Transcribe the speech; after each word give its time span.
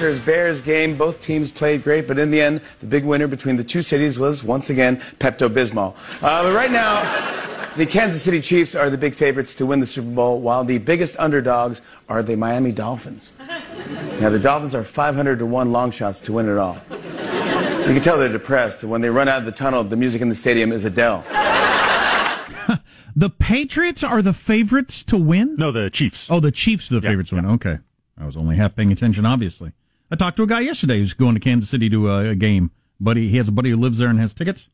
the 0.00 0.06
big 0.06 0.16
Packers 0.16 0.20
Bears 0.20 0.60
game. 0.60 0.96
Both 0.96 1.20
teams 1.20 1.52
played 1.52 1.84
great, 1.84 2.08
but 2.08 2.18
in 2.18 2.30
the 2.30 2.40
end, 2.40 2.60
the 2.80 2.86
big 2.86 3.04
winner 3.04 3.26
between 3.26 3.56
the 3.56 3.64
two 3.64 3.82
cities 3.82 4.18
was 4.18 4.42
once 4.42 4.70
again 4.70 4.96
Pepto 5.18 5.48
Bismol. 5.48 5.94
Uh, 6.22 6.42
but 6.42 6.54
right 6.54 6.70
now, 6.70 7.02
the 7.76 7.86
Kansas 7.86 8.22
City 8.22 8.40
Chiefs 8.40 8.74
are 8.74 8.90
the 8.90 8.98
big 8.98 9.14
favorites 9.14 9.54
to 9.56 9.66
win 9.66 9.80
the 9.80 9.86
Super 9.86 10.10
Bowl, 10.10 10.40
while 10.40 10.64
the 10.64 10.78
biggest 10.78 11.16
underdogs 11.18 11.82
are 12.08 12.22
the 12.22 12.36
Miami 12.36 12.72
Dolphins. 12.72 13.32
Now, 14.20 14.30
the 14.30 14.38
Dolphins 14.38 14.74
are 14.74 14.84
500 14.84 15.38
to 15.38 15.46
1 15.46 15.72
long 15.72 15.90
shots 15.90 16.20
to 16.20 16.32
win 16.32 16.48
it 16.48 16.56
all. 16.58 16.78
You 16.90 17.94
can 17.94 18.00
tell 18.00 18.18
they're 18.18 18.28
depressed. 18.28 18.84
When 18.84 19.00
they 19.00 19.10
run 19.10 19.28
out 19.28 19.38
of 19.38 19.44
the 19.44 19.52
tunnel, 19.52 19.84
the 19.84 19.96
music 19.96 20.22
in 20.22 20.28
the 20.28 20.34
stadium 20.34 20.72
is 20.72 20.84
Adele. 20.84 21.24
The 23.16 23.28
Patriots 23.28 24.04
are 24.04 24.22
the 24.22 24.32
favorites 24.32 25.02
to 25.04 25.16
win? 25.16 25.56
No, 25.56 25.72
the 25.72 25.90
Chiefs. 25.90 26.30
Oh, 26.30 26.38
the 26.38 26.52
Chiefs 26.52 26.90
are 26.90 27.00
the 27.00 27.04
Yeah, 27.04 27.10
favorites 27.10 27.30
to 27.30 27.36
win. 27.36 27.46
Okay. 27.46 27.78
I 28.16 28.24
was 28.26 28.36
only 28.36 28.54
half 28.56 28.76
paying 28.76 28.92
attention, 28.92 29.26
obviously. 29.26 29.72
I 30.10 30.16
talked 30.16 30.36
to 30.38 30.42
a 30.42 30.46
guy 30.46 30.60
yesterday 30.60 30.98
who's 30.98 31.14
going 31.14 31.34
to 31.34 31.40
Kansas 31.40 31.70
City 31.70 31.88
to 31.90 32.10
a, 32.10 32.30
a 32.30 32.34
game. 32.34 32.70
Buddy, 32.98 33.28
he 33.28 33.36
has 33.36 33.48
a 33.48 33.52
buddy 33.52 33.70
who 33.70 33.76
lives 33.76 33.98
there 33.98 34.08
and 34.08 34.18
has 34.18 34.34
tickets. 34.34 34.68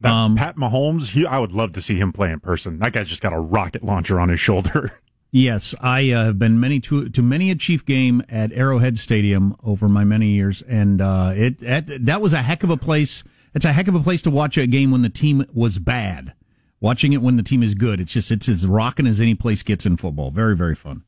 That 0.00 0.12
Um, 0.12 0.36
Pat 0.36 0.56
Mahomes, 0.56 1.10
he, 1.10 1.26
I 1.26 1.38
would 1.38 1.52
love 1.52 1.72
to 1.72 1.80
see 1.80 1.96
him 1.96 2.12
play 2.12 2.30
in 2.30 2.40
person. 2.40 2.78
That 2.78 2.92
guy's 2.92 3.08
just 3.08 3.22
got 3.22 3.32
a 3.32 3.38
rocket 3.38 3.82
launcher 3.82 4.20
on 4.20 4.28
his 4.28 4.40
shoulder. 4.40 4.92
Yes, 5.30 5.74
I 5.82 6.10
uh, 6.10 6.24
have 6.24 6.38
been 6.38 6.58
many 6.58 6.80
to 6.80 7.10
to 7.10 7.22
many 7.22 7.50
a 7.50 7.54
Chief 7.54 7.84
game 7.84 8.22
at 8.30 8.50
Arrowhead 8.50 8.98
Stadium 8.98 9.54
over 9.62 9.86
my 9.86 10.02
many 10.02 10.28
years, 10.28 10.62
and 10.62 11.02
uh, 11.02 11.34
it 11.36 11.58
that, 11.58 12.06
that 12.06 12.22
was 12.22 12.32
a 12.32 12.40
heck 12.40 12.62
of 12.62 12.70
a 12.70 12.78
place. 12.78 13.24
It's 13.54 13.66
a 13.66 13.74
heck 13.74 13.88
of 13.88 13.94
a 13.94 14.00
place 14.00 14.22
to 14.22 14.30
watch 14.30 14.56
a 14.56 14.66
game 14.66 14.90
when 14.90 15.02
the 15.02 15.10
team 15.10 15.44
was 15.52 15.78
bad. 15.78 16.32
Watching 16.80 17.12
it 17.12 17.20
when 17.20 17.36
the 17.36 17.42
team 17.42 17.62
is 17.62 17.74
good, 17.74 18.00
it's 18.00 18.14
just 18.14 18.30
it's 18.30 18.48
as 18.48 18.66
rocking 18.66 19.06
as 19.06 19.20
any 19.20 19.34
place 19.34 19.62
gets 19.62 19.84
in 19.84 19.98
football. 19.98 20.30
Very 20.30 20.56
very 20.56 20.74
fun. 20.74 21.02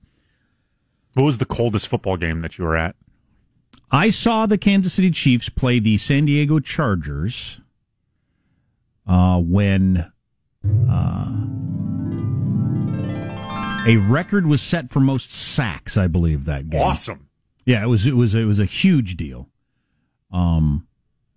what 1.15 1.23
was 1.23 1.39
the 1.39 1.47
coldest 1.47 1.89
football 1.89 2.19
game 2.19 2.41
that 2.41 2.59
you 2.59 2.65
were 2.65 2.77
at? 2.77 2.97
I 3.93 4.11
saw 4.11 4.47
the 4.47 4.59
Kansas 4.59 4.93
City 4.95 5.11
Chiefs 5.11 5.49
play 5.49 5.79
the 5.81 5.99
San 5.99 6.27
Diego 6.27 6.61
Chargers 6.61 7.61
uh, 9.07 9.41
when 9.41 10.13
uh, 10.89 11.47
a 13.87 13.97
record 13.97 14.47
was 14.47 14.63
set 14.63 14.91
for 14.91 15.01
most 15.01 15.33
sacks. 15.33 15.97
I 15.97 16.07
believe 16.07 16.45
that 16.45 16.71
game. 16.71 16.81
Awesome. 16.81 17.29
Yeah, 17.65 17.83
it 17.83 17.89
was 17.89 18.07
it 18.07 18.15
was 18.15 18.35
it 18.35 18.45
was 18.45 18.61
a 18.61 18.65
huge 18.65 19.17
deal. 19.17 19.49
Um 20.33 20.87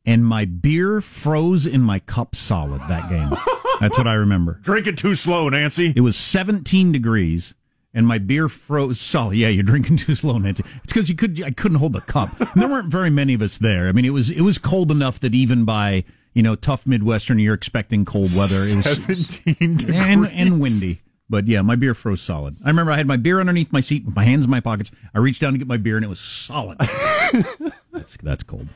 and 0.05 0.25
my 0.25 0.45
beer 0.45 1.01
froze 1.01 1.65
in 1.65 1.81
my 1.81 1.99
cup 1.99 2.35
solid 2.35 2.81
that 2.89 3.09
game. 3.09 3.35
That's 3.79 3.97
what 3.97 4.07
I 4.07 4.13
remember. 4.13 4.59
Drinking 4.61 4.97
too 4.97 5.15
slow, 5.15 5.49
Nancy. 5.49 5.93
It 5.95 6.01
was 6.01 6.15
17 6.17 6.91
degrees 6.91 7.55
and 7.93 8.07
my 8.07 8.17
beer 8.17 8.49
froze 8.49 8.99
solid. 8.99 9.37
Yeah, 9.37 9.49
you're 9.49 9.63
drinking 9.63 9.97
too 9.97 10.15
slow, 10.15 10.37
Nancy. 10.37 10.63
It's 10.83 10.93
because 10.93 11.09
you 11.09 11.15
could 11.15 11.41
I 11.43 11.51
couldn't 11.51 11.77
hold 11.77 11.93
the 11.93 12.01
cup. 12.01 12.29
And 12.39 12.61
there 12.61 12.69
weren't 12.69 12.89
very 12.89 13.09
many 13.09 13.33
of 13.33 13.41
us 13.41 13.57
there. 13.57 13.87
I 13.87 13.91
mean, 13.91 14.05
it 14.05 14.11
was 14.11 14.29
it 14.29 14.41
was 14.41 14.57
cold 14.57 14.91
enough 14.91 15.19
that 15.21 15.33
even 15.35 15.65
by 15.65 16.03
you 16.33 16.43
know 16.43 16.55
tough 16.55 16.87
Midwestern, 16.87 17.39
you're 17.39 17.53
expecting 17.53 18.05
cold 18.05 18.29
weather. 18.35 18.55
It 18.55 18.75
was 18.77 18.85
17 19.55 19.77
degrees. 19.77 19.97
and 19.97 20.27
and 20.27 20.59
windy. 20.59 20.99
But 21.29 21.47
yeah, 21.47 21.61
my 21.61 21.75
beer 21.75 21.95
froze 21.95 22.21
solid. 22.21 22.57
I 22.63 22.67
remember 22.67 22.91
I 22.91 22.97
had 22.97 23.07
my 23.07 23.17
beer 23.17 23.39
underneath 23.39 23.71
my 23.71 23.81
seat 23.81 24.05
with 24.05 24.15
my 24.15 24.23
hands 24.23 24.45
in 24.45 24.51
my 24.51 24.59
pockets. 24.59 24.91
I 25.15 25.19
reached 25.19 25.41
down 25.41 25.53
to 25.53 25.57
get 25.57 25.67
my 25.67 25.77
beer 25.77 25.95
and 25.95 26.05
it 26.05 26.09
was 26.09 26.19
solid. 26.19 26.77
that's 27.91 28.17
that's 28.21 28.43
cold. 28.43 28.67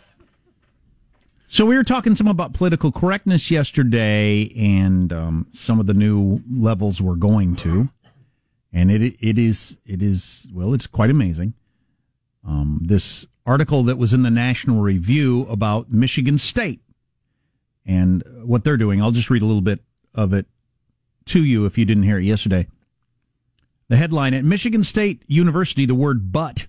So 1.49 1.65
we 1.65 1.77
were 1.77 1.83
talking 1.83 2.15
some 2.15 2.27
about 2.27 2.53
political 2.53 2.91
correctness 2.91 3.49
yesterday 3.49 4.51
and 4.57 5.13
um, 5.13 5.47
some 5.51 5.79
of 5.79 5.85
the 5.85 5.93
new 5.93 6.41
levels 6.51 7.01
we're 7.01 7.15
going 7.15 7.55
to, 7.57 7.87
and 8.71 8.91
it 8.91 9.15
it 9.19 9.37
is 9.37 9.77
it 9.85 10.01
is 10.01 10.47
well, 10.51 10.73
it's 10.73 10.87
quite 10.87 11.09
amazing. 11.09 11.53
Um, 12.45 12.81
this 12.83 13.25
article 13.45 13.83
that 13.83 13.97
was 13.97 14.13
in 14.13 14.23
the 14.23 14.29
National 14.29 14.81
Review 14.81 15.45
about 15.49 15.91
Michigan 15.91 16.37
State 16.37 16.81
and 17.85 18.23
what 18.43 18.63
they're 18.63 18.77
doing. 18.77 19.01
I'll 19.01 19.11
just 19.11 19.29
read 19.29 19.41
a 19.41 19.45
little 19.45 19.61
bit 19.61 19.81
of 20.13 20.33
it 20.33 20.45
to 21.25 21.43
you 21.43 21.65
if 21.65 21.77
you 21.77 21.85
didn't 21.85 22.03
hear 22.03 22.19
it 22.19 22.25
yesterday. 22.25 22.67
The 23.89 23.97
headline 23.97 24.33
at 24.33 24.43
Michigan 24.43 24.83
State 24.83 25.23
University, 25.27 25.85
the 25.85 25.95
word 25.95 26.31
but, 26.31 26.67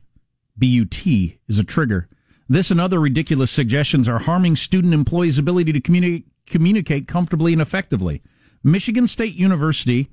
B 0.56 0.66
U 0.68 0.84
T, 0.84 1.38
is 1.48 1.58
a 1.58 1.64
trigger. 1.64 2.08
This 2.48 2.70
and 2.70 2.80
other 2.80 3.00
ridiculous 3.00 3.50
suggestions 3.50 4.08
are 4.08 4.20
harming 4.20 4.56
student 4.56 4.94
employees' 4.94 5.38
ability 5.38 5.72
to 5.72 5.80
communi- 5.80 6.24
communicate 6.46 7.06
comfortably 7.06 7.52
and 7.52 7.60
effectively. 7.60 8.22
Michigan 8.62 9.06
State 9.06 9.34
University 9.34 10.10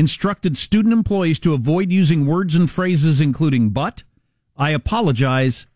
instructed 0.00 0.56
student 0.56 0.94
employees 0.94 1.38
to 1.38 1.52
avoid 1.52 1.92
using 1.92 2.24
words 2.24 2.54
and 2.54 2.70
phrases 2.70 3.20
including 3.20 3.68
but, 3.68 4.02
I 4.56 4.70
apologize, 4.70 5.66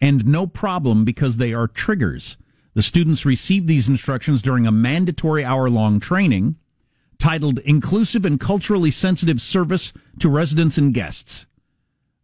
and 0.00 0.26
no 0.26 0.48
problem 0.48 1.04
because 1.04 1.36
they 1.36 1.54
are 1.54 1.68
triggers. 1.68 2.36
The 2.74 2.82
students 2.82 3.24
received 3.24 3.68
these 3.68 3.88
instructions 3.88 4.42
during 4.42 4.66
a 4.66 4.72
mandatory 4.72 5.44
hour 5.44 5.70
long 5.70 6.00
training 6.00 6.56
titled 7.18 7.60
Inclusive 7.60 8.24
and 8.24 8.40
Culturally 8.40 8.90
Sensitive 8.90 9.40
Service 9.40 9.92
to 10.18 10.28
Residents 10.28 10.76
and 10.76 10.92
Guests. 10.92 11.46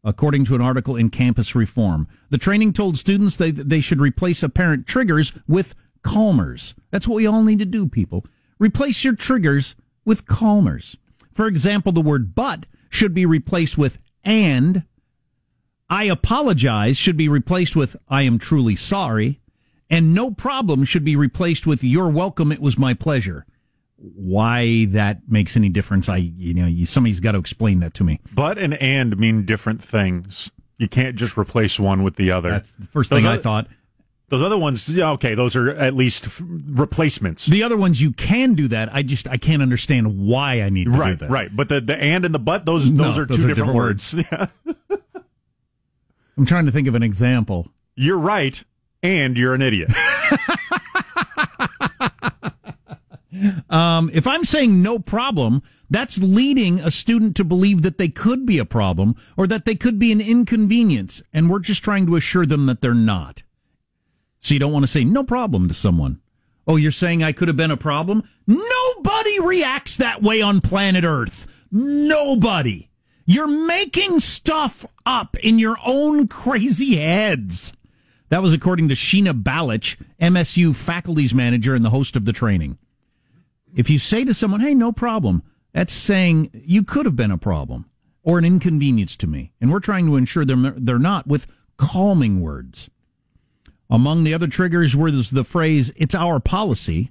According 0.03 0.45
to 0.47 0.57
an 0.57 0.61
article 0.61 0.97
in 0.97 1.09
Campus 1.09 1.55
Reform, 1.55 2.09
the 2.31 2.37
training 2.37 2.73
told 2.73 2.99
students 2.99 3.37
they, 3.37 3.53
they 3.53 3.81
should 3.81 4.01
replace 4.01 4.43
apparent 4.43 4.89
triggers 4.89 5.33
with 5.47 5.77
calmers. 6.03 6.75
That's 6.91 7.07
what 7.07 7.15
we 7.15 7.29
all 7.29 7.45
need 7.45 7.61
to 7.61 7.65
do, 7.65 7.87
people. 7.87 8.27
Replace 8.59 9.05
your 9.05 9.15
triggers 9.15 9.77
with 10.05 10.27
calmers. 10.27 10.97
For 11.35 11.47
example, 11.47 11.93
the 11.93 12.01
word 12.01 12.35
but 12.35 12.67
should 12.91 13.15
be 13.15 13.27
replaced 13.27 13.79
with 13.79 13.99
and. 14.25 14.85
I 15.91 16.05
apologize 16.05 16.97
should 16.97 17.19
be 17.19 17.29
replaced 17.29 17.77
with 17.77 17.97
I 18.09 18.23
am 18.23 18.39
truly 18.39 18.75
sorry. 18.77 19.41
And 19.91 20.15
no 20.15 20.31
problem 20.31 20.85
should 20.85 21.05
be 21.05 21.17
replaced 21.17 21.67
with 21.67 21.85
you're 21.85 22.09
welcome. 22.09 22.51
It 22.51 22.61
was 22.61 22.79
my 22.79 22.95
pleasure. 22.95 23.45
Why 23.97 24.87
that 24.87 25.29
makes 25.29 25.55
any 25.55 25.69
difference, 25.69 26.09
I, 26.09 26.17
you 26.17 26.55
know, 26.55 26.67
you, 26.67 26.87
somebody's 26.87 27.21
got 27.21 27.33
to 27.33 27.39
explain 27.39 27.81
that 27.81 27.93
to 27.95 28.05
me. 28.05 28.21
But 28.35 28.59
and 28.59 28.73
and 28.75 29.19
mean 29.19 29.45
different 29.45 29.83
things. 29.85 30.51
You 30.79 30.89
can't 30.89 31.15
just 31.15 31.37
replace 31.37 31.79
one 31.79 32.03
with 32.03 32.17
the 32.17 32.31
other. 32.31 32.53
That's 32.53 32.73
the 32.73 32.87
first 32.87 33.11
Those 33.11 33.21
thing 33.21 33.27
I 33.27 33.37
oth- 33.37 33.43
thought. 33.43 33.69
Those 34.33 34.41
other 34.41 34.57
ones, 34.57 34.89
yeah, 34.89 35.11
okay, 35.11 35.35
those 35.35 35.55
are 35.55 35.69
at 35.69 35.95
least 35.95 36.25
f- 36.25 36.41
replacements. 36.43 37.45
The 37.45 37.63
other 37.63 37.77
ones 37.77 38.01
you 38.01 38.13
can 38.13 38.55
do 38.55 38.67
that. 38.69 38.89
I 38.91 39.03
just 39.03 39.29
I 39.29 39.37
can't 39.37 39.61
understand 39.61 40.19
why 40.27 40.63
I 40.63 40.71
need 40.71 40.85
to 40.85 40.91
right, 40.91 41.11
do 41.11 41.27
that. 41.27 41.31
right. 41.31 41.55
But 41.55 41.69
the, 41.69 41.83
the 41.83 41.95
and 41.99 42.25
and 42.25 42.35
the 42.35 42.39
but, 42.39 42.65
those 42.65 42.91
No, 42.91 43.05
those 43.05 43.19
are 43.19 43.27
those 43.27 43.37
two 43.37 43.45
are 43.45 43.49
different, 43.49 43.57
different 43.59 43.77
words. 43.77 44.15
Yeah. 44.33 44.47
I'm 46.39 46.47
trying 46.47 46.65
to 46.65 46.73
think 46.73 46.89
of 46.89 46.95
an 46.95 47.03
example. 47.03 47.69
You're 47.95 48.19
right, 48.19 48.65
and 49.03 49.37
you're 49.37 49.53
an 49.53 49.61
idiot. 49.61 49.91
Um, 53.69 54.11
if 54.13 54.27
I'm 54.27 54.45
saying 54.45 54.83
no 54.83 54.99
problem, 54.99 55.63
that's 55.89 56.19
leading 56.19 56.81
a 56.81 56.91
student 56.91 57.35
to 57.37 57.45
believe 57.45 57.83
that 57.83 57.97
they 57.97 58.09
could 58.09 58.45
be 58.45 58.59
a 58.59 58.65
problem 58.65 59.17
or 59.37 59.47
that 59.47 59.65
they 59.65 59.75
could 59.75 59.99
be 59.99 60.13
an 60.13 60.21
inconvenience, 60.21 61.23
and 61.33 61.51
we're 61.51 61.59
just 61.59 61.83
trying 61.83 62.07
to 62.07 62.17
assure 62.17 62.45
them 62.47 62.67
that 62.67 62.83
they're 62.83 62.95
not. 62.95 63.43
So 64.43 64.55
you 64.55 64.61
don't 64.61 64.73
want 64.73 64.83
to 64.83 64.91
say 64.91 65.05
no 65.05 65.23
problem 65.23 65.69
to 65.69 65.75
someone. 65.75 66.21
Oh, 66.67 66.77
you're 66.77 66.91
saying 66.91 67.23
I 67.23 67.33
could 67.33 67.49
have 67.49 67.57
been 67.57 67.71
a 67.71 67.77
problem? 67.77 68.29
Nobody 68.47 69.41
reacts 69.41 69.97
that 69.97 70.21
way 70.21 70.43
on 70.43 70.61
planet 70.61 71.05
Earth. 71.05 71.47
Nobody. 71.71 72.91
You're 73.25 73.47
making 73.47 74.19
stuff 74.19 74.85
up 75.07 75.37
in 75.39 75.61
your 75.61 75.77
own 75.85 76.27
crazy 76.27 76.97
heads. 76.97 77.73
That 78.31 78.43
was 78.43 78.53
according 78.53 78.89
to 78.89 78.97
Sheena 78.97 79.41
Balich, 79.41 79.97
MSU 80.21 80.75
faculties 80.75 81.33
manager 81.33 81.75
and 81.75 81.85
the 81.85 81.91
host 81.91 82.17
of 82.17 82.25
the 82.25 82.33
training. 82.33 82.79
If 83.77 83.89
you 83.91 83.99
say 83.99 84.25
to 84.25 84.35
someone, 84.35 84.61
hey, 84.61 84.75
no 84.75 84.91
problem, 84.91 85.45
that's 85.73 85.93
saying 85.93 86.51
you 86.53 86.83
could 86.83 87.07
have 87.07 87.17
been 87.17 87.31
a 87.31 87.39
problem 87.39 87.89
or 88.25 88.39
an 88.39 88.45
inconvenience 88.45 89.15
to 89.17 89.29
me. 89.29 89.53
And 89.61 89.71
we're 89.71 89.81
trying 89.81 90.07
to 90.07 90.17
ensure 90.17 90.45
they're, 90.45 90.75
they're 90.77 90.99
not 90.99 91.29
with 91.29 91.47
calming 91.77 92.41
words. 92.41 92.91
Among 93.93 94.25
the 94.25 94.33
other 94.33 94.47
triggers 94.47 94.97
was 94.97 95.33
the 95.33 95.45
phrase, 95.45 95.93
it's 95.97 96.15
our 96.15 96.41
policy, 96.41 97.11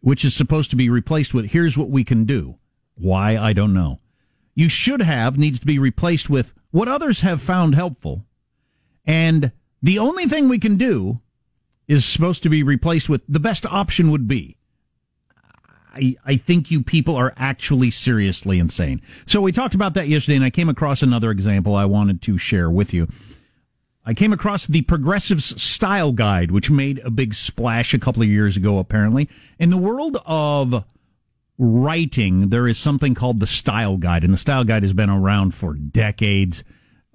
which 0.00 0.24
is 0.24 0.34
supposed 0.34 0.70
to 0.70 0.76
be 0.76 0.88
replaced 0.88 1.34
with, 1.34 1.50
here's 1.50 1.76
what 1.76 1.90
we 1.90 2.04
can 2.04 2.24
do. 2.24 2.56
Why, 2.94 3.36
I 3.36 3.52
don't 3.52 3.74
know. 3.74 4.00
You 4.54 4.70
should 4.70 5.02
have 5.02 5.36
needs 5.36 5.60
to 5.60 5.66
be 5.66 5.78
replaced 5.78 6.30
with 6.30 6.54
what 6.70 6.88
others 6.88 7.20
have 7.20 7.42
found 7.42 7.74
helpful. 7.74 8.24
And 9.04 9.52
the 9.82 9.98
only 9.98 10.24
thing 10.24 10.48
we 10.48 10.58
can 10.58 10.78
do 10.78 11.20
is 11.86 12.06
supposed 12.06 12.42
to 12.44 12.48
be 12.48 12.62
replaced 12.62 13.10
with 13.10 13.20
the 13.28 13.38
best 13.38 13.66
option 13.66 14.10
would 14.10 14.26
be. 14.26 14.56
I, 15.94 16.16
I 16.24 16.36
think 16.38 16.70
you 16.70 16.82
people 16.82 17.14
are 17.14 17.34
actually 17.36 17.90
seriously 17.90 18.58
insane. 18.58 19.02
So 19.26 19.42
we 19.42 19.52
talked 19.52 19.74
about 19.74 19.92
that 19.92 20.08
yesterday, 20.08 20.36
and 20.36 20.44
I 20.46 20.50
came 20.50 20.70
across 20.70 21.02
another 21.02 21.30
example 21.30 21.74
I 21.74 21.84
wanted 21.84 22.22
to 22.22 22.38
share 22.38 22.70
with 22.70 22.94
you. 22.94 23.06
I 24.08 24.14
came 24.14 24.32
across 24.32 24.66
the 24.66 24.82
Progressives 24.82 25.60
Style 25.60 26.12
Guide, 26.12 26.52
which 26.52 26.70
made 26.70 27.00
a 27.00 27.10
big 27.10 27.34
splash 27.34 27.92
a 27.92 27.98
couple 27.98 28.22
of 28.22 28.28
years 28.28 28.56
ago, 28.56 28.78
apparently. 28.78 29.28
In 29.58 29.70
the 29.70 29.76
world 29.76 30.16
of 30.24 30.84
writing, 31.58 32.50
there 32.50 32.68
is 32.68 32.78
something 32.78 33.14
called 33.14 33.40
the 33.40 33.48
Style 33.48 33.96
Guide, 33.96 34.22
and 34.22 34.32
the 34.32 34.38
Style 34.38 34.62
Guide 34.62 34.84
has 34.84 34.92
been 34.92 35.10
around 35.10 35.54
for 35.54 35.74
decades. 35.74 36.62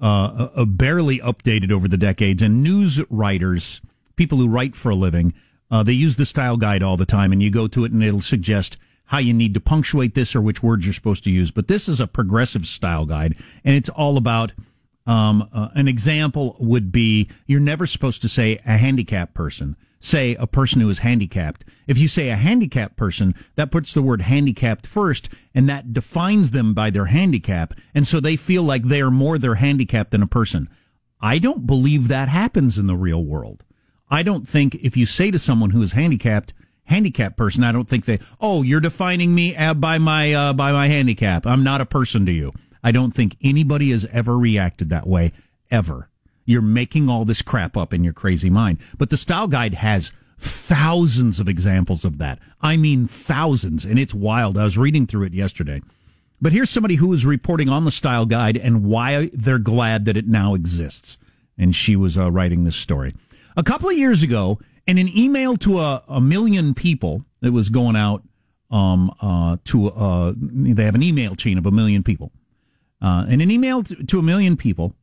uh, 0.01 0.49
uh, 0.55 0.65
barely 0.65 1.19
updated 1.19 1.71
over 1.71 1.87
the 1.87 1.97
decades, 1.97 2.41
and 2.41 2.63
news 2.63 2.99
writers, 3.09 3.81
people 4.15 4.39
who 4.39 4.47
write 4.47 4.75
for 4.75 4.89
a 4.89 4.95
living, 4.95 5.33
uh, 5.69 5.83
they 5.83 5.93
use 5.93 6.15
the 6.15 6.25
style 6.25 6.57
guide 6.57 6.83
all 6.83 6.97
the 6.97 7.05
time, 7.05 7.31
and 7.31 7.41
you 7.41 7.51
go 7.51 7.67
to 7.67 7.85
it 7.85 7.91
and 7.91 8.03
it'll 8.03 8.19
suggest 8.19 8.77
how 9.05 9.19
you 9.19 9.33
need 9.33 9.53
to 9.53 9.59
punctuate 9.59 10.15
this 10.15 10.35
or 10.35 10.41
which 10.41 10.63
words 10.63 10.85
you're 10.85 10.93
supposed 10.93 11.23
to 11.23 11.31
use. 11.31 11.51
But 11.51 11.67
this 11.67 11.87
is 11.87 11.99
a 11.99 12.07
progressive 12.07 12.65
style 12.65 13.05
guide, 13.05 13.35
and 13.63 13.75
it's 13.75 13.89
all 13.89 14.17
about. 14.17 14.51
Um, 15.11 15.49
uh, 15.51 15.67
an 15.73 15.89
example 15.89 16.55
would 16.57 16.89
be 16.89 17.29
you're 17.45 17.59
never 17.59 17.85
supposed 17.85 18.21
to 18.21 18.29
say 18.29 18.59
a 18.65 18.77
handicapped 18.77 19.33
person. 19.33 19.75
Say 19.99 20.35
a 20.35 20.47
person 20.47 20.79
who 20.79 20.89
is 20.89 20.99
handicapped. 20.99 21.65
If 21.85 21.97
you 21.97 22.07
say 22.07 22.29
a 22.29 22.37
handicapped 22.37 22.95
person, 22.95 23.35
that 23.55 23.71
puts 23.71 23.93
the 23.93 24.01
word 24.01 24.21
handicapped 24.21 24.87
first, 24.87 25.27
and 25.53 25.67
that 25.67 25.91
defines 25.91 26.51
them 26.51 26.73
by 26.73 26.91
their 26.91 27.05
handicap, 27.05 27.73
and 27.93 28.07
so 28.07 28.21
they 28.21 28.37
feel 28.37 28.63
like 28.63 28.83
they 28.85 29.01
are 29.01 29.11
more 29.11 29.37
their 29.37 29.55
handicap 29.55 30.11
than 30.11 30.23
a 30.23 30.27
person. 30.27 30.69
I 31.19 31.39
don't 31.39 31.67
believe 31.67 32.07
that 32.07 32.29
happens 32.29 32.77
in 32.77 32.87
the 32.87 32.95
real 32.95 33.23
world. 33.23 33.65
I 34.09 34.23
don't 34.23 34.47
think 34.47 34.75
if 34.75 34.95
you 34.95 35.05
say 35.05 35.29
to 35.29 35.37
someone 35.37 35.71
who 35.71 35.81
is 35.81 35.91
handicapped, 35.91 36.53
handicapped 36.85 37.35
person, 37.35 37.65
I 37.65 37.73
don't 37.73 37.89
think 37.89 38.05
they, 38.05 38.19
oh, 38.39 38.63
you're 38.63 38.79
defining 38.79 39.35
me 39.35 39.57
uh, 39.57 39.73
by 39.73 39.97
my 39.97 40.33
uh, 40.33 40.53
by 40.53 40.71
my 40.71 40.87
handicap. 40.87 41.45
I'm 41.45 41.65
not 41.65 41.81
a 41.81 41.85
person 41.85 42.25
to 42.27 42.31
you. 42.31 42.53
I 42.83 42.91
don't 42.91 43.11
think 43.13 43.37
anybody 43.41 43.91
has 43.91 44.05
ever 44.11 44.37
reacted 44.37 44.89
that 44.89 45.07
way 45.07 45.31
ever. 45.69 46.09
You're 46.45 46.61
making 46.61 47.09
all 47.09 47.25
this 47.25 47.41
crap 47.41 47.77
up 47.77 47.93
in 47.93 48.03
your 48.03 48.13
crazy 48.13 48.49
mind. 48.49 48.79
But 48.97 49.09
the 49.09 49.17
style 49.17 49.47
guide 49.47 49.75
has 49.75 50.11
thousands 50.37 51.39
of 51.39 51.47
examples 51.47 52.03
of 52.03 52.17
that. 52.17 52.39
I 52.61 52.77
mean 52.77 53.07
thousands, 53.07 53.85
and 53.85 53.99
it's 53.99 54.13
wild. 54.13 54.57
I 54.57 54.63
was 54.63 54.77
reading 54.77 55.05
through 55.05 55.23
it 55.23 55.33
yesterday. 55.33 55.81
But 56.41 56.53
here's 56.53 56.71
somebody 56.71 56.95
who 56.95 57.13
is 57.13 57.23
reporting 57.25 57.69
on 57.69 57.85
the 57.85 57.91
style 57.91 58.25
guide 58.25 58.57
and 58.57 58.83
why 58.83 59.29
they're 59.33 59.59
glad 59.59 60.05
that 60.05 60.17
it 60.17 60.27
now 60.27 60.55
exists. 60.55 61.19
And 61.57 61.75
she 61.75 61.95
was 61.95 62.17
uh, 62.17 62.31
writing 62.31 62.63
this 62.63 62.75
story. 62.75 63.13
A 63.55 63.63
couple 63.63 63.89
of 63.89 63.97
years 63.97 64.23
ago, 64.23 64.59
in 64.87 64.97
an 64.97 65.15
email 65.15 65.55
to 65.57 65.79
a, 65.79 66.03
a 66.07 66.19
million 66.19 66.73
people 66.73 67.23
that 67.41 67.51
was 67.51 67.69
going 67.69 67.95
out 67.95 68.23
um, 68.71 69.13
uh, 69.21 69.57
to, 69.65 69.89
uh, 69.91 70.33
they 70.35 70.83
have 70.83 70.95
an 70.95 71.03
email 71.03 71.35
chain 71.35 71.59
of 71.59 71.67
a 71.67 71.71
million 71.71 72.01
people. 72.01 72.31
Uh, 73.01 73.25
in 73.27 73.41
an 73.41 73.49
email 73.49 73.83
to, 73.83 73.95
to 74.03 74.19
a 74.19 74.23
million 74.23 74.55
people, 74.55 74.95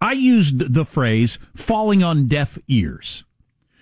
I 0.00 0.12
used 0.12 0.74
the 0.74 0.84
phrase 0.84 1.38
falling 1.54 2.02
on 2.02 2.26
deaf 2.26 2.58
ears. 2.68 3.24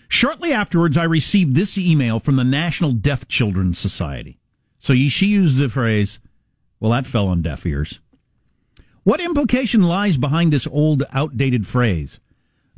Shortly 0.09 0.53
afterwards, 0.53 0.97
I 0.97 1.05
received 1.05 1.55
this 1.55 1.79
email 1.79 2.19
from 2.19 2.37
the 2.37 2.45
National 2.45 2.93
Deaf 2.93 3.29
Children's 3.29 3.79
Society. 3.79 4.39
So 4.79 4.95
she 4.95 5.27
used 5.27 5.59
the 5.59 5.69
phrase, 5.69 6.19
well, 6.81 6.93
that 6.93 7.07
fell 7.07 7.29
on 7.29 7.43
deaf 7.43 7.67
ears. 7.67 8.01
What 9.05 9.21
implication 9.21 9.83
lies 9.83 10.17
behind 10.17 10.53
this 10.53 10.67
old, 10.67 11.03
outdated 11.13 11.67
phrase? 11.67 12.21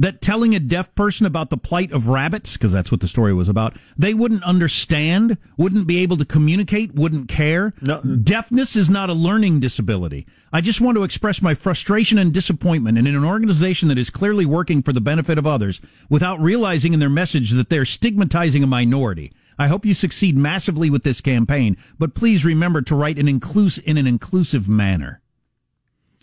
That 0.00 0.22
telling 0.22 0.54
a 0.54 0.58
deaf 0.58 0.92
person 0.94 1.26
about 1.26 1.50
the 1.50 1.58
plight 1.58 1.92
of 1.92 2.08
rabbits, 2.08 2.54
because 2.54 2.72
that's 2.72 2.90
what 2.90 3.02
the 3.02 3.06
story 3.06 3.34
was 3.34 3.50
about, 3.50 3.76
they 3.98 4.14
wouldn't 4.14 4.42
understand, 4.44 5.36
wouldn't 5.58 5.86
be 5.86 5.98
able 5.98 6.16
to 6.16 6.24
communicate, 6.24 6.94
wouldn't 6.94 7.28
care. 7.28 7.74
No. 7.82 8.00
Mm. 8.00 8.24
Deafness 8.24 8.76
is 8.76 8.88
not 8.88 9.10
a 9.10 9.12
learning 9.12 9.60
disability. 9.60 10.26
I 10.54 10.62
just 10.62 10.80
want 10.80 10.96
to 10.96 11.04
express 11.04 11.42
my 11.42 11.54
frustration 11.54 12.16
and 12.18 12.32
disappointment 12.32 12.96
and 12.96 13.06
in 13.06 13.14
an 13.14 13.26
organization 13.26 13.88
that 13.88 13.98
is 13.98 14.08
clearly 14.08 14.46
working 14.46 14.82
for 14.82 14.94
the 14.94 15.02
benefit 15.02 15.36
of 15.36 15.46
others 15.46 15.82
without 16.08 16.40
realizing 16.40 16.94
in 16.94 17.00
their 17.00 17.10
message 17.10 17.50
that 17.50 17.68
they're 17.68 17.84
stigmatizing 17.84 18.62
a 18.62 18.66
minority. 18.66 19.32
I 19.58 19.68
hope 19.68 19.84
you 19.84 19.92
succeed 19.92 20.34
massively 20.34 20.88
with 20.88 21.04
this 21.04 21.20
campaign, 21.20 21.76
but 21.98 22.14
please 22.14 22.42
remember 22.42 22.80
to 22.80 22.94
write 22.94 23.18
an 23.18 23.26
inclus- 23.26 23.82
in 23.82 23.98
an 23.98 24.06
inclusive 24.06 24.66
manner. 24.66 25.20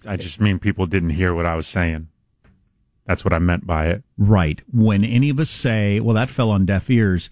I 0.03 0.17
just 0.17 0.41
mean 0.41 0.57
people 0.57 0.87
didn't 0.87 1.11
hear 1.11 1.35
what 1.35 1.45
I 1.45 1.55
was 1.55 1.67
saying. 1.67 2.07
That's 3.07 3.23
what 3.23 3.33
I 3.33 3.39
meant 3.39 3.65
by 3.65 3.87
it. 3.87 4.03
Right. 4.17 4.61
When 4.71 5.03
any 5.03 5.29
of 5.29 5.39
us 5.39 5.49
say, 5.49 5.99
"Well, 5.99 6.15
that 6.15 6.29
fell 6.29 6.51
on 6.51 6.65
deaf 6.65 6.89
ears," 6.89 7.29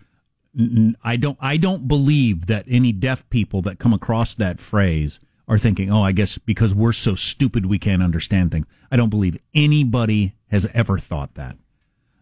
I 1.03 1.17
don't. 1.17 1.37
I 1.41 1.57
don't 1.57 1.87
believe 1.87 2.45
that 2.47 2.65
any 2.67 2.93
deaf 2.93 3.29
people 3.29 3.61
that 3.63 3.77
come 3.77 3.93
across 3.93 4.33
that 4.35 4.59
phrase 4.59 5.19
are 5.47 5.59
thinking, 5.59 5.91
"Oh, 5.91 6.01
I 6.01 6.13
guess 6.13 6.37
because 6.37 6.73
we're 6.73 6.93
so 6.93 7.15
stupid 7.15 7.65
we 7.65 7.77
can't 7.77 8.01
understand 8.01 8.51
things." 8.51 8.65
I 8.89 8.95
don't 8.95 9.09
believe 9.09 9.37
anybody 9.53 10.33
has 10.47 10.65
ever 10.73 10.97
thought 10.97 11.35
that. 11.35 11.57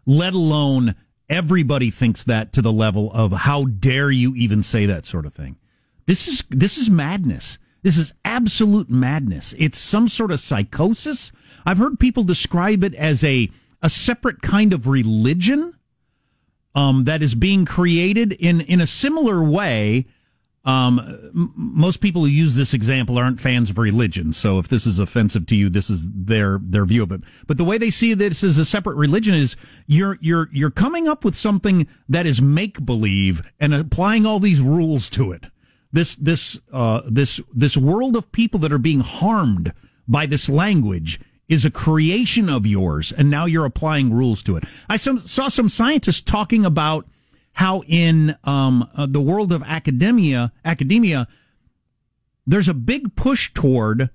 Let 0.05 0.33
alone 0.33 0.95
everybody 1.29 1.91
thinks 1.91 2.23
that 2.23 2.51
to 2.53 2.61
the 2.61 2.73
level 2.73 3.11
of 3.13 3.31
how 3.31 3.65
dare 3.65 4.11
you 4.11 4.35
even 4.35 4.63
say 4.63 4.85
that 4.87 5.05
sort 5.05 5.25
of 5.25 5.33
thing. 5.33 5.57
This 6.07 6.27
is 6.27 6.43
this 6.49 6.77
is 6.77 6.89
madness. 6.89 7.59
This 7.83 7.97
is 7.97 8.13
absolute 8.25 8.89
madness. 8.89 9.53
It's 9.59 9.77
some 9.77 10.07
sort 10.07 10.31
of 10.31 10.39
psychosis 10.39 11.31
I've 11.65 11.77
heard 11.77 11.99
people 11.99 12.23
describe 12.23 12.83
it 12.83 12.93
as 12.95 13.23
a 13.23 13.49
a 13.81 13.89
separate 13.89 14.41
kind 14.41 14.71
of 14.71 14.87
religion 14.87 15.73
um, 16.73 17.03
that 17.03 17.21
is 17.21 17.35
being 17.35 17.65
created 17.65 18.33
in 18.33 18.61
in 18.61 18.81
a 18.81 18.87
similar 18.87 19.43
way. 19.43 20.07
Um, 20.65 20.97
m- 20.99 21.51
most 21.55 21.99
people 21.99 22.21
who 22.21 22.29
use 22.29 22.55
this 22.55 22.73
example 22.73 23.17
aren't 23.17 23.41
fans 23.41 23.69
of 23.69 23.77
religion, 23.77 24.31
so 24.31 24.59
if 24.59 24.69
this 24.69 24.87
is 24.87 24.97
offensive 24.97 25.45
to 25.47 25.57
you, 25.57 25.69
this 25.69 25.89
is 25.89 26.09
their 26.09 26.59
their 26.63 26.85
view 26.85 27.03
of 27.03 27.11
it. 27.11 27.21
But 27.47 27.57
the 27.57 27.65
way 27.65 27.77
they 27.77 27.89
see 27.89 28.13
this 28.13 28.43
as 28.45 28.57
a 28.57 28.63
separate 28.63 28.95
religion 28.95 29.35
is 29.35 29.57
you're 29.87 30.17
you're 30.21 30.49
you're 30.53 30.71
coming 30.71 31.07
up 31.07 31.25
with 31.25 31.35
something 31.35 31.87
that 32.07 32.25
is 32.25 32.41
make 32.41 32.85
believe 32.85 33.41
and 33.59 33.73
applying 33.73 34.25
all 34.25 34.39
these 34.39 34.61
rules 34.61 35.09
to 35.11 35.33
it. 35.33 35.47
This 35.93 36.15
this 36.15 36.59
uh, 36.73 37.01
this 37.07 37.39
this 37.53 37.77
world 37.77 38.15
of 38.15 38.31
people 38.31 38.59
that 38.61 38.73
are 38.73 38.79
being 38.79 39.01
harmed 39.01 39.71
by 40.07 40.25
this 40.25 40.49
language 40.49 41.19
is 41.47 41.63
a 41.63 41.71
creation 41.71 42.49
of 42.49 42.65
yours, 42.65 43.11
and 43.11 43.29
now 43.29 43.45
you're 43.45 43.63
applying 43.63 44.11
rules 44.11 44.41
to 44.43 44.57
it. 44.57 44.63
I 44.89 44.97
saw 44.97 45.47
some 45.47 45.69
scientists 45.69 46.21
talking 46.21 46.65
about 46.65 47.07
how 47.53 47.83
in 47.87 48.35
um, 48.43 48.89
uh, 48.95 49.05
the 49.05 49.21
world 49.21 49.51
of 49.51 49.61
academia, 49.63 50.51
academia, 50.65 51.27
there's 52.47 52.67
a 52.67 52.73
big 52.73 53.15
push 53.15 53.53
toward 53.53 54.09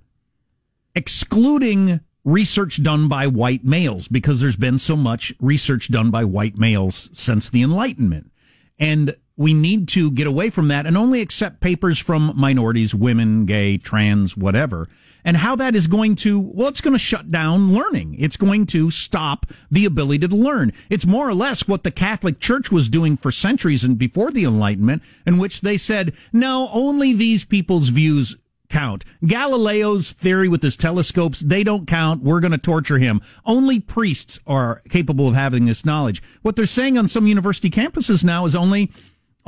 excluding 0.94 2.00
research 2.24 2.82
done 2.82 3.06
by 3.06 3.26
white 3.26 3.64
males 3.64 4.08
because 4.08 4.40
there's 4.40 4.56
been 4.56 4.78
so 4.78 4.96
much 4.96 5.32
research 5.40 5.88
done 5.90 6.10
by 6.10 6.24
white 6.24 6.58
males 6.58 7.08
since 7.12 7.48
the 7.48 7.62
Enlightenment. 7.62 8.32
And 8.78 9.16
we 9.38 9.54
need 9.54 9.88
to 9.88 10.10
get 10.10 10.26
away 10.26 10.50
from 10.50 10.68
that 10.68 10.84
and 10.84 10.98
only 10.98 11.22
accept 11.22 11.60
papers 11.60 11.98
from 11.98 12.34
minorities, 12.36 12.94
women, 12.94 13.46
gay, 13.46 13.78
trans, 13.78 14.36
whatever 14.36 14.86
and 15.24 15.36
how 15.36 15.56
that 15.56 15.74
is 15.74 15.86
going 15.86 16.14
to, 16.14 16.38
well, 16.38 16.68
it's 16.68 16.80
going 16.80 16.94
to 16.94 16.98
shut 16.98 17.30
down 17.30 17.74
learning. 17.74 18.16
It's 18.18 18.38
going 18.38 18.66
to 18.66 18.90
stop 18.90 19.46
the 19.70 19.84
ability 19.84 20.26
to 20.26 20.34
learn. 20.34 20.72
It's 20.88 21.06
more 21.06 21.28
or 21.28 21.34
less 21.34 21.68
what 21.68 21.82
the 21.82 21.90
Catholic 21.90 22.40
Church 22.40 22.70
was 22.70 22.88
doing 22.88 23.16
for 23.16 23.30
centuries 23.30 23.84
and 23.84 23.98
before 23.98 24.30
the 24.30 24.44
Enlightenment, 24.44 25.02
in 25.26 25.38
which 25.38 25.60
they 25.60 25.76
said, 25.76 26.14
no, 26.32 26.68
only 26.72 27.12
these 27.12 27.44
people's 27.44 27.88
views 27.88 28.36
count. 28.70 29.04
Galileo's 29.24 30.12
theory 30.12 30.48
with 30.48 30.62
his 30.62 30.76
telescopes, 30.76 31.40
they 31.40 31.64
don't 31.64 31.86
count. 31.86 32.22
We're 32.22 32.40
going 32.40 32.52
to 32.52 32.58
torture 32.58 32.98
him. 32.98 33.20
Only 33.44 33.80
priests 33.80 34.38
are 34.46 34.82
capable 34.88 35.28
of 35.28 35.34
having 35.34 35.66
this 35.66 35.84
knowledge. 35.84 36.22
What 36.42 36.56
they're 36.56 36.66
saying 36.66 36.96
on 36.96 37.08
some 37.08 37.26
university 37.26 37.70
campuses 37.70 38.24
now 38.24 38.46
is 38.46 38.54
only 38.54 38.90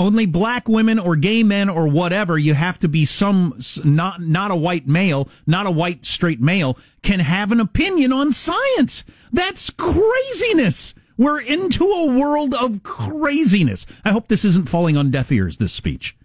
only 0.01 0.25
black 0.25 0.67
women 0.67 0.99
or 0.99 1.15
gay 1.15 1.43
men 1.43 1.69
or 1.69 1.87
whatever 1.87 2.39
you 2.39 2.55
have 2.55 2.79
to 2.79 2.89
be 2.89 3.05
some 3.05 3.61
not 3.85 4.21
not 4.21 4.51
a 4.51 4.57
white 4.57 4.89
male 4.89 5.29
not 5.47 5.67
a 5.67 5.71
white 5.71 6.05
straight 6.05 6.41
male 6.41 6.77
can 7.03 7.21
have 7.21 7.53
an 7.53 7.61
opinion 7.61 8.13
on 8.13 8.33
science. 8.33 9.05
That's 9.31 9.71
craziness. 9.71 10.95
We're 11.17 11.41
into 11.41 11.85
a 11.85 12.19
world 12.19 12.55
of 12.55 12.83
craziness. 12.83 13.85
I 14.05 14.13
hope 14.13 14.29
this 14.29 14.45
isn't 14.45 14.71
falling 14.71 14.97
on 14.97 15.11
deaf 15.11 15.31
ears 15.31 15.59
this 15.59 15.73
speech. 15.73 16.17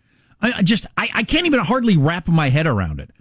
I, 0.42 0.54
I 0.54 0.62
just 0.62 0.88
I, 0.98 1.10
I 1.14 1.24
can't 1.24 1.46
even 1.46 1.60
hardly 1.60 1.98
wrap 1.98 2.30
my 2.30 2.50
head 2.50 2.66
around 2.66 3.02
it. 3.02 3.12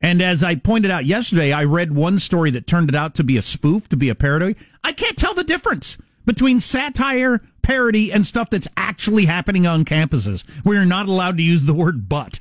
And 0.00 0.22
as 0.22 0.44
I 0.44 0.54
pointed 0.54 0.92
out 0.92 1.06
yesterday, 1.06 1.50
I 1.50 1.64
read 1.64 1.92
one 1.92 2.20
story 2.20 2.52
that 2.52 2.68
turned 2.68 2.88
it 2.88 2.94
out 2.94 3.16
to 3.16 3.24
be 3.24 3.36
a 3.36 3.42
spoof, 3.42 3.88
to 3.88 3.96
be 3.96 4.08
a 4.08 4.14
parody. 4.14 4.54
I 4.84 4.92
can't 4.92 5.18
tell 5.18 5.34
the 5.34 5.42
difference 5.42 5.98
between 6.24 6.60
satire, 6.60 7.40
parody, 7.68 8.10
and 8.10 8.26
stuff 8.26 8.48
that's 8.48 8.66
actually 8.78 9.26
happening 9.26 9.66
on 9.66 9.84
campuses. 9.84 10.42
We're 10.64 10.86
not 10.86 11.06
allowed 11.06 11.36
to 11.36 11.42
use 11.42 11.66
the 11.66 11.74
word 11.74 12.08
but. 12.08 12.40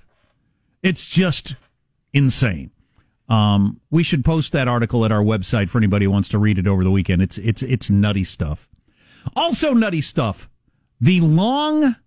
It's 0.82 1.06
just 1.06 1.56
insane. 2.14 2.72
Um, 3.28 3.82
we 3.92 4.04
should 4.04 4.24
post 4.24 4.54
that 4.54 4.70
article 4.70 5.04
at 5.04 5.12
our 5.12 5.22
website 5.22 5.68
for 5.68 5.80
anybody 5.80 6.06
who 6.06 6.12
wants 6.12 6.30
to 6.30 6.40
read 6.40 6.58
it 6.58 6.66
over 6.66 6.82
the 6.82 6.92
weekend. 6.92 7.22
It's 7.22 7.38
it's 7.40 7.62
it's 7.62 7.90
nutty 7.90 8.24
stuff. 8.24 8.70
Also 9.36 9.74
nutty 9.74 10.00
stuff. 10.00 10.50
The 11.02 11.20
long 11.20 11.98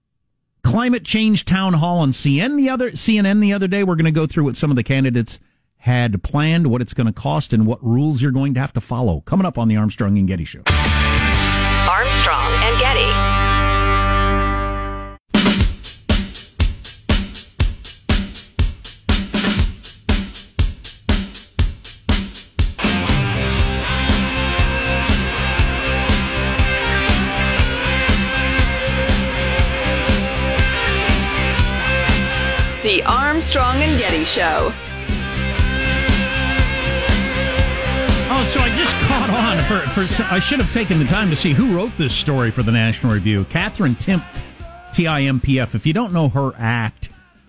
climate 0.65 1.05
change 1.05 1.45
town 1.45 1.75
hall 1.75 1.99
on 1.99 2.12
CNN 2.12 2.57
the 2.57 2.71
other 2.71 2.93
CNN 2.93 3.43
the 3.43 3.53
other 3.53 3.69
day. 3.69 3.85
We're 3.85 3.97
going 3.97 4.07
to 4.07 4.12
go 4.12 4.27
through 4.27 4.45
what 4.45 4.57
some 4.57 4.71
of 4.71 4.77
the 4.77 4.83
candidates 4.83 5.39
had 5.77 6.23
planned, 6.23 6.69
what 6.69 6.81
it's 6.81 6.95
going 6.95 7.07
to 7.07 7.12
cost, 7.12 7.53
and 7.53 7.67
what 7.67 7.85
rules 7.85 8.23
you're 8.23 8.33
going 8.33 8.55
to 8.55 8.61
have 8.61 8.73
to 8.73 8.81
follow. 8.81 9.21
Coming 9.21 9.45
up 9.45 9.59
on 9.59 9.69
the 9.69 9.77
Armstrong 9.77 10.17
and 10.17 10.27
Getty 10.27 10.47
Show. 10.47 10.62
Armstrong 11.91 12.50
on. 39.41 39.59
For, 39.65 39.81
for, 39.89 40.23
I 40.33 40.39
should 40.39 40.61
have 40.61 40.73
taken 40.73 40.99
the 40.99 41.05
time 41.05 41.31
to 41.31 41.37
see 41.37 41.53
who 41.53 41.75
wrote 41.75 41.97
this 41.97 42.15
story 42.15 42.51
for 42.51 42.63
the 42.63 42.73
National 42.73 43.13
Review. 43.13 43.45
Katherine 43.45 43.95
Timpf, 43.95 44.43
T 44.93 45.07
I 45.07 45.23
M 45.23 45.41
P 45.41 45.59
F. 45.59 45.75
If 45.75 45.87
you 45.87 45.93
don't 45.93 46.13
know 46.13 46.29
her 46.29 46.53
act, 46.59 47.09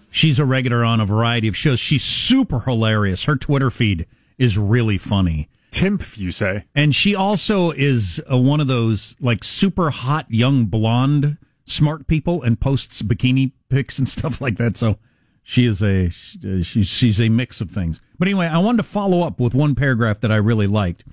she's 0.09 0.39
a 0.39 0.45
regular 0.45 0.83
on 0.83 0.99
a 0.99 1.05
variety 1.05 1.47
of 1.47 1.57
shows. 1.57 1.79
She's 1.79 2.03
super 2.03 2.61
hilarious. 2.61 3.25
Her 3.25 3.35
Twitter 3.35 3.69
feed 3.69 4.07
is 4.37 4.57
really 4.57 4.97
funny. 4.97 5.49
Timpf, 5.71 6.17
you 6.17 6.31
say? 6.31 6.65
And 6.75 6.95
she 6.95 7.15
also 7.15 7.71
is 7.71 8.21
uh, 8.31 8.37
one 8.37 8.59
of 8.59 8.67
those 8.67 9.15
like 9.19 9.43
super 9.43 9.89
hot 9.89 10.25
young 10.29 10.65
blonde 10.65 11.37
smart 11.65 12.07
people 12.07 12.43
and 12.43 12.59
posts 12.59 13.01
bikini 13.01 13.51
pics 13.69 13.97
and 13.97 14.07
stuff 14.09 14.41
like 14.41 14.57
that. 14.57 14.77
So 14.77 14.97
she 15.43 15.65
is 15.65 15.81
a 15.81 16.09
she's 16.09 16.87
she's 16.87 17.19
a 17.19 17.29
mix 17.29 17.61
of 17.61 17.71
things. 17.71 18.01
But 18.19 18.27
anyway, 18.27 18.47
I 18.47 18.59
wanted 18.59 18.77
to 18.77 18.83
follow 18.83 19.21
up 19.21 19.39
with 19.39 19.53
one 19.53 19.75
paragraph 19.75 20.21
that 20.21 20.31
I 20.31 20.37
really 20.37 20.67
liked. 20.67 21.03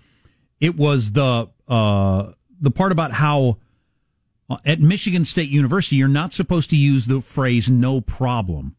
It 0.61 0.77
was 0.77 1.13
the 1.13 1.49
uh, 1.69 2.33
the 2.61 2.71
part 2.71 2.93
about 2.93 3.13
how 3.13 3.59
uh, 4.51 4.57
at 4.65 4.81
Michigan 4.81 5.25
State 5.25 5.51
University 5.51 5.97
you're 5.97 6.09
not 6.09 6.33
supposed 6.33 6.71
to 6.71 6.77
use 6.77 7.07
the 7.07 7.21
phrase 7.21 7.69
"no 7.71 8.01
problem" 8.01 8.77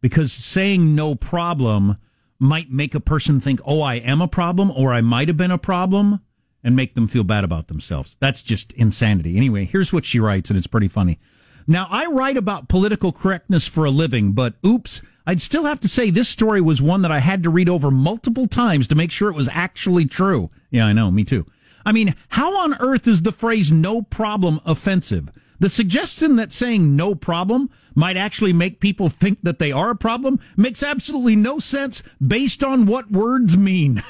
because 0.00 0.32
saying 0.32 0.94
"no 0.94 1.14
problem" 1.14 1.96
might 2.38 2.70
make 2.70 2.94
a 2.94 3.00
person 3.00 3.40
think, 3.40 3.60
"Oh, 3.64 3.82
I 3.82 3.96
am 3.96 4.20
a 4.20 4.28
problem," 4.28 4.70
or 4.70 4.92
"I 4.92 5.00
might 5.00 5.28
have 5.28 5.36
been 5.36 5.50
a 5.50 5.58
problem." 5.58 6.20
And 6.62 6.76
make 6.76 6.94
them 6.94 7.06
feel 7.06 7.24
bad 7.24 7.42
about 7.42 7.68
themselves. 7.68 8.18
That's 8.20 8.42
just 8.42 8.72
insanity. 8.72 9.38
Anyway, 9.38 9.64
here's 9.64 9.94
what 9.94 10.04
she 10.04 10.20
writes, 10.20 10.50
and 10.50 10.58
it's 10.58 10.66
pretty 10.66 10.88
funny. 10.88 11.18
Now, 11.66 11.86
I 11.88 12.04
write 12.04 12.36
about 12.36 12.68
political 12.68 13.12
correctness 13.12 13.66
for 13.66 13.86
a 13.86 13.90
living, 13.90 14.32
but 14.32 14.56
oops, 14.64 15.00
I'd 15.26 15.40
still 15.40 15.64
have 15.64 15.80
to 15.80 15.88
say 15.88 16.10
this 16.10 16.28
story 16.28 16.60
was 16.60 16.82
one 16.82 17.00
that 17.00 17.10
I 17.12 17.20
had 17.20 17.42
to 17.44 17.48
read 17.50 17.70
over 17.70 17.90
multiple 17.90 18.46
times 18.46 18.86
to 18.88 18.94
make 18.94 19.10
sure 19.10 19.30
it 19.30 19.36
was 19.36 19.48
actually 19.52 20.04
true. 20.04 20.50
Yeah, 20.70 20.86
I 20.86 20.92
know, 20.92 21.10
me 21.10 21.24
too. 21.24 21.46
I 21.84 21.92
mean, 21.92 22.14
how 22.30 22.58
on 22.58 22.74
earth 22.80 23.06
is 23.06 23.22
the 23.22 23.32
phrase 23.32 23.72
no 23.72 24.02
problem 24.02 24.60
offensive? 24.64 25.30
The 25.58 25.68
suggestion 25.68 26.36
that 26.36 26.52
saying 26.52 26.96
no 26.96 27.14
problem 27.14 27.70
might 27.94 28.16
actually 28.16 28.52
make 28.52 28.80
people 28.80 29.10
think 29.10 29.40
that 29.42 29.58
they 29.58 29.72
are 29.72 29.90
a 29.90 29.96
problem 29.96 30.40
makes 30.56 30.82
absolutely 30.82 31.36
no 31.36 31.58
sense 31.58 32.02
based 32.24 32.64
on 32.64 32.86
what 32.86 33.10
words 33.10 33.58
mean. 33.58 34.02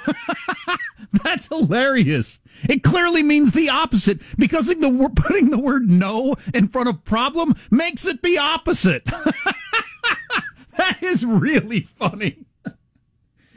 That's 1.25 1.49
hilarious. 1.49 2.38
It 2.69 2.85
clearly 2.85 3.23
means 3.23 3.50
the 3.50 3.69
opposite 3.69 4.21
because 4.38 4.67
the, 4.67 5.12
putting 5.17 5.50
the 5.50 5.59
word 5.59 5.90
no 5.90 6.37
in 6.55 6.69
front 6.69 6.88
of 6.88 7.05
problem 7.05 7.57
makes 7.71 8.07
it 8.07 8.23
the 8.23 8.38
opposite. 8.38 9.05
that 10.76 11.02
is 11.02 11.25
really 11.25 11.81
funny. 11.81 12.45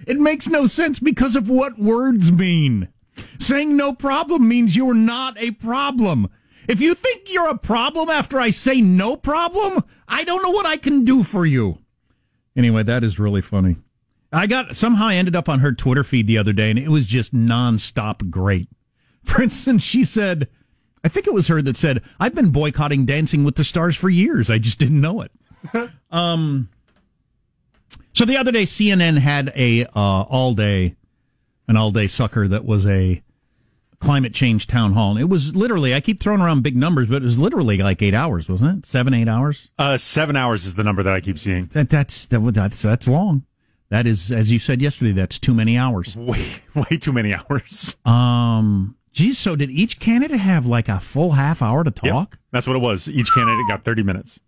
It 0.07 0.19
makes 0.19 0.47
no 0.47 0.65
sense 0.65 0.99
because 0.99 1.35
of 1.35 1.49
what 1.49 1.77
words 1.77 2.31
mean. 2.31 2.89
Saying 3.39 3.75
no 3.75 3.93
problem 3.93 4.47
means 4.47 4.75
you're 4.75 4.93
not 4.93 5.37
a 5.37 5.51
problem. 5.51 6.29
If 6.67 6.79
you 6.79 6.95
think 6.95 7.31
you're 7.31 7.49
a 7.49 7.57
problem 7.57 8.09
after 8.09 8.39
I 8.39 8.49
say 8.49 8.81
no 8.81 9.15
problem, 9.17 9.83
I 10.07 10.23
don't 10.23 10.41
know 10.41 10.49
what 10.49 10.65
I 10.65 10.77
can 10.77 11.03
do 11.03 11.23
for 11.23 11.45
you. 11.45 11.79
Anyway, 12.55 12.83
that 12.83 13.03
is 13.03 13.19
really 13.19 13.41
funny. 13.41 13.77
I 14.31 14.47
got 14.47 14.75
somehow 14.75 15.07
I 15.07 15.15
ended 15.15 15.35
up 15.35 15.47
on 15.47 15.59
her 15.59 15.73
Twitter 15.73 16.03
feed 16.03 16.27
the 16.27 16.37
other 16.37 16.53
day 16.53 16.69
and 16.69 16.79
it 16.79 16.89
was 16.89 17.05
just 17.05 17.33
nonstop 17.33 18.29
great. 18.29 18.67
For 19.23 19.41
instance, 19.41 19.83
she 19.83 20.03
said, 20.03 20.49
I 21.03 21.09
think 21.09 21.27
it 21.27 21.33
was 21.33 21.47
her 21.47 21.61
that 21.61 21.77
said, 21.77 22.01
I've 22.19 22.35
been 22.35 22.49
boycotting 22.49 23.05
Dancing 23.05 23.43
with 23.43 23.55
the 23.55 23.63
Stars 23.63 23.95
for 23.95 24.09
years. 24.09 24.49
I 24.49 24.57
just 24.57 24.79
didn't 24.79 25.01
know 25.01 25.21
it. 25.21 25.31
um, 26.11 26.69
so 28.13 28.25
the 28.25 28.37
other 28.37 28.51
day, 28.51 28.63
CNN 28.63 29.17
had 29.17 29.51
a 29.55 29.85
uh, 29.85 29.89
all 29.95 30.53
day, 30.53 30.95
an 31.67 31.77
all 31.77 31.91
day 31.91 32.07
sucker 32.07 32.47
that 32.47 32.65
was 32.65 32.85
a 32.85 33.21
climate 34.03 34.33
change 34.33 34.67
town 34.67 34.93
hall. 34.93 35.11
And 35.11 35.19
it 35.19 35.29
was 35.29 35.55
literally, 35.55 35.93
I 35.95 36.01
keep 36.01 36.19
throwing 36.21 36.41
around 36.41 36.61
big 36.61 36.75
numbers, 36.75 37.07
but 37.07 37.17
it 37.17 37.23
was 37.23 37.39
literally 37.39 37.77
like 37.77 38.01
eight 38.01 38.13
hours, 38.13 38.49
wasn't 38.49 38.79
it? 38.79 38.85
Seven, 38.85 39.13
eight 39.13 39.29
hours? 39.29 39.69
Uh, 39.77 39.97
seven 39.97 40.35
hours 40.35 40.65
is 40.65 40.75
the 40.75 40.83
number 40.83 41.01
that 41.03 41.13
I 41.13 41.21
keep 41.21 41.39
seeing. 41.39 41.67
That, 41.67 41.89
that's, 41.89 42.25
that, 42.27 42.39
that's, 42.53 42.81
that's 42.81 43.07
long. 43.07 43.45
That 43.89 44.05
is, 44.07 44.31
as 44.31 44.51
you 44.51 44.59
said 44.59 44.81
yesterday, 44.81 45.11
that's 45.11 45.39
too 45.39 45.53
many 45.53 45.77
hours. 45.77 46.17
Way, 46.17 46.45
way 46.75 46.97
too 46.97 47.13
many 47.13 47.33
hours. 47.33 47.95
Um, 48.05 48.95
geez, 49.11 49.37
so 49.37 49.55
did 49.55 49.69
each 49.69 49.99
candidate 49.99 50.39
have 50.39 50.65
like 50.65 50.89
a 50.89 50.99
full 50.99 51.31
half 51.31 51.61
hour 51.61 51.83
to 51.83 51.91
talk? 51.91 52.31
Yep, 52.31 52.39
that's 52.51 52.67
what 52.67 52.75
it 52.75 52.81
was. 52.81 53.07
Each 53.07 53.31
candidate 53.31 53.65
got 53.69 53.85
30 53.85 54.03
minutes. 54.03 54.39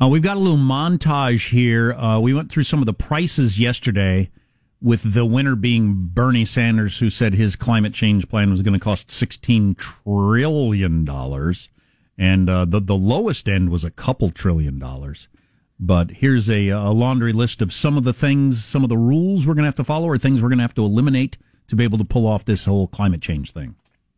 Uh, 0.00 0.06
we've 0.06 0.22
got 0.22 0.36
a 0.36 0.40
little 0.40 0.56
montage 0.56 1.50
here. 1.50 1.92
Uh, 1.92 2.20
we 2.20 2.32
went 2.32 2.50
through 2.50 2.62
some 2.62 2.78
of 2.80 2.86
the 2.86 2.94
prices 2.94 3.58
yesterday 3.58 4.30
with 4.80 5.14
the 5.14 5.26
winner 5.26 5.56
being 5.56 6.08
Bernie 6.12 6.44
Sanders, 6.44 6.98
who 6.98 7.10
said 7.10 7.34
his 7.34 7.56
climate 7.56 7.92
change 7.92 8.28
plan 8.28 8.50
was 8.50 8.62
going 8.62 8.74
to 8.74 8.80
cost 8.80 9.08
$16 9.08 9.76
trillion. 9.76 11.08
And 12.16 12.50
uh, 12.50 12.64
the, 12.64 12.80
the 12.80 12.96
lowest 12.96 13.48
end 13.48 13.70
was 13.70 13.84
a 13.84 13.90
couple 13.90 14.30
trillion 14.30 14.78
dollars. 14.78 15.28
But 15.80 16.10
here's 16.10 16.50
a, 16.50 16.68
a 16.68 16.90
laundry 16.90 17.32
list 17.32 17.62
of 17.62 17.72
some 17.72 17.96
of 17.96 18.04
the 18.04 18.12
things, 18.12 18.64
some 18.64 18.82
of 18.82 18.88
the 18.88 18.96
rules 18.96 19.46
we're 19.46 19.54
going 19.54 19.62
to 19.62 19.68
have 19.68 19.76
to 19.76 19.84
follow, 19.84 20.08
or 20.08 20.18
things 20.18 20.42
we're 20.42 20.48
going 20.48 20.58
to 20.58 20.64
have 20.64 20.74
to 20.74 20.84
eliminate 20.84 21.38
to 21.68 21.76
be 21.76 21.84
able 21.84 21.98
to 21.98 22.04
pull 22.04 22.26
off 22.26 22.44
this 22.44 22.64
whole 22.64 22.88
climate 22.88 23.22
change 23.22 23.52
thing. 23.52 23.76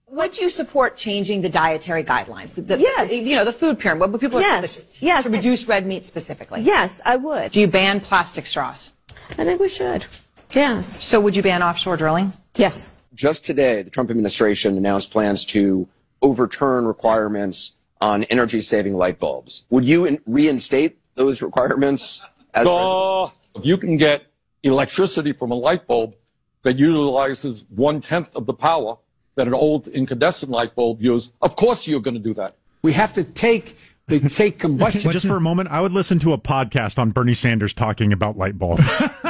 Would 0.08 0.38
you 0.38 0.48
support 0.48 0.96
changing 0.96 1.42
the 1.42 1.48
dietary 1.48 2.02
guidelines? 2.02 2.54
The, 2.54 2.62
the, 2.62 2.78
yes. 2.78 3.12
You 3.12 3.36
know, 3.36 3.44
the 3.44 3.52
food 3.52 3.78
pyramid. 3.78 4.10
What 4.10 4.20
people 4.20 4.40
yes. 4.40 4.78
are 4.78 4.82
yes. 4.98 5.24
to 5.24 5.30
reduce 5.30 5.66
red 5.66 5.86
meat 5.86 6.04
specifically. 6.04 6.62
Yes, 6.62 7.00
I 7.04 7.16
would. 7.16 7.52
Do 7.52 7.60
you 7.60 7.66
ban 7.66 8.00
plastic 8.00 8.46
straws? 8.46 8.92
I 9.30 9.44
think 9.44 9.60
we 9.60 9.68
should. 9.68 10.06
Yes. 10.52 11.02
So 11.04 11.20
would 11.20 11.36
you 11.36 11.42
ban 11.42 11.62
offshore 11.62 11.96
drilling? 11.96 12.32
Yes. 12.56 12.96
Just 13.14 13.44
today, 13.44 13.82
the 13.82 13.90
Trump 13.90 14.10
administration 14.10 14.76
announced 14.76 15.10
plans 15.10 15.44
to 15.46 15.88
overturn 16.22 16.86
requirements 16.86 17.72
on 18.00 18.24
energy 18.24 18.60
saving 18.60 18.96
light 18.96 19.18
bulbs. 19.18 19.66
Would 19.70 19.84
you 19.84 20.06
in- 20.06 20.20
reinstate 20.26 20.98
those 21.14 21.42
requirements? 21.42 22.22
As 22.54 22.66
uh, 22.66 23.28
if 23.54 23.64
you 23.64 23.76
can 23.76 23.96
get 23.96 24.24
electricity 24.62 25.32
from 25.32 25.50
a 25.50 25.54
light 25.54 25.86
bulb 25.86 26.14
that 26.62 26.78
utilizes 26.78 27.64
one 27.70 28.00
tenth 28.00 28.28
of 28.34 28.46
the 28.46 28.54
power 28.54 28.96
that 29.34 29.46
an 29.46 29.54
old 29.54 29.86
incandescent 29.88 30.50
light 30.50 30.74
bulb 30.74 31.00
used, 31.00 31.32
of 31.42 31.56
course 31.56 31.86
you're 31.86 32.00
going 32.00 32.14
to 32.14 32.20
do 32.20 32.34
that. 32.34 32.56
We 32.82 32.92
have 32.94 33.12
to 33.14 33.24
take 33.24 33.76
the 34.06 34.20
take 34.28 34.58
combustion. 34.58 35.10
Just 35.10 35.26
for 35.26 35.36
a 35.36 35.40
moment, 35.40 35.68
I 35.70 35.80
would 35.80 35.92
listen 35.92 36.18
to 36.20 36.32
a 36.32 36.38
podcast 36.38 36.98
on 36.98 37.10
Bernie 37.10 37.34
Sanders 37.34 37.72
talking 37.72 38.12
about 38.12 38.36
light 38.36 38.58
bulbs. 38.58 39.02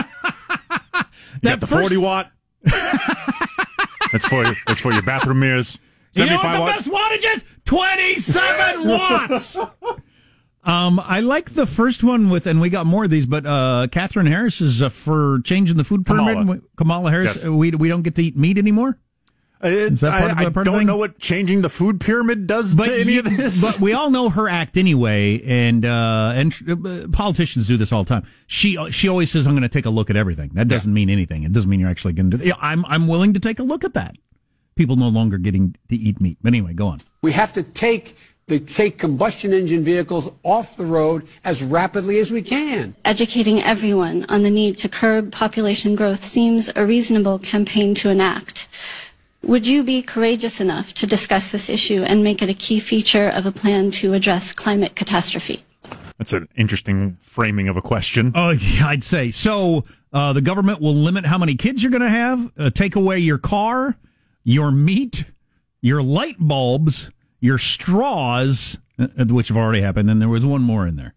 that 1.43 1.61
the 1.61 1.67
first... 1.67 1.91
40 1.91 1.97
watt. 1.99 2.31
that's 4.13 4.27
for 4.27 4.45
that's 4.67 4.81
for 4.81 4.93
your 4.93 5.03
bathroom 5.03 5.41
mirrors. 5.41 5.79
You 6.13 6.27
know 6.27 6.37
what 6.37 6.53
the 6.53 6.61
watt? 6.61 6.77
best 6.77 6.89
wattage 6.89 7.37
is? 7.37 7.45
27 7.65 8.89
watts. 8.89 9.57
Um, 10.63 11.01
I 11.03 11.21
like 11.21 11.55
the 11.55 11.67
first 11.67 12.05
one 12.05 12.29
with, 12.29 12.47
and 12.47 12.61
we 12.61 12.69
got 12.69 12.85
more 12.85 13.05
of 13.05 13.11
these, 13.11 13.27
but 13.27 13.47
uh, 13.47 13.87
Catherine 13.91 14.27
Harris 14.27 14.61
is 14.61 14.83
uh, 14.83 14.91
for 14.91 15.41
changing 15.45 15.79
the 15.79 15.85
food 15.85 16.05
pyramid. 16.05 16.37
Kamala, 16.37 16.61
Kamala 16.77 17.11
Harris, 17.11 17.37
yes. 17.37 17.45
we 17.45 17.71
we 17.71 17.89
don't 17.89 18.03
get 18.03 18.17
to 18.17 18.25
eat 18.25 18.37
meat 18.37 18.59
anymore. 18.59 18.99
That 19.61 19.99
part 20.01 20.39
I, 20.39 20.45
of, 20.45 20.55
part 20.55 20.69
I 20.69 20.71
don't 20.71 20.87
know 20.87 20.97
what 20.97 21.19
changing 21.19 21.61
the 21.61 21.69
food 21.69 22.01
pyramid 22.01 22.47
does 22.47 22.75
but 22.75 22.87
to 22.87 22.99
any 22.99 23.15
you, 23.15 23.21
of 23.21 23.37
this. 23.37 23.61
But 23.61 23.81
we 23.81 23.93
all 23.93 24.11
know 24.11 24.31
her 24.31 24.49
act 24.49 24.79
anyway, 24.79 25.43
and 25.45 25.85
uh, 25.85 26.33
and 26.35 26.55
uh, 26.67 27.09
politicians 27.13 27.69
do 27.69 27.77
this 27.77 27.93
all 27.93 28.05
the 28.05 28.09
time. 28.09 28.27
She 28.47 28.79
she 28.91 29.09
always 29.09 29.31
says, 29.31 29.47
"I'm 29.47 29.53
going 29.53 29.63
to 29.63 29.69
take 29.69 29.87
a 29.87 29.91
look 29.91 30.09
at 30.09 30.17
everything." 30.17 30.51
That 30.55 30.69
doesn't 30.69 30.91
yeah. 30.91 30.95
mean 30.95 31.11
anything. 31.11 31.43
It 31.43 31.53
doesn't 31.53 31.69
mean 31.69 31.79
you're 31.79 31.91
actually 31.91 32.15
going 32.15 32.31
to 32.31 32.39
do. 32.39 32.45
Yeah, 32.45 32.55
I'm 32.59 32.87
I'm 32.87 33.07
willing 33.07 33.35
to 33.35 33.41
take 33.41 33.59
a 33.59 33.63
look 33.63 33.85
at 33.85 33.95
that. 33.95 34.17
People 34.77 34.97
no 34.97 35.09
longer 35.09 35.37
getting 35.37 35.77
to 35.91 35.97
eat 35.97 36.21
meat. 36.23 36.39
But 36.41 36.49
anyway, 36.49 36.73
go 36.73 36.87
on. 36.87 37.03
We 37.21 37.33
have 37.33 37.53
to 37.53 37.63
take 37.63 38.17
the 38.47 38.59
take 38.59 38.99
combustion 38.99 39.53
engine 39.53 39.85
vehicles 39.85 40.31
off 40.43 40.77
the 40.77 40.85
road 40.85 41.27
as 41.45 41.63
rapidly 41.63 42.19
as 42.19 42.33
we 42.33 42.43
can. 42.43 42.97
Educating 43.05 43.63
everyone 43.63 44.25
on 44.29 44.43
the 44.43 44.51
need 44.51 44.79
to 44.79 44.89
curb 44.89 45.31
population 45.31 45.95
growth 45.95 46.25
seems 46.25 46.71
a 46.75 46.85
reasonable 46.85 47.39
campaign 47.39 47.95
to 47.95 48.09
enact. 48.09 48.69
Would 49.43 49.67
you 49.67 49.83
be 49.83 50.03
courageous 50.03 50.61
enough 50.61 50.93
to 50.95 51.07
discuss 51.07 51.51
this 51.51 51.71
issue 51.71 52.03
and 52.03 52.23
make 52.23 52.43
it 52.43 52.51
a 52.51 52.55
key 52.55 52.79
feature 52.79 53.29
of 53.29 53.47
a 53.47 53.53
plan 53.53 53.91
to 53.93 54.13
address 54.13 54.53
climate 54.53 54.95
catastrophe? 54.95 55.65
That's 56.19 56.35
an 56.35 56.49
interesting 56.55 57.17
framing 57.21 57.69
of 57.69 57.77
a 57.79 57.83
question. 57.83 58.33
Oh, 58.35 58.51
yeah, 58.51 58.89
I'd 58.89 59.03
say 59.03 59.31
so. 59.31 59.87
Uh, 60.13 60.35
the 60.35 60.43
government 60.43 60.81
will 60.81 60.95
limit 60.95 61.25
how 61.25 61.39
many 61.39 61.55
kids 61.55 61.83
you're 61.83 61.91
going 61.91 62.03
to 62.03 62.11
have, 62.11 62.53
uh, 62.59 62.71
take 62.71 62.95
away 62.97 63.19
your 63.19 63.39
car, 63.39 63.97
your 64.45 64.71
meat, 64.71 65.25
your 65.81 66.03
light 66.03 66.37
bulbs, 66.39 67.11
your 67.41 67.57
straws, 67.57 68.79
uh, 68.99 69.07
which 69.31 69.49
have 69.49 69.57
already 69.57 69.81
happened, 69.81 70.11
and 70.11 70.21
there 70.21 70.29
was 70.29 70.45
one 70.45 70.61
more 70.61 70.87
in 70.87 70.97
there. 70.97 71.15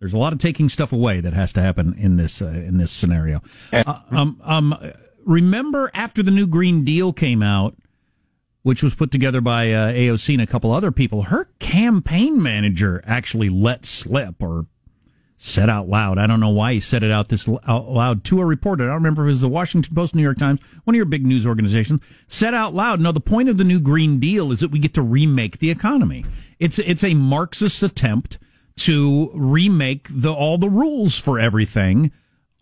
There's 0.00 0.14
a 0.14 0.18
lot 0.18 0.32
of 0.32 0.40
taking 0.40 0.68
stuff 0.68 0.92
away 0.92 1.20
that 1.20 1.34
has 1.34 1.52
to 1.52 1.60
happen 1.60 1.94
in 1.96 2.16
this 2.16 2.40
uh, 2.40 2.46
in 2.46 2.78
this 2.78 2.90
scenario. 2.90 3.42
Uh, 3.72 4.00
um, 4.10 4.40
um, 4.42 4.92
remember 5.24 5.90
after 5.94 6.22
the 6.22 6.30
new 6.30 6.46
Green 6.46 6.84
Deal 6.84 7.12
came 7.12 7.42
out, 7.42 7.76
which 8.62 8.82
was 8.82 8.94
put 8.94 9.10
together 9.10 9.40
by 9.40 9.72
uh, 9.72 9.92
AOC 9.92 10.34
and 10.34 10.42
a 10.42 10.46
couple 10.46 10.72
other 10.72 10.92
people, 10.92 11.24
her 11.24 11.46
campaign 11.58 12.42
manager 12.42 13.02
actually 13.06 13.48
let 13.48 13.86
slip 13.86 14.42
or 14.42 14.66
said 15.42 15.70
out 15.70 15.88
loud. 15.88 16.18
I 16.18 16.26
don't 16.26 16.40
know 16.40 16.50
why 16.50 16.74
he 16.74 16.80
said 16.80 17.02
it 17.02 17.10
out 17.10 17.28
this 17.30 17.48
out 17.66 17.90
loud 17.90 18.24
to 18.24 18.40
a 18.40 18.44
reporter. 18.44 18.84
I 18.84 18.86
don't 18.88 18.96
remember 18.96 19.22
if 19.22 19.26
it 19.26 19.32
was 19.32 19.40
the 19.40 19.48
Washington 19.48 19.94
Post, 19.94 20.14
New 20.14 20.22
York 20.22 20.36
Times, 20.36 20.60
one 20.84 20.94
of 20.94 20.98
your 20.98 21.06
big 21.06 21.24
news 21.24 21.46
organizations. 21.46 22.02
Said 22.26 22.52
out 22.52 22.74
loud. 22.74 23.00
No, 23.00 23.10
the 23.10 23.20
point 23.20 23.48
of 23.48 23.56
the 23.56 23.64
new 23.64 23.80
Green 23.80 24.20
Deal 24.20 24.52
is 24.52 24.60
that 24.60 24.70
we 24.70 24.78
get 24.78 24.92
to 24.94 25.02
remake 25.02 25.58
the 25.58 25.70
economy. 25.70 26.26
It's 26.58 26.78
it's 26.78 27.02
a 27.02 27.14
Marxist 27.14 27.82
attempt 27.82 28.36
to 28.80 29.30
remake 29.34 30.08
the 30.10 30.32
all 30.32 30.58
the 30.58 30.68
rules 30.68 31.18
for 31.18 31.38
everything 31.38 32.12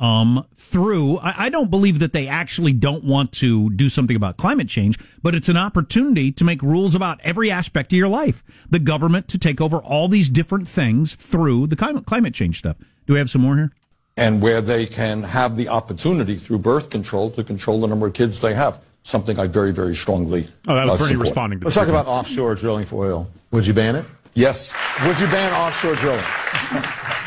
um, 0.00 0.46
through. 0.54 1.18
I, 1.18 1.46
I, 1.46 1.48
don't 1.48 1.70
believe 1.70 1.98
that 1.98 2.12
they 2.12 2.28
actually 2.28 2.72
don't 2.72 3.04
want 3.04 3.32
to 3.32 3.70
do 3.70 3.88
something 3.88 4.14
about 4.14 4.36
climate 4.36 4.68
change, 4.68 4.98
but 5.22 5.34
it's 5.34 5.48
an 5.48 5.56
opportunity 5.56 6.30
to 6.32 6.44
make 6.44 6.62
rules 6.62 6.94
about 6.94 7.20
every 7.22 7.50
aspect 7.50 7.92
of 7.92 7.96
your 7.98 8.08
life. 8.08 8.44
The 8.70 8.78
government 8.78 9.28
to 9.28 9.38
take 9.38 9.60
over 9.60 9.78
all 9.78 10.08
these 10.08 10.30
different 10.30 10.68
things 10.68 11.14
through 11.14 11.66
the 11.66 11.76
climate, 11.76 12.06
climate 12.06 12.34
change 12.34 12.58
stuff. 12.58 12.76
Do 13.06 13.14
we 13.14 13.18
have 13.18 13.30
some 13.30 13.42
more 13.42 13.56
here? 13.56 13.72
And 14.16 14.42
where 14.42 14.60
they 14.60 14.86
can 14.86 15.22
have 15.22 15.56
the 15.56 15.68
opportunity 15.68 16.36
through 16.36 16.58
birth 16.58 16.90
control 16.90 17.30
to 17.32 17.44
control 17.44 17.80
the 17.80 17.86
number 17.86 18.06
of 18.06 18.14
kids 18.14 18.40
they 18.40 18.54
have. 18.54 18.80
Something 19.02 19.38
I 19.38 19.46
very, 19.46 19.72
very 19.72 19.94
strongly. 19.94 20.50
Oh, 20.66 20.74
that 20.74 20.84
was 20.84 20.94
uh, 20.94 20.96
Bernie 20.98 21.08
support. 21.10 21.20
responding 21.22 21.60
to 21.60 21.66
Let's 21.66 21.76
talk 21.76 21.88
about 21.88 22.06
offshore 22.06 22.54
drilling 22.56 22.84
for 22.84 23.06
oil. 23.06 23.30
Would 23.52 23.66
you 23.66 23.72
ban 23.72 23.96
it? 23.96 24.04
Yes. 24.34 24.74
Would 25.06 25.18
you 25.18 25.26
ban 25.28 25.52
offshore 25.54 25.94
drilling? 25.94 26.24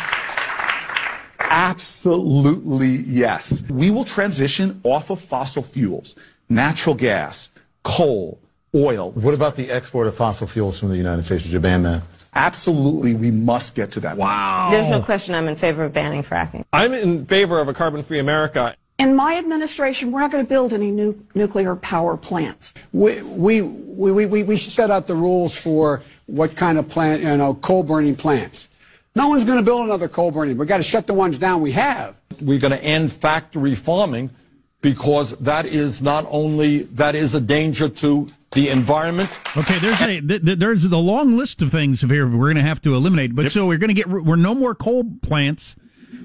Absolutely 1.52 3.04
yes. 3.06 3.64
We 3.70 3.92
will 3.92 4.06
transition 4.06 4.80
off 4.84 5.10
of 5.10 5.20
fossil 5.20 5.62
fuels, 5.62 6.16
natural 6.48 6.96
gas, 6.96 7.50
coal, 7.84 8.40
oil. 8.74 9.12
What 9.12 9.34
about 9.34 9.58
the 9.58 9.70
export 9.70 10.08
of 10.08 10.16
fossil 10.16 10.48
fuels 10.48 10.80
from 10.80 10.88
the 10.88 10.96
United 10.96 11.24
States? 11.24 11.44
Would 11.44 11.52
you 11.52 11.60
ban 11.60 11.84
that? 11.84 12.04
Absolutely, 12.34 13.14
we 13.16 13.32
must 13.32 13.76
get 13.76 13.92
to 13.92 14.00
that. 14.00 14.16
Wow. 14.16 14.70
There's 14.72 14.88
no 14.88 15.02
question 15.02 15.36
I'm 15.36 15.50
in 15.50 15.58
favor 15.58 15.84
of 15.84 15.92
banning 15.92 16.22
fracking. 16.24 16.64
I'm 16.72 16.94
in 16.94 17.26
favor 17.26 17.60
of 17.60 17.68
a 17.68 17.74
carbon 17.74 18.02
free 18.02 18.20
America. 18.20 18.74
In 18.98 19.14
my 19.14 19.38
administration, 19.38 20.14
we're 20.14 20.22
not 20.22 20.32
going 20.32 20.46
to 20.46 20.50
build 20.50 20.72
any 20.72 20.90
new 20.90 21.22
nuclear 21.36 21.76
power 21.76 22.16
plants. 22.16 22.74
We, 22.94 23.22
we, 23.24 23.62
we, 23.62 24.26
we, 24.26 24.44
we 24.44 24.56
set 24.56 24.90
out 24.90 25.08
the 25.08 25.16
rules 25.16 25.58
for 25.58 26.02
what 26.28 26.56
kind 26.56 26.78
of 26.78 26.88
plant, 26.88 27.24
you 27.24 27.36
know, 27.36 27.56
coal 27.56 27.84
burning 27.84 28.16
plants. 28.16 28.70
No 29.16 29.28
one's 29.28 29.44
going 29.44 29.58
to 29.58 29.64
build 29.64 29.86
another 29.86 30.08
coal 30.08 30.32
burning. 30.32 30.58
We've 30.58 30.68
got 30.68 30.78
to 30.78 30.84
shut 30.84 31.08
the 31.08 31.14
ones 31.14 31.38
down 31.38 31.62
we 31.62 31.74
have. 31.74 32.20
We're 32.40 32.60
going 32.60 32.72
to 32.72 32.84
end 32.84 33.12
factory 33.12 33.76
farming 33.76 34.30
because 34.82 35.38
that 35.40 35.66
is 35.66 36.02
not 36.02 36.26
only, 36.30 36.84
that 36.84 37.16
is 37.16 37.36
a 37.36 37.42
danger 37.42 37.90
to 37.90 38.28
the 38.52 38.70
environment. 38.70 39.40
Okay, 39.56 39.78
there's 39.80 40.02
a 40.02 40.22
th- 40.22 40.46
th- 40.46 40.60
there's 40.60 40.90
the 40.90 40.98
long 40.98 41.38
list 41.38 41.62
of 41.62 41.72
things 41.72 42.02
here 42.02 42.28
we're 42.28 42.48
going 42.48 42.56
to 42.56 42.62
have 42.62 42.82
to 42.82 42.96
eliminate. 42.96 43.36
But 43.36 43.44
yep. 43.44 43.52
so 43.52 43.66
we're 43.66 43.78
going 43.78 43.90
to 43.90 43.94
get 43.94 44.10
we're 44.10 44.36
no 44.36 44.54
more 44.54 44.76
coal 44.76 45.06
plants. 45.22 45.76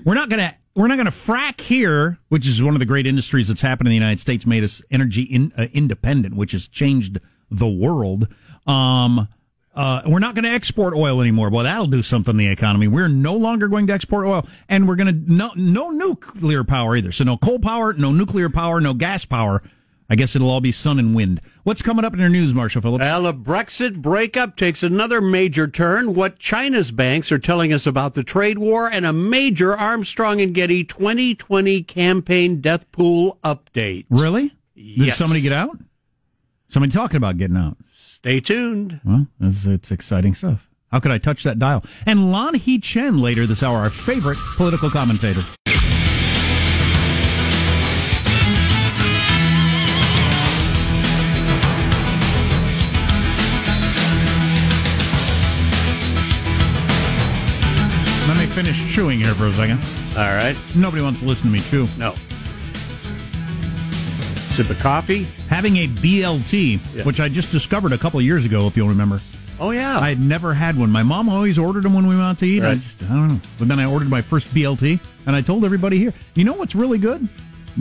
We're 0.05 0.15
not 0.15 0.29
going 0.29 0.41
to 0.41 0.55
we're 0.75 0.89
not 0.89 0.97
going 0.97 1.07
to 1.07 1.13
frack 1.13 1.61
here, 1.61 2.19
which 2.29 2.47
is 2.47 2.63
one 2.63 2.75
of 2.75 2.81
the 2.81 2.87
great 2.87 3.07
industries 3.07 3.49
that's 3.49 3.63
happened 3.63 3.89
in 3.89 3.91
the 3.91 3.97
United 3.97 4.21
States, 4.21 4.45
made 4.45 4.63
us 4.63 4.83
energy 4.91 5.23
in, 5.23 5.53
uh, 5.57 5.67
independent, 5.73 6.37
which 6.37 6.53
has 6.53 6.69
changed 6.69 7.19
the 7.51 7.69
world. 7.69 8.29
Um, 8.67 9.29
uh, 9.77 10.01
we're 10.07 10.19
not 10.19 10.35
going 10.35 10.45
to 10.45 10.51
export 10.51 10.95
oil 10.95 11.21
anymore. 11.21 11.51
Well, 11.51 11.65
that'll 11.65 11.87
do 11.87 12.03
something 12.03 12.33
to 12.33 12.39
the 12.39 12.49
economy. 12.49 12.89
We're 12.89 13.09
no 13.09 13.35
longer 13.35 13.69
going 13.69 13.87
to 13.89 13.93
export 13.93 14.27
oil, 14.27 14.49
and 14.69 14.89
we're 14.89 14.97
going 14.97 15.27
to 15.27 15.33
no 15.33 15.53
no 15.55 15.91
nuclear 15.91 16.65
power 16.65 16.97
either. 16.97 17.13
So 17.13 17.25
no 17.25 17.37
coal 17.37 17.59
power, 17.59 17.93
no 17.93 18.11
nuclear 18.11 18.49
power, 18.49 18.81
no 18.81 18.95
gas 18.95 19.27
power. 19.27 19.63
I 20.09 20.15
guess 20.15 20.37
it'll 20.37 20.51
all 20.51 20.61
be 20.61 20.73
sun 20.73 21.01
and 21.01 21.17
wind. 21.17 21.41
What's 21.65 21.83
coming 21.83 22.05
up 22.05 22.15
in 22.15 22.21
your 22.21 22.29
news, 22.29 22.55
Marshall 22.55 22.81
Phillips? 22.81 23.03
Well, 23.03 23.27
a 23.27 23.33
Brexit 23.33 24.01
breakup 24.01 24.57
takes 24.57 24.85
another 24.85 25.21
major 25.21 25.67
turn. 25.67 26.15
What 26.15 26.39
China's 26.39 26.93
banks 26.93 27.33
are 27.33 27.41
telling 27.41 27.73
us 27.73 27.87
about 27.87 28.15
the 28.15 28.23
trade 28.23 28.59
war 28.59 28.89
and 28.89 29.05
a 29.05 29.13
major 29.13 29.77
Armstrong 29.77 30.41
and 30.41 30.55
Getty 30.55 30.85
2020 30.85 31.83
campaign 31.83 32.61
death 32.61 32.91
pool 32.93 33.39
update. 33.43 34.07
Really? 34.09 34.55
Did 34.77 35.07
yes. 35.07 35.17
somebody 35.19 35.41
get 35.41 35.53
out? 35.53 35.77
Somebody 36.69 36.93
talking 36.93 37.17
about 37.17 37.37
getting 37.37 37.57
out? 37.57 37.77
Stay 38.27 38.41
tuned. 38.41 39.01
Well, 39.05 39.29
it's, 39.41 39.67
it's 39.67 39.93
exciting 39.93 40.35
stuff. 40.35 40.69
How 40.91 40.99
could 40.99 41.13
I 41.13 41.19
touch 41.19 41.45
that 41.45 41.61
dial? 41.61 41.85
And 42.07 42.33
Lanhee 42.33 42.83
Chen 42.83 43.23
later 43.23 43.47
this 43.47 43.63
hour, 43.63 43.77
our 43.77 43.89
favorite 43.89 44.37
political 44.57 44.91
commentator. 44.91 45.43
Let 58.27 58.39
me 58.39 58.47
finish 58.47 58.93
chewing 58.93 59.21
here 59.21 59.35
for 59.35 59.47
a 59.47 59.53
second. 59.53 59.79
All 60.19 60.35
right. 60.35 60.57
Nobody 60.75 61.01
wants 61.01 61.21
to 61.21 61.27
listen 61.27 61.47
to 61.47 61.53
me 61.53 61.61
chew. 61.61 61.87
No. 61.97 62.17
Sip 64.57 64.71
of 64.71 64.79
coffee. 64.79 65.25
Having 65.51 65.77
a 65.77 65.87
BLT, 65.87 66.81
yeah. 66.95 67.05
which 67.05 67.21
I 67.21 67.29
just 67.29 67.53
discovered 67.53 67.93
a 67.93 67.99
couple 67.99 68.19
years 68.23 68.47
ago, 68.47 68.67
if 68.67 68.75
you'll 68.75 68.89
remember. 68.89 69.21
Oh 69.61 69.71
yeah, 69.71 69.99
I 69.99 70.09
had 70.09 70.19
never 70.19 70.55
had 70.55 70.79
one. 70.79 70.89
My 70.89 71.03
mom 71.03 71.29
always 71.29 71.59
ordered 71.59 71.83
them 71.83 71.93
when 71.93 72.07
we 72.07 72.15
went 72.15 72.27
out 72.27 72.39
to 72.39 72.47
eat. 72.47 72.63
Right. 72.63 72.71
I 72.71 72.75
just 72.77 73.03
I 73.03 73.09
don't 73.09 73.29
know. 73.29 73.41
But 73.59 73.69
then 73.69 73.79
I 73.79 73.85
ordered 73.85 74.09
my 74.09 74.23
first 74.23 74.47
BLT, 74.55 74.99
and 75.27 75.37
I 75.37 75.43
told 75.43 75.67
everybody 75.67 75.99
here, 75.99 76.15
you 76.35 76.45
know 76.45 76.55
what's 76.55 76.75
really 76.75 76.97
good? 76.97 77.29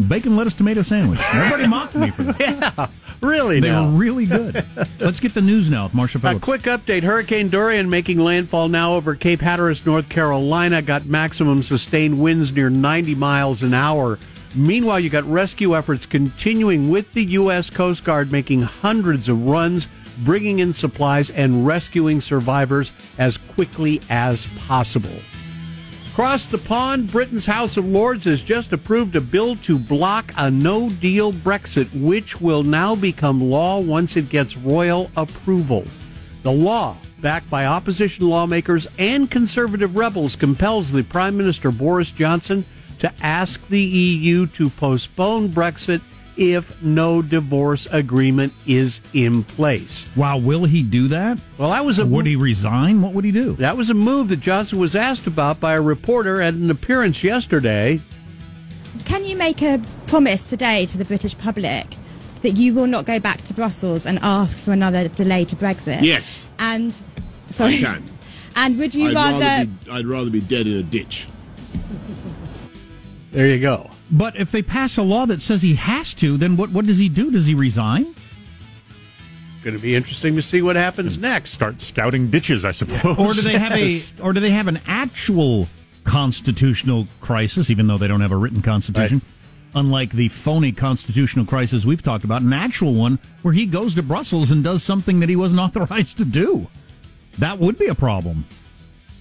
Bacon, 0.10 0.36
lettuce, 0.36 0.54
tomato 0.54 0.82
sandwich. 0.82 1.22
Everybody 1.34 1.66
mocked 1.66 1.96
me 1.96 2.12
for 2.12 2.24
that. 2.24 2.90
Yeah, 3.22 3.30
really. 3.30 3.62
They 3.62 3.70
now. 3.70 3.90
were 3.90 3.98
really 3.98 4.26
good. 4.26 4.66
Let's 5.00 5.22
get 5.22 5.34
the 5.34 5.42
news 5.42 5.70
now 5.70 5.86
with 5.86 5.94
Marshall 5.94 6.20
Phillips. 6.20 6.40
A 6.40 6.42
quick 6.42 6.64
update: 6.64 7.04
Hurricane 7.04 7.48
Dorian 7.48 7.90
making 7.90 8.20
landfall 8.20 8.68
now 8.68 8.96
over 8.96 9.16
Cape 9.16 9.40
Hatteras, 9.40 9.86
North 9.86 10.10
Carolina, 10.10 10.82
got 10.82 11.06
maximum 11.06 11.64
sustained 11.64 12.22
winds 12.22 12.52
near 12.52 12.70
90 12.70 13.16
miles 13.16 13.64
an 13.64 13.74
hour. 13.74 14.20
Meanwhile, 14.56 15.02
you 15.02 15.10
got 15.10 15.26
rescue 15.26 15.76
efforts 15.76 16.06
continuing 16.06 16.90
with 16.90 17.12
the 17.14 17.26
U.S. 17.26 17.70
Coast 17.70 18.06
Guard 18.06 18.32
making 18.32 18.62
hundreds 18.62 19.28
of 19.28 19.46
runs, 19.46 19.90
bringing 20.20 20.60
in 20.60 20.74
supplies 20.74 21.30
and 21.30 21.68
rescuing 21.68 22.22
survivors 22.22 22.94
as 23.18 23.38
quickly 23.38 24.02
as 24.10 24.48
possible. 24.68 25.20
Across 26.14 26.48
the 26.48 26.58
pond, 26.58 27.12
Britain's 27.12 27.46
House 27.46 27.76
of 27.76 27.86
Lords 27.86 28.24
has 28.24 28.42
just 28.42 28.72
approved 28.72 29.18
a 29.18 29.22
bill 29.22 29.58
to 29.58 29.78
block 29.78 30.32
a 30.38 30.50
no 30.50 30.90
deal 30.90 31.34
Brexit, 31.34 31.90
which 31.94 32.40
will 32.40 32.64
now 32.64 32.96
become 32.96 33.44
law 33.44 33.82
once 33.82 34.16
it 34.16 34.30
gets 34.30 34.56
royal 34.56 35.12
approval. 35.18 35.84
The 36.44 36.54
law, 36.54 36.96
backed 37.20 37.50
by 37.50 37.66
opposition 37.66 38.30
lawmakers 38.30 38.88
and 38.98 39.30
conservative 39.30 39.98
rebels, 39.98 40.38
compels 40.38 40.94
the 40.94 41.04
Prime 41.04 41.36
Minister 41.36 41.70
Boris 41.70 42.12
Johnson 42.12 42.64
to 43.00 43.14
ask 43.22 43.66
the 43.68 43.82
EU 43.82 44.48
to 44.48 44.70
postpone 44.70 45.50
Brexit 45.50 46.02
if 46.38 46.82
no 46.82 47.22
divorce 47.22 47.88
agreement 47.92 48.54
is 48.68 49.02
in 49.14 49.44
place. 49.44 50.06
Wow, 50.16 50.38
will 50.38 50.66
he 50.66 50.84
do 50.84 51.08
that? 51.10 51.40
Well, 51.58 51.70
that 51.70 51.86
was 51.86 52.00
a 52.00 52.06
would 52.06 52.26
he 52.26 52.36
resign? 52.36 53.02
What 53.02 53.14
would 53.14 53.24
he 53.24 53.32
do? 53.32 53.54
That 53.54 53.78
was 53.78 53.90
a 53.90 53.94
move 53.94 54.30
that 54.30 54.42
Johnson 54.42 54.80
was 54.80 54.96
asked 54.96 55.28
about 55.28 55.60
by 55.60 55.74
a 55.74 55.82
reporter 55.82 56.42
at 56.42 56.54
an 56.54 56.70
appearance 56.70 57.24
yesterday. 57.24 58.02
Can 59.06 59.26
you 59.26 59.38
make 59.38 59.62
a 59.62 59.82
promise 60.08 60.48
today 60.50 60.86
to 60.88 60.98
the 60.98 61.06
British 61.06 61.38
public 61.38 61.86
that 62.42 62.52
you 62.52 62.74
will 62.74 62.88
not 62.88 63.06
go 63.06 63.20
back 63.20 63.42
to 63.44 63.54
Brussels 63.54 64.06
and 64.06 64.20
ask 64.22 64.58
for 64.58 64.72
another 64.72 65.08
delay 65.08 65.46
to 65.46 65.56
Brexit? 65.56 66.02
Yes. 66.02 66.46
And 66.60 66.94
sorry. 67.52 67.76
I 67.76 67.82
can. 67.82 68.04
And 68.56 68.78
would 68.80 68.96
you 68.96 69.10
I'd 69.10 69.16
rather? 69.16 69.40
rather 69.40 69.66
be, 69.66 69.92
I'd 69.92 70.06
rather 70.06 70.30
be 70.30 70.40
dead 70.42 70.68
in 70.68 70.78
a 70.78 70.84
ditch. 70.84 71.28
There 73.36 73.48
you 73.48 73.60
go. 73.60 73.90
But 74.10 74.38
if 74.38 74.50
they 74.50 74.62
pass 74.62 74.98
a 74.98 75.04
law 75.04 75.26
that 75.26 75.42
says 75.42 75.62
he 75.62 75.76
has 75.76 76.14
to, 76.16 76.38
then 76.38 76.56
what, 76.56 76.70
what 76.70 76.86
does 76.86 77.00
he 77.00 77.10
do? 77.10 77.32
Does 77.32 77.46
he 77.46 77.54
resign? 77.54 78.06
Going 79.62 79.76
to 79.76 79.82
be 79.82 79.94
interesting 79.94 80.38
to 80.38 80.42
see 80.42 80.62
what 80.62 80.78
happens 80.78 81.18
next. 81.18 81.52
Start 81.52 81.82
scouting 81.82 82.30
ditches, 82.30 82.64
I 82.64 82.72
suppose. 82.72 83.18
Or 83.18 83.34
do 83.34 83.42
they 83.42 83.58
have 83.58 83.74
a 83.74 84.00
or 84.24 84.32
do 84.32 84.40
they 84.40 84.52
have 84.52 84.70
an 84.70 84.80
actual 84.88 85.68
constitutional 86.06 87.08
crisis, 87.20 87.70
even 87.70 87.88
though 87.88 87.98
they 87.98 88.08
don't 88.08 88.22
have 88.22 88.32
a 88.32 88.38
written 88.38 88.62
constitution? 88.62 89.18
Right. 89.18 89.82
Unlike 89.82 90.12
the 90.12 90.30
phony 90.30 90.72
constitutional 90.72 91.46
crisis 91.46 91.84
we've 91.84 92.04
talked 92.04 92.24
about, 92.24 92.42
an 92.42 92.54
actual 92.54 92.94
one 92.94 93.20
where 93.42 93.54
he 93.54 93.66
goes 93.66 93.96
to 93.96 94.04
Brussels 94.04 94.50
and 94.50 94.64
does 94.64 94.82
something 94.82 95.20
that 95.20 95.28
he 95.28 95.36
wasn't 95.36 95.60
authorized 95.78 96.18
to 96.20 96.26
do. 96.26 96.70
That 97.40 97.60
would 97.60 97.78
be 97.78 97.88
a 97.88 97.96
problem. 97.96 98.46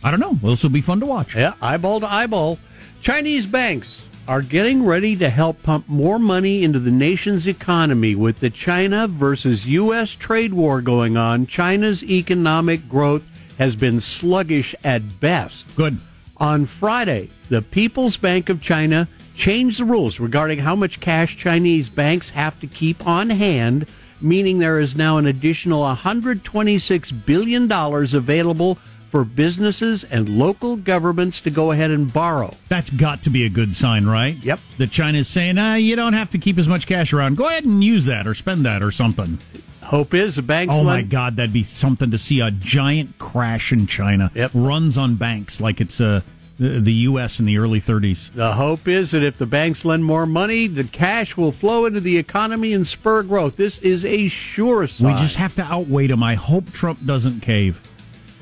I 0.05 0.12
don't 0.12 0.20
know. 0.20 0.35
This 0.35 0.62
will 0.62 0.70
be 0.70 0.83
fun 0.83 1.00
to 1.00 1.07
watch. 1.07 1.35
Yeah, 1.35 1.55
eyeball 1.61 1.98
to 2.00 2.12
eyeball. 2.12 2.61
Chinese 3.05 3.45
banks 3.45 4.03
are 4.27 4.40
getting 4.40 4.83
ready 4.83 5.14
to 5.14 5.29
help 5.29 5.62
pump 5.62 5.87
more 5.87 6.19
money 6.19 6.64
into 6.64 6.79
the 6.79 6.90
nation's 6.90 7.47
economy 7.47 8.14
with 8.14 8.40
the 8.40 8.49
China 8.49 9.07
versus 9.07 9.69
U.S. 9.69 10.12
trade 10.12 10.55
war 10.55 10.81
going 10.81 11.14
on. 11.14 11.45
China's 11.47 12.03
economic 12.03 12.88
growth 12.88 13.23
has 13.59 13.77
been 13.77 14.01
sluggish 14.01 14.75
at 14.83 15.21
best. 15.21 15.67
Good. 15.77 15.99
On 16.38 16.64
Friday, 16.64 17.29
the 17.51 17.61
People's 17.61 18.17
Bank 18.17 18.49
of 18.49 18.62
China 18.62 19.07
changed 19.35 19.81
the 19.81 19.85
rules 19.85 20.19
regarding 20.19 20.61
how 20.61 20.75
much 20.75 21.01
cash 21.01 21.37
Chinese 21.37 21.90
banks 21.90 22.31
have 22.31 22.59
to 22.61 22.67
keep 22.67 23.07
on 23.07 23.29
hand, 23.29 23.87
meaning 24.19 24.61
there 24.61 24.81
is 24.81 24.97
now 24.97 25.19
an 25.19 25.27
additional 25.27 25.83
$126 25.83 27.27
billion 27.27 27.71
available 27.71 28.79
for 29.14 29.24
businesses 29.24 30.03
and 30.03 30.29
local 30.29 30.74
governments 30.74 31.40
to 31.40 31.48
go 31.48 31.70
ahead 31.70 31.92
and 31.92 32.12
borrow. 32.12 32.53
That's 32.66 32.90
got 32.90 33.22
to 33.22 33.31
be 33.31 33.44
a 33.44 33.48
good 33.48 33.77
sign, 33.77 34.07
right? 34.07 34.35
Yep. 34.42 34.59
That 34.79 34.90
China's 34.90 35.29
saying, 35.29 35.57
ah, 35.57 35.77
you 35.77 35.94
don't 35.94 36.14
have 36.14 36.31
to 36.31 36.38
keep 36.38 36.59
as 36.59 36.66
much 36.66 36.88
cash 36.88 37.12
around. 37.12 37.37
Go 37.37 37.46
ahead 37.46 37.64
and 37.64 37.85
use 37.85 38.07
that 38.07 38.27
or 38.27 38.35
spend 38.35 38.64
that 38.66 38.83
or 38.83 38.90
something. 38.90 39.38
Hope 39.85 40.14
is 40.14 40.35
the 40.35 40.42
banks. 40.42 40.74
Oh 40.77 40.83
my 40.83 40.94
lend- 40.96 41.11
God, 41.11 41.37
that'd 41.37 41.53
be 41.53 41.62
something 41.62 42.11
to 42.11 42.18
see 42.18 42.40
a 42.40 42.50
giant 42.50 43.16
crash 43.20 43.70
in 43.70 43.87
China. 43.87 44.33
Yep. 44.35 44.50
Runs 44.53 44.98
on 44.98 45.14
banks 45.14 45.61
like 45.61 45.81
it's 45.81 46.00
uh, 46.00 46.22
the 46.59 46.92
U.S. 46.92 47.38
in 47.38 47.46
the 47.46 47.57
early 47.59 47.81
30s. 47.81 48.33
The 48.33 48.55
hope 48.55 48.88
is 48.88 49.12
that 49.12 49.22
if 49.22 49.38
the 49.38 49.46
banks 49.46 49.85
lend 49.85 50.05
more 50.05 50.27
money, 50.27 50.66
the 50.66 50.83
cash 50.83 51.37
will 51.37 51.53
flow 51.53 51.87
into 51.87 52.00
the 52.00 52.18
economy 52.18 52.72
and 52.72 52.85
spur 52.85 53.22
growth. 53.22 53.55
This 53.55 53.79
is 53.79 54.05
a 54.05 54.27
sure 54.27 54.88
sign. 54.88 55.14
We 55.14 55.20
just 55.20 55.37
have 55.37 55.55
to 55.55 55.62
outweight 55.62 56.11
him. 56.11 56.24
I 56.24 56.35
hope 56.35 56.72
Trump 56.72 57.07
doesn't 57.07 57.42
cave. 57.42 57.81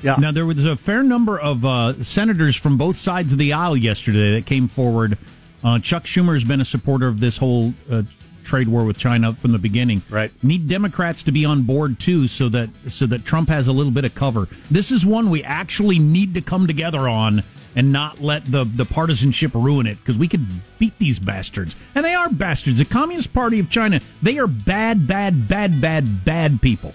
Yeah. 0.03 0.15
Now 0.19 0.31
there 0.31 0.45
was 0.45 0.65
a 0.65 0.75
fair 0.75 1.01
number 1.01 1.39
of 1.39 1.63
uh, 1.65 2.03
senators 2.03 2.55
from 2.55 2.77
both 2.77 2.97
sides 2.97 3.31
of 3.33 3.39
the 3.39 3.53
aisle 3.53 3.77
yesterday 3.77 4.33
that 4.35 4.45
came 4.45 4.67
forward. 4.67 5.17
Uh, 5.63 5.79
Chuck 5.79 6.03
Schumer 6.03 6.33
has 6.33 6.43
been 6.43 6.59
a 6.61 6.65
supporter 6.65 7.07
of 7.07 7.19
this 7.21 7.37
whole 7.37 7.73
uh, 7.89 8.03
trade 8.43 8.67
war 8.67 8.83
with 8.83 8.97
China 8.97 9.31
from 9.33 9.53
the 9.53 9.57
beginning. 9.59 10.01
Right. 10.09 10.29
Need 10.43 10.67
Democrats 10.67 11.23
to 11.23 11.31
be 11.31 11.45
on 11.45 11.63
board 11.63 11.99
too, 11.99 12.27
so 12.27 12.49
that 12.49 12.69
so 12.89 13.05
that 13.07 13.23
Trump 13.23 13.47
has 13.47 13.69
a 13.69 13.71
little 13.71 13.93
bit 13.93 14.03
of 14.03 14.13
cover. 14.13 14.49
This 14.69 14.91
is 14.91 15.05
one 15.05 15.29
we 15.29 15.41
actually 15.43 15.99
need 15.99 16.33
to 16.33 16.41
come 16.41 16.67
together 16.67 17.07
on 17.07 17.43
and 17.75 17.93
not 17.93 18.19
let 18.19 18.43
the 18.45 18.65
the 18.65 18.83
partisanship 18.85 19.51
ruin 19.55 19.87
it 19.87 19.97
because 19.99 20.17
we 20.17 20.27
could 20.27 20.45
beat 20.79 20.99
these 20.99 21.17
bastards 21.17 21.77
and 21.95 22.03
they 22.03 22.13
are 22.13 22.29
bastards. 22.29 22.77
The 22.79 22.85
Communist 22.85 23.33
Party 23.33 23.59
of 23.59 23.69
China 23.69 24.01
they 24.21 24.37
are 24.37 24.47
bad, 24.47 25.07
bad, 25.07 25.47
bad, 25.47 25.79
bad, 25.79 26.25
bad 26.25 26.61
people. 26.61 26.91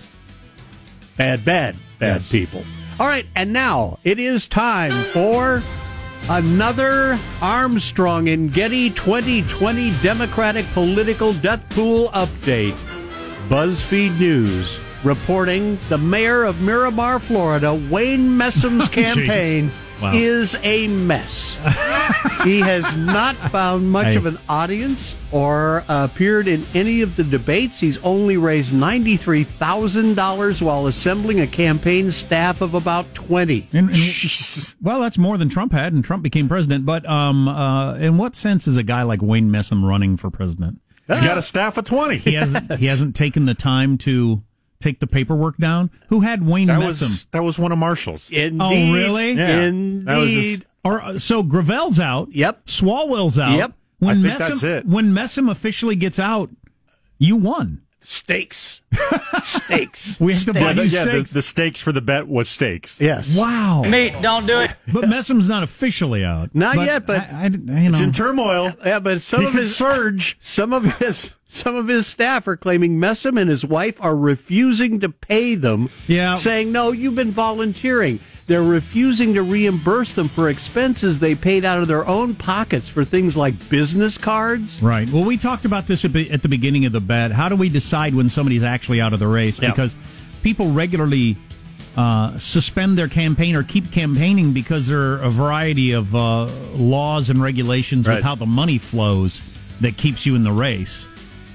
bad, 1.16 1.42
bad, 1.44 1.76
bad 1.98 2.16
Yes. 2.20 2.28
people. 2.30 2.64
All 3.00 3.06
right, 3.06 3.26
and 3.36 3.52
now 3.52 4.00
it 4.02 4.18
is 4.18 4.48
time 4.48 4.90
for 4.90 5.62
another 6.28 7.16
Armstrong 7.40 8.28
and 8.28 8.52
Getty 8.52 8.90
2020 8.90 9.92
Democratic 10.02 10.66
Political 10.72 11.34
Death 11.34 11.64
Pool 11.70 12.08
update. 12.08 12.76
BuzzFeed 13.48 14.18
News 14.18 14.80
reporting 15.04 15.78
the 15.88 15.98
mayor 15.98 16.42
of 16.42 16.60
Miramar, 16.60 17.20
Florida, 17.20 17.72
Wayne 17.72 18.36
Messam's 18.36 18.88
oh, 18.88 18.92
campaign 18.92 19.70
Wow. 20.00 20.12
is 20.14 20.56
a 20.62 20.86
mess. 20.88 21.56
he 22.44 22.60
has 22.60 22.96
not 22.96 23.34
found 23.36 23.90
much 23.90 24.06
Hey. 24.08 24.16
of 24.16 24.26
an 24.26 24.38
audience 24.48 25.16
or 25.32 25.82
appeared 25.88 26.46
in 26.48 26.64
any 26.74 27.00
of 27.02 27.16
the 27.16 27.24
debates. 27.24 27.80
He's 27.80 27.98
only 27.98 28.36
raised 28.36 28.72
$93,000 28.72 30.62
while 30.62 30.86
assembling 30.86 31.40
a 31.40 31.46
campaign 31.46 32.10
staff 32.10 32.60
of 32.60 32.74
about 32.74 33.12
20. 33.14 33.68
And- 33.72 33.90
and- 33.90 34.74
well, 34.80 35.00
that's 35.00 35.18
more 35.18 35.36
than 35.38 35.48
Trump 35.48 35.72
had, 35.72 35.92
and 35.92 36.04
Trump 36.04 36.22
became 36.22 36.48
president. 36.48 36.86
But 36.86 37.08
um, 37.08 37.48
uh, 37.48 37.94
in 37.96 38.16
what 38.18 38.36
sense 38.36 38.66
is 38.66 38.76
a 38.76 38.82
guy 38.82 39.02
like 39.02 39.20
Wayne 39.22 39.50
Messam 39.50 39.82
running 39.86 40.16
for 40.16 40.30
president? 40.30 40.80
He's 41.06 41.20
got 41.22 41.38
a 41.38 41.42
staff 41.42 41.78
of 41.78 41.84
20. 41.86 42.18
He 42.18 42.34
hasn't. 42.34 42.74
He 42.78 42.84
hasn't 42.86 43.16
taken 43.16 43.46
the 43.46 43.54
time 43.54 43.96
to 43.98 44.42
take 44.80 45.00
the 45.00 45.06
paperwork 45.06 45.56
down. 45.58 45.90
Who 46.08 46.20
had 46.20 46.46
Wayne 46.46 46.68
That 46.68 46.80
Messam? 46.80 46.84
was 47.02 47.24
that 47.26 47.42
was 47.42 47.58
one 47.58 47.72
of 47.72 47.78
Marshall's. 47.78 48.30
Indeed. 48.30 48.60
Oh, 48.60 48.92
really? 48.94 49.32
Yeah. 49.32 49.60
Indeed. 49.62 50.06
That 50.06 50.18
was 50.18 50.30
just- 50.30 50.62
or 50.84 51.02
uh, 51.02 51.18
so 51.18 51.42
Gravel's 51.42 51.98
out. 51.98 52.28
Yep. 52.32 52.66
Swalwell's 52.66 53.38
out. 53.38 53.56
Yep. 53.56 53.72
When 53.98 54.24
I 54.24 54.28
think 54.28 54.34
Messam, 54.34 54.48
that's 54.48 54.62
it. 54.62 54.86
When 54.86 55.12
Messam 55.12 55.50
officially 55.50 55.96
gets 55.96 56.18
out, 56.20 56.50
you 57.18 57.34
won. 57.36 57.82
Stakes. 58.00 58.80
Stakes. 59.42 60.18
We 60.20 60.32
have 60.32 60.44
to 60.46 60.54
buy 60.54 60.60
yeah, 60.60 60.72
the, 60.72 60.80
these 60.82 60.94
yeah 60.94 61.04
the, 61.04 61.22
the 61.24 61.42
stakes 61.42 61.80
for 61.82 61.92
the 61.92 62.00
bet 62.00 62.26
was 62.26 62.48
steaks. 62.48 63.00
Yes. 63.00 63.36
wow. 63.36 63.82
Mate, 63.82 64.14
don't 64.22 64.46
do 64.46 64.60
it. 64.60 64.70
But 64.90 65.04
Messam's 65.04 65.48
not 65.48 65.62
officially 65.62 66.24
out. 66.24 66.54
Not 66.54 66.76
yet, 66.76 67.04
but- 67.06 67.20
I, 67.20 67.42
I, 67.42 67.46
you 67.48 67.58
know, 67.58 67.88
It's 67.90 68.00
in 68.00 68.12
turmoil. 68.12 68.72
Yeah, 68.84 69.00
but 69.00 69.20
some 69.20 69.42
He 69.42 69.46
of 69.48 69.52
his 69.54 69.76
surge. 69.76 70.36
some 70.40 70.72
of 70.72 70.84
his 70.98 71.34
some 71.48 71.74
of 71.74 71.88
his 71.88 72.06
staff 72.06 72.46
are 72.46 72.56
claiming 72.56 72.98
Messam 72.98 73.40
and 73.40 73.48
his 73.48 73.64
wife 73.64 73.96
are 74.02 74.14
refusing 74.16 75.00
to 75.00 75.08
pay 75.08 75.54
them. 75.54 75.88
Yeah. 76.06 76.34
saying 76.34 76.70
no, 76.72 76.92
you've 76.92 77.14
been 77.14 77.30
volunteering. 77.32 78.20
They're 78.46 78.62
refusing 78.62 79.34
to 79.34 79.42
reimburse 79.42 80.12
them 80.12 80.28
for 80.28 80.48
expenses 80.48 81.18
they 81.18 81.34
paid 81.34 81.64
out 81.66 81.78
of 81.80 81.88
their 81.88 82.06
own 82.06 82.34
pockets 82.34 82.88
for 82.88 83.04
things 83.04 83.36
like 83.36 83.68
business 83.68 84.16
cards. 84.16 84.82
Right. 84.82 85.08
Well, 85.10 85.24
we 85.24 85.36
talked 85.36 85.64
about 85.66 85.86
this 85.86 86.04
at 86.04 86.12
the 86.12 86.48
beginning 86.48 86.84
of 86.86 86.92
the 86.92 87.00
bet. 87.00 87.30
How 87.32 87.48
do 87.50 87.56
we 87.56 87.68
decide 87.68 88.14
when 88.14 88.28
somebody's 88.30 88.62
actually 88.62 89.00
out 89.02 89.12
of 89.12 89.18
the 89.18 89.26
race? 89.26 89.60
Yeah. 89.60 89.70
Because 89.70 89.94
people 90.42 90.70
regularly 90.70 91.36
uh, 91.96 92.38
suspend 92.38 92.96
their 92.96 93.08
campaign 93.08 93.54
or 93.54 93.62
keep 93.64 93.90
campaigning 93.92 94.52
because 94.52 94.86
there 94.86 95.00
are 95.14 95.18
a 95.22 95.30
variety 95.30 95.92
of 95.92 96.14
uh, 96.14 96.46
laws 96.74 97.28
and 97.28 97.42
regulations 97.42 98.06
Right. 98.06 98.16
with 98.16 98.24
how 98.24 98.34
the 98.34 98.46
money 98.46 98.78
flows 98.78 99.40
that 99.80 99.96
keeps 99.98 100.24
you 100.24 100.34
in 100.36 100.42
the 100.44 100.52
race. 100.52 101.06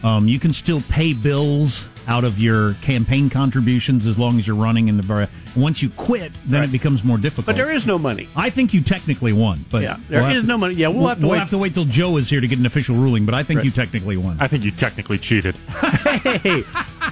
Um, 0.04 0.28
you 0.28 0.40
can 0.40 0.52
still 0.54 0.82
pay 0.90 1.14
bills 1.14 1.88
out 2.08 2.26
of 2.26 2.38
your 2.38 2.74
campaign 2.82 3.30
contributions 3.30 4.06
as 4.06 4.20
long 4.20 4.38
as 4.38 4.46
you're 4.46 4.58
running 4.58 4.90
in 4.90 4.98
the 4.98 5.04
vari- 5.04 5.28
once 5.56 5.82
you 5.82 5.90
quit 5.92 6.34
then 6.46 6.60
Right. 6.60 6.68
it 6.70 6.72
becomes 6.74 7.02
more 7.04 7.18
difficult 7.18 7.46
But 7.46 7.56
there 7.56 7.72
is 7.72 7.86
no 7.86 7.98
money. 7.98 8.28
I 8.36 8.50
think 8.50 8.74
you 8.74 8.82
technically 8.82 9.32
won, 9.32 9.64
but 9.72 9.84
Yeah, 9.84 9.96
there 10.10 10.22
we'll 10.24 10.32
is 10.32 10.36
have 10.38 10.46
no 10.48 10.58
money. 10.58 10.74
Yeah, 10.76 10.90
we'll 10.90 11.08
have 11.08 11.22
to 11.22 11.28
wait. 11.28 11.38
have 11.40 11.50
to 11.52 11.58
wait 11.58 11.74
till 11.76 11.86
Joe 11.86 12.18
is 12.18 12.30
here 12.30 12.42
to 12.42 12.48
get 12.48 12.60
an 12.60 12.66
official 12.66 12.98
ruling. 12.98 13.26
But 13.26 13.36
I 13.36 13.44
think 13.44 13.60
Right. 13.60 13.66
you 13.66 13.72
technically 13.72 14.18
won. 14.18 14.36
I 14.42 14.48
think 14.50 14.66
you 14.66 14.72
technically 14.72 15.18
cheated. 15.18 15.56
Hey, 16.24 16.64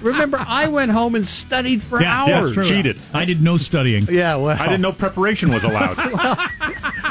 remember 0.02 0.38
I 0.46 0.68
went 0.68 0.92
home 0.92 1.16
and 1.16 1.28
studied 1.28 1.82
for 1.82 2.02
yeah, 2.02 2.24
hours. 2.24 2.54
that's 2.56 2.68
true. 2.68 2.76
Cheated. 2.78 2.98
I 3.14 3.26
did 3.26 3.42
no 3.42 3.58
studying. 3.58 4.08
Yeah, 4.12 4.36
well, 4.36 4.58
I 4.60 4.66
didn't 4.68 4.82
know 4.82 4.92
preparation 4.92 5.52
was 5.52 5.64
allowed. 5.64 5.98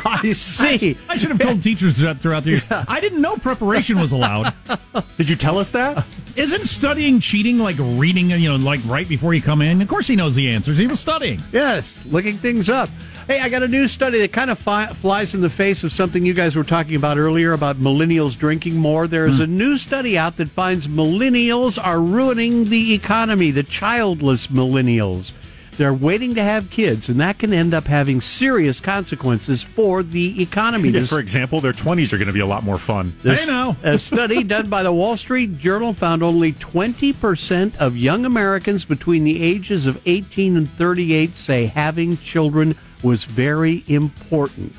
I 0.05 0.33
see. 0.33 0.97
I 1.09 1.17
should 1.17 1.31
have 1.31 1.39
told 1.39 1.63
teachers 1.63 1.99
that 1.99 2.19
throughout 2.19 2.45
the 2.45 2.51
years. 2.51 2.65
I 2.71 3.01
didn't 3.01 3.21
know 3.21 3.37
preparation 3.37 3.99
was 3.99 4.13
allowed. 4.13 4.55
Did 5.17 5.29
you 5.29 5.37
tell 5.37 5.59
us 5.59 5.71
that? 5.73 6.07
Isn't 6.37 6.67
studying 6.67 7.21
cheating 7.21 7.59
like 7.59 7.77
reading, 7.79 8.31
you 8.31 8.49
know, 8.49 8.57
like 8.57 8.81
right 8.87 9.09
before 9.09 9.35
you 9.35 9.43
come 9.43 9.63
in? 9.63 9.83
Of 9.83 9.89
course 9.89 10.07
he 10.07 10.17
knows 10.17 10.35
the 10.35 10.51
answers. 10.51 10.79
He 10.79 10.87
was 10.87 11.01
studying. 11.01 11.43
Yes, 11.53 12.05
looking 12.07 12.37
things 12.37 12.71
up. 12.71 12.89
Hey, 13.27 13.41
I 13.41 13.49
got 13.49 13.63
a 13.63 13.69
new 13.69 13.87
study 13.87 14.21
that 14.21 14.33
kind 14.33 14.51
of 14.51 14.59
fi- 14.59 14.89
flies 14.89 15.35
in 15.35 15.41
the 15.41 15.51
face 15.51 15.85
of 15.85 15.93
something 15.93 16.27
you 16.27 16.35
guys 16.35 16.57
were 16.57 16.65
talking 16.65 16.97
about 16.97 17.17
earlier 17.17 17.53
about 17.53 17.77
millennials 17.77 18.37
drinking 18.37 18.77
more. 18.77 19.07
There 19.07 19.27
is 19.27 19.37
hmm. 19.37 19.45
a 19.45 19.47
new 19.47 19.77
study 19.77 20.19
out 20.19 20.37
that 20.39 20.49
finds 20.49 20.89
millennials 20.89 21.83
are 21.83 22.01
ruining 22.01 22.65
the 22.65 22.93
economy, 22.95 23.51
the 23.51 23.63
childless 23.63 24.49
millennials. 24.49 25.33
They're 25.81 25.95
waiting 25.95 26.35
to 26.35 26.43
have 26.43 26.69
kids, 26.69 27.09
and 27.09 27.19
that 27.23 27.39
can 27.39 27.55
end 27.55 27.73
up 27.73 27.87
having 27.87 28.21
serious 28.21 28.83
consequences 28.83 29.63
for 29.63 30.03
the 30.03 30.43
economy. 30.43 30.91
Yeah, 30.91 31.05
for 31.05 31.19
example, 31.21 31.63
their 31.63 31.73
20s 31.73 32.13
are 32.13 32.19
going 32.19 32.27
to 32.27 32.35
be 32.35 32.41
a 32.41 32.47
lot 32.47 32.65
more 32.65 32.77
fun. 32.77 33.15
this- 33.23 33.49
I 33.49 33.51
know. 33.51 33.77
a 33.83 33.99
study 33.99 34.45
done 34.57 34.69
by 34.69 34.83
the 34.83 34.93
Wall 34.93 35.17
Street 35.17 35.57
Journal 35.57 35.95
found 35.95 36.23
only 36.23 36.53
20% 36.53 37.77
of 37.79 37.97
young 37.97 38.27
Americans 38.27 38.85
between 38.85 39.25
the 39.25 39.43
ages 39.43 39.87
of 39.87 39.99
18 40.05 40.59
and 40.59 40.71
38 40.73 41.35
say 41.35 41.65
having 41.65 42.19
children 42.19 42.77
was 43.03 43.25
very 43.25 43.83
important. 43.89 44.75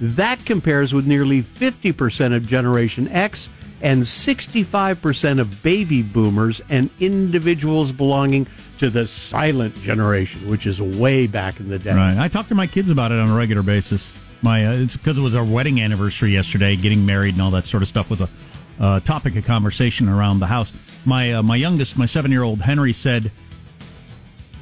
That 0.00 0.42
compares 0.46 0.94
with 0.94 1.06
nearly 1.06 1.42
50% 1.42 2.34
of 2.34 2.46
Generation 2.46 3.08
X 3.08 3.50
and 3.80 4.02
65% 4.02 5.40
of 5.40 5.62
baby 5.62 6.02
boomers 6.02 6.62
and 6.68 6.90
individuals 6.98 7.92
belonging 7.92 8.46
to 8.78 8.90
the 8.90 9.06
silent 9.06 9.74
generation, 9.76 10.48
which 10.48 10.66
is 10.66 10.80
way 10.80 11.26
back 11.26 11.60
in 11.60 11.68
the 11.68 11.78
day. 11.78 11.94
Right. 11.94 12.16
I 12.16 12.28
talk 12.28 12.48
to 12.48 12.54
my 12.54 12.66
kids 12.66 12.90
about 12.90 13.12
it 13.12 13.18
on 13.18 13.30
a 13.30 13.34
regular 13.34 13.62
basis. 13.62 14.18
My 14.42 14.66
uh, 14.66 14.74
it's 14.74 14.96
because 14.96 15.18
it 15.18 15.22
was 15.22 15.34
our 15.34 15.44
wedding 15.44 15.80
anniversary 15.80 16.30
yesterday. 16.30 16.76
Getting 16.76 17.06
married 17.06 17.34
and 17.34 17.42
all 17.42 17.50
that 17.52 17.66
sort 17.66 17.82
of 17.82 17.88
stuff 17.88 18.10
was 18.10 18.20
a 18.20 18.28
uh, 18.78 19.00
topic 19.00 19.34
of 19.36 19.46
conversation 19.46 20.08
around 20.08 20.40
the 20.40 20.46
house. 20.46 20.72
My 21.04 21.34
uh, 21.34 21.42
my 21.42 21.56
youngest, 21.56 21.96
my 21.96 22.06
seven 22.06 22.30
year 22.30 22.42
old 22.42 22.60
Henry 22.60 22.92
said. 22.92 23.32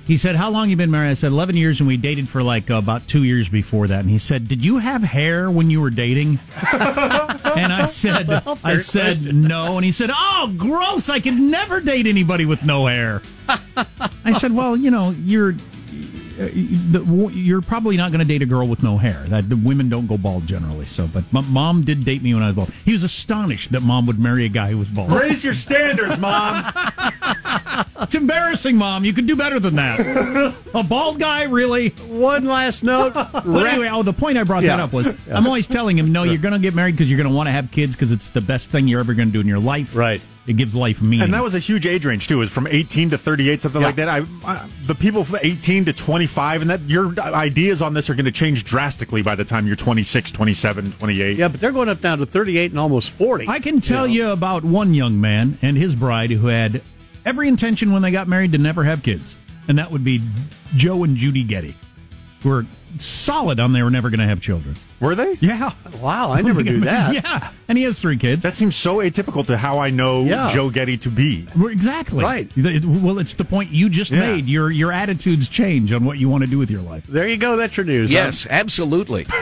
He 0.07 0.19
said, 0.19 0.37
"How 0.37 0.51
long 0.51 0.69
you 0.69 0.77
been 0.77 0.91
married?" 0.91 1.13
I 1.13 1.15
said, 1.15 1.33
11 1.33 1.57
years, 1.57 1.81
and 1.81 1.89
we 1.89 1.97
dated 1.97 2.29
for 2.29 2.43
like 2.43 2.71
uh, 2.71 2.75
about 2.75 3.09
two 3.09 3.25
years 3.25 3.49
before 3.49 3.87
that." 3.87 4.01
And 4.01 4.11
he 4.11 4.19
said, 4.19 4.49
"Did 4.49 4.63
you 4.63 4.77
have 4.77 5.03
hair 5.03 5.51
when 5.51 5.71
you 5.71 5.81
were 5.81 5.91
dating?" 5.91 6.39
and 7.57 7.73
I 7.73 7.87
said, 7.87 8.31
"I 8.65 8.77
said 8.79 9.35
no." 9.35 9.77
And 9.77 9.85
he 9.85 9.93
said, 9.93 10.11
"Oh, 10.13 10.53
gross! 10.57 11.09
I 11.09 11.21
could 11.21 11.35
never 11.39 11.81
date 11.81 12.07
anybody 12.07 12.47
with 12.47 12.65
no 12.65 12.87
hair." 12.87 13.23
I 14.25 14.33
said, 14.33 14.53
"Well, 14.53 14.77
you 14.77 14.91
know, 14.91 15.11
you're 15.25 15.55
Uh, 16.41 17.29
you're 17.33 17.61
probably 17.63 17.97
not 17.97 18.11
going 18.13 18.19
to 18.21 18.25
date 18.25 18.43
a 18.43 18.47
girl 18.47 18.67
with 18.67 18.83
no 18.83 18.99
hair. 18.99 19.25
That 19.29 19.49
the 19.49 19.57
women 19.57 19.89
don't 19.89 20.07
go 20.07 20.17
bald 20.19 20.47
generally. 20.47 20.87
So, 20.87 21.07
but 21.07 21.25
m- 21.35 21.53
mom 21.53 21.83
did 21.83 22.05
date 22.05 22.23
me 22.23 22.35
when 22.35 22.43
I 22.43 22.47
was 22.47 22.57
bald. 22.57 22.71
He 22.85 22.93
was 22.93 23.03
astonished 23.03 23.73
that 23.73 23.83
mom 23.83 24.07
would 24.07 24.19
marry 24.19 24.45
a 24.45 24.49
guy 24.49 24.71
who 24.71 24.79
was 24.79 24.89
bald. 24.89 25.13
Raise 25.13 25.45
your 25.45 25.55
standards, 25.55 26.19
Mom. 26.19 26.73
it's 28.01 28.15
embarrassing, 28.15 28.77
Mom. 28.77 29.05
You 29.05 29.13
could 29.13 29.27
do 29.27 29.37
better 29.37 29.61
than 29.61 29.77
that. 29.77 30.55
A 30.75 30.83
bald 30.83 31.19
guy, 31.19 31.45
really? 31.45 31.91
One 32.09 32.45
last 32.47 32.83
note. 32.83 33.15
Well, 33.15 33.65
anyway, 33.67 33.89
oh, 33.91 34.03
the 34.03 34.13
point 34.13 34.39
I 34.39 34.45
brought 34.45 34.63
that 34.65 34.81
up 34.81 34.93
was 34.93 35.07
Yeah. 35.07 35.37
I'm 35.37 35.47
always 35.47 35.67
telling 35.67 35.99
him, 35.99 36.13
no, 36.13 36.25
you're 36.25 36.39
going 36.39 36.53
to 36.53 36.59
get 36.59 36.75
married 36.75 36.93
because 36.93 37.11
you're 37.11 37.19
going 37.19 37.29
to 37.29 37.35
want 37.35 37.47
to 37.47 37.53
have 37.53 37.71
kids 37.71 37.95
because 37.95 38.11
it's 38.13 38.31
the 38.31 38.41
best 38.41 38.71
thing 38.71 38.89
you're 38.89 39.01
ever 39.01 39.15
going 39.15 39.29
to 39.29 39.33
do 39.33 39.41
in 39.41 39.47
your 39.47 39.59
life. 39.59 39.95
Right. 39.95 40.21
It 40.47 40.59
gives 40.59 40.75
life 40.75 41.01
meaning. 41.01 41.23
And 41.23 41.35
that 41.35 41.43
was 41.43 41.55
a 41.55 41.59
huge 41.59 41.87
age 41.87 42.05
range 42.05 42.29
too. 42.29 42.37
It 42.37 42.41
was 42.41 42.51
from 42.51 42.67
18 42.67 43.11
to 43.11 43.19
38, 43.19 43.63
something 43.63 43.81
like 43.81 43.97
that. 43.97 44.09
I, 44.11 44.25
I, 44.45 44.69
the 44.87 44.95
people 44.95 45.25
from 45.25 45.39
18 45.43 45.87
to 45.87 45.93
25, 45.95 46.61
and 46.61 46.71
that 46.71 46.81
your 46.83 47.19
ideas 47.19 47.81
on 47.81 47.95
this 47.95 48.11
are 48.11 48.15
going 48.15 48.27
to 48.27 48.33
change 48.33 48.65
drastically 48.65 49.23
by 49.23 49.35
the 49.35 49.45
time 49.45 49.67
you're 49.67 49.77
26, 49.77 50.31
27, 50.31 50.93
28. 50.93 51.37
Yeah, 51.37 51.49
but 51.49 51.61
they're 51.61 51.73
going 51.73 51.89
up 51.89 52.03
now 52.03 52.17
to 52.17 52.27
38 52.27 52.73
and 52.73 52.79
almost 52.79 53.11
40. 53.11 53.49
I 53.49 53.59
can 53.59 53.81
tell 53.81 54.07
you 54.07 54.31
about 54.31 54.65
one 54.65 54.93
young 54.93 55.19
man 55.21 55.59
and 55.63 55.79
his 55.79 55.97
bride 55.97 56.31
who 56.31 56.49
had 56.49 56.83
every 57.25 57.49
intention 57.49 57.91
when 57.93 58.03
they 58.03 58.11
got 58.11 58.29
married 58.29 58.53
to 58.53 58.59
never 58.59 58.85
have 58.85 59.03
kids, 59.03 59.39
and 59.67 59.79
that 59.79 59.91
would 59.91 60.05
be 60.05 60.21
Joe 60.77 61.05
and 61.05 61.17
Judy 61.17 61.43
Getty, 61.43 61.75
who 62.43 62.51
were 62.51 62.67
solid 63.01 63.61
on 63.61 63.73
they 63.73 63.83
were 63.83 63.91
never 63.91 64.11
going 64.11 64.21
to 64.21 64.27
have 64.27 64.41
children. 64.41 64.75
Were 65.01 65.15
they? 65.15 65.35
Yeah. 65.41 65.73
Wow, 66.01 66.33
I 66.33 66.41
never 66.43 66.63
knew 66.65 66.81
that. 66.81 67.13
Yeah, 67.15 67.51
and 67.69 67.77
he 67.79 67.85
has 67.85 67.99
three 68.01 68.17
kids. 68.17 68.43
That 68.43 68.55
seems 68.55 68.77
so 68.77 68.97
atypical 68.99 69.45
to 69.47 69.57
how 69.57 69.79
I 69.79 69.91
know 69.91 70.25
Yeah. 70.25 70.49
Joe 70.53 70.71
Getty 70.71 70.97
to 70.99 71.11
be. 71.11 71.47
Exactly. 71.59 72.23
Right. 72.25 72.51
It- 72.57 72.85
Well, 72.85 73.19
it's 73.19 73.35
the 73.35 73.45
point 73.45 73.71
you 73.71 73.89
just 73.89 74.11
Yeah. 74.11 74.21
made. 74.21 74.47
Your 74.47 74.71
your 74.71 74.93
attitudes 74.93 75.49
change 75.49 75.93
on 75.93 76.05
what 76.05 76.19
you 76.19 76.29
want 76.29 76.45
to 76.45 76.51
do 76.51 76.59
with 76.59 76.71
your 76.71 76.83
life. 76.83 77.05
There 77.09 77.27
you 77.29 77.37
go. 77.37 77.57
That's 77.57 77.77
your 77.77 77.85
news. 77.87 78.11
Yes, 78.13 78.47
absolutely. 78.49 79.27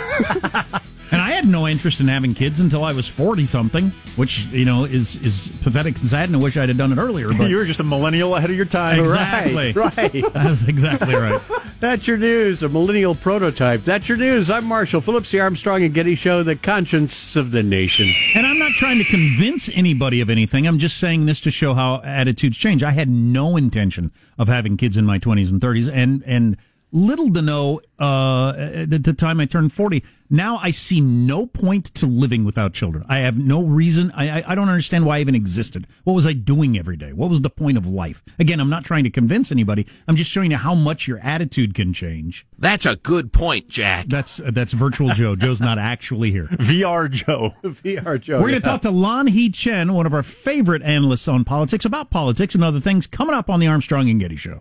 And 1.13 1.21
I 1.21 1.33
had 1.33 1.47
no 1.47 1.69
interest 1.69 2.01
in 2.01 2.09
having 2.09 2.33
kids 2.33 2.59
until 2.59 2.85
I 2.85 2.93
was 2.93 3.07
forty 3.07 3.45
something, 3.45 3.91
which 4.17 4.47
you 4.47 4.65
know 4.65 4.85
is 4.85 5.15
is 5.17 5.53
pathetic 5.63 5.99
and 5.99 6.09
sad, 6.09 6.31
and 6.31 6.37
I 6.37 6.39
wish 6.39 6.57
I'd 6.57 6.71
have 6.71 6.79
done 6.79 6.91
it 6.91 6.97
earlier. 6.97 7.29
But 7.37 7.51
you 7.51 7.57
were 7.57 7.67
just 7.67 7.81
a 7.81 7.85
millennial 7.85 8.35
ahead 8.35 8.49
of 8.49 8.57
your 8.57 8.65
time. 8.65 8.99
exactly, 8.99 9.73
Right, 9.75 9.97
right. 9.99 10.33
That's 10.33 10.67
exactly 10.67 11.15
right. 11.15 11.39
That's 11.83 12.07
your 12.07 12.17
news, 12.17 12.63
a 12.63 12.69
millennial 12.69 13.17
prototype. 13.17 13.83
That's 13.83 14.09
your 14.09 14.17
news. 14.17 14.51
I'm 14.51 14.67
Marshall 14.67 15.01
Phillips, 15.01 15.33
the 15.33 15.41
Armstrong 15.41 15.83
and 15.83 15.93
Getty 15.93 16.15
Show, 16.15 16.45
the 16.45 16.55
conscience 16.55 17.35
of 17.35 17.51
the 17.51 17.65
nation. 17.65 18.09
And 18.37 18.47
I'm 18.47 18.57
not 18.57 18.71
trying 18.75 18.99
to 18.99 19.05
convince 19.05 19.69
anybody 19.71 20.21
of 20.21 20.31
anything. 20.31 20.69
I'm 20.69 20.79
just 20.79 20.97
saying 20.97 21.27
this 21.27 21.41
to 21.41 21.51
show 21.51 21.75
how 21.75 22.01
attitudes 22.03 22.57
change. 22.57 22.85
I 22.85 22.93
had 22.93 23.09
no 23.09 23.57
intention 23.57 24.13
of 24.39 24.47
having 24.47 24.77
kids 24.77 24.97
in 24.97 25.05
my 25.05 25.19
20s 25.19 25.51
and 25.51 25.61
30s, 25.61 25.93
and 25.93 26.23
and 26.25 26.57
little 26.93 27.33
to 27.33 27.43
no 27.43 27.81
uh, 27.99 28.51
at 28.57 29.03
the 29.03 29.13
time 29.13 29.41
I 29.41 29.47
turned 29.47 29.73
40. 29.73 30.05
Now 30.29 30.59
I 30.63 30.71
see 30.71 31.01
no 31.01 31.47
point 31.47 31.87
to 31.97 32.07
living 32.07 32.45
without 32.45 32.73
children. 32.73 33.05
I 33.07 33.19
have 33.19 33.37
no 33.37 33.63
reason. 33.63 34.11
I, 34.13 34.41
I 34.41 34.45
I 34.53 34.55
don't 34.55 34.69
understand 34.69 35.05
why 35.05 35.19
I 35.19 35.21
even 35.21 35.35
existed. 35.35 35.87
What 36.05 36.15
was 36.15 36.27
I 36.27 36.33
doing 36.33 36.79
every 36.79 36.97
day? 36.97 37.13
What 37.13 37.29
was 37.29 37.43
the 37.43 37.51
point 37.51 37.77
of 37.77 37.87
life? 37.87 38.23
Again, 38.39 38.59
I'm 38.59 38.71
not 38.71 38.85
trying 38.85 39.05
to 39.05 39.11
convince 39.11 39.53
anybody. 39.53 39.87
I'm 40.09 40.17
just 40.17 40.31
showing 40.31 40.51
you 40.51 40.57
how 40.57 40.75
much 40.75 41.07
your 41.07 41.19
attitude 41.19 41.75
can 41.75 41.93
change. 41.93 42.47
That's 42.59 42.87
a 42.87 42.97
good 42.97 43.33
point, 43.33 43.69
Jack. 43.69 44.07
That's 44.07 44.39
that's 44.39 44.73
virtual 44.73 45.11
Joe. 45.11 45.37
Joe's 45.37 45.61
not 45.61 45.79
actually 45.93 46.31
here. 46.31 46.47
VR 46.47 47.11
Joe. 47.11 47.55
VR 47.63 48.19
Joe. 48.19 48.37
We're 48.37 48.49
going 48.49 48.53
yeah. 48.55 48.59
to 48.61 48.65
talk 48.65 48.83
to 48.83 48.91
Lanhee 48.91 49.53
Chen, 49.53 49.93
one 49.93 50.07
of 50.07 50.15
our 50.15 50.23
favorite 50.23 50.83
analysts 50.83 51.29
on 51.29 51.45
politics, 51.45 51.85
about 51.85 52.11
politics 52.11 52.55
and 52.55 52.65
other 52.65 52.81
things 52.81 53.07
coming 53.07 53.35
up 53.35 53.51
on 53.51 53.61
the 53.61 53.67
Armstrong 53.67 54.09
and 54.09 54.19
Getty 54.19 54.37
Show. 54.37 54.61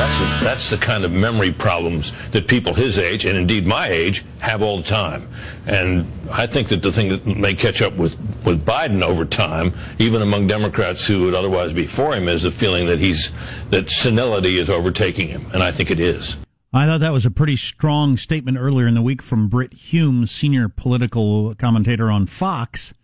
That's 0.00 0.18
the, 0.18 0.24
that's 0.42 0.70
the 0.70 0.78
kind 0.78 1.04
of 1.04 1.12
memory 1.12 1.52
problems 1.52 2.14
that 2.30 2.48
people 2.48 2.72
his 2.72 2.98
age, 2.98 3.26
and 3.26 3.36
indeed 3.36 3.66
my 3.66 3.88
age, 3.88 4.24
have 4.38 4.62
all 4.62 4.78
the 4.78 4.82
time. 4.82 5.28
And 5.66 6.10
I 6.32 6.46
think 6.46 6.68
that 6.68 6.80
the 6.80 6.90
thing 6.90 7.10
that 7.10 7.26
may 7.26 7.54
catch 7.54 7.82
up 7.82 7.94
with, 7.96 8.18
with 8.42 8.64
Biden 8.64 9.04
over 9.04 9.26
time, 9.26 9.74
even 9.98 10.22
among 10.22 10.46
Democrats 10.46 11.06
who 11.06 11.24
would 11.26 11.34
otherwise 11.34 11.74
be 11.74 11.84
for 11.84 12.14
him, 12.14 12.28
is 12.28 12.40
the 12.40 12.50
feeling 12.50 12.86
that 12.86 12.98
he's 12.98 13.30
that 13.68 13.90
senility 13.90 14.58
is 14.58 14.70
overtaking 14.70 15.28
him, 15.28 15.44
and 15.52 15.62
I 15.62 15.70
think 15.70 15.90
it 15.90 16.00
is. 16.00 16.38
I 16.72 16.86
thought 16.86 17.00
that 17.00 17.12
was 17.12 17.26
a 17.26 17.30
pretty 17.30 17.56
strong 17.56 18.16
statement 18.16 18.56
earlier 18.56 18.86
in 18.86 18.94
the 18.94 19.02
week 19.02 19.20
from 19.20 19.48
Britt 19.48 19.74
Hume, 19.74 20.24
senior 20.24 20.70
political 20.70 21.52
commentator 21.56 22.10
on 22.10 22.24
Fox, 22.24 22.94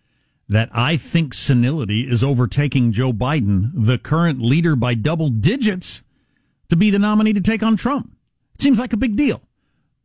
that 0.48 0.70
I 0.72 0.96
think 0.96 1.34
senility 1.34 2.08
is 2.08 2.24
overtaking 2.24 2.92
Joe 2.92 3.12
Biden, 3.12 3.70
the 3.74 3.98
current 3.98 4.40
leader 4.40 4.76
by 4.76 4.94
double 4.94 5.28
digits, 5.28 6.00
to 6.68 6.76
be 6.76 6.90
the 6.90 6.98
nominee 6.98 7.32
to 7.32 7.40
take 7.40 7.62
on 7.62 7.76
Trump. 7.76 8.12
It 8.54 8.62
seems 8.62 8.78
like 8.78 8.92
a 8.92 8.96
big 8.96 9.16
deal. 9.16 9.42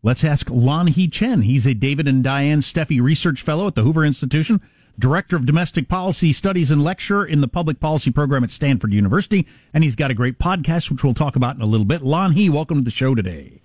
Let's 0.04 0.24
ask 0.24 0.48
Lanhee 0.48 1.12
Chen. 1.12 1.44
He's 1.44 1.68
a 1.68 1.74
David 1.74 2.08
and 2.08 2.24
Diane 2.24 2.62
Steffy 2.62 3.02
Research 3.02 3.42
Fellow 3.42 3.68
at 3.68 3.76
the 3.76 3.84
Hoover 3.84 4.04
Institution, 4.04 4.60
Director 4.98 5.36
of 5.36 5.46
Domestic 5.46 5.88
Policy 5.88 6.34
Studies 6.34 6.72
and 6.72 6.84
lecturer 6.84 7.26
in 7.26 7.42
the 7.42 7.48
Public 7.48 7.80
Policy 7.80 8.12
Program 8.12 8.44
at 8.44 8.52
Stanford 8.52 8.94
University, 8.94 9.48
and 9.74 9.84
he's 9.84 9.96
got 9.96 10.12
a 10.12 10.16
great 10.16 10.40
podcast, 10.40 10.90
which 10.90 11.04
we'll 11.04 11.14
talk 11.14 11.36
about 11.36 11.56
in 11.56 11.62
a 11.62 11.68
little 11.68 11.86
bit. 11.86 12.02
Lanhee, 12.02 12.50
welcome 12.50 12.80
to 12.80 12.84
the 12.84 12.92
show 12.92 13.14
today. 13.14 13.62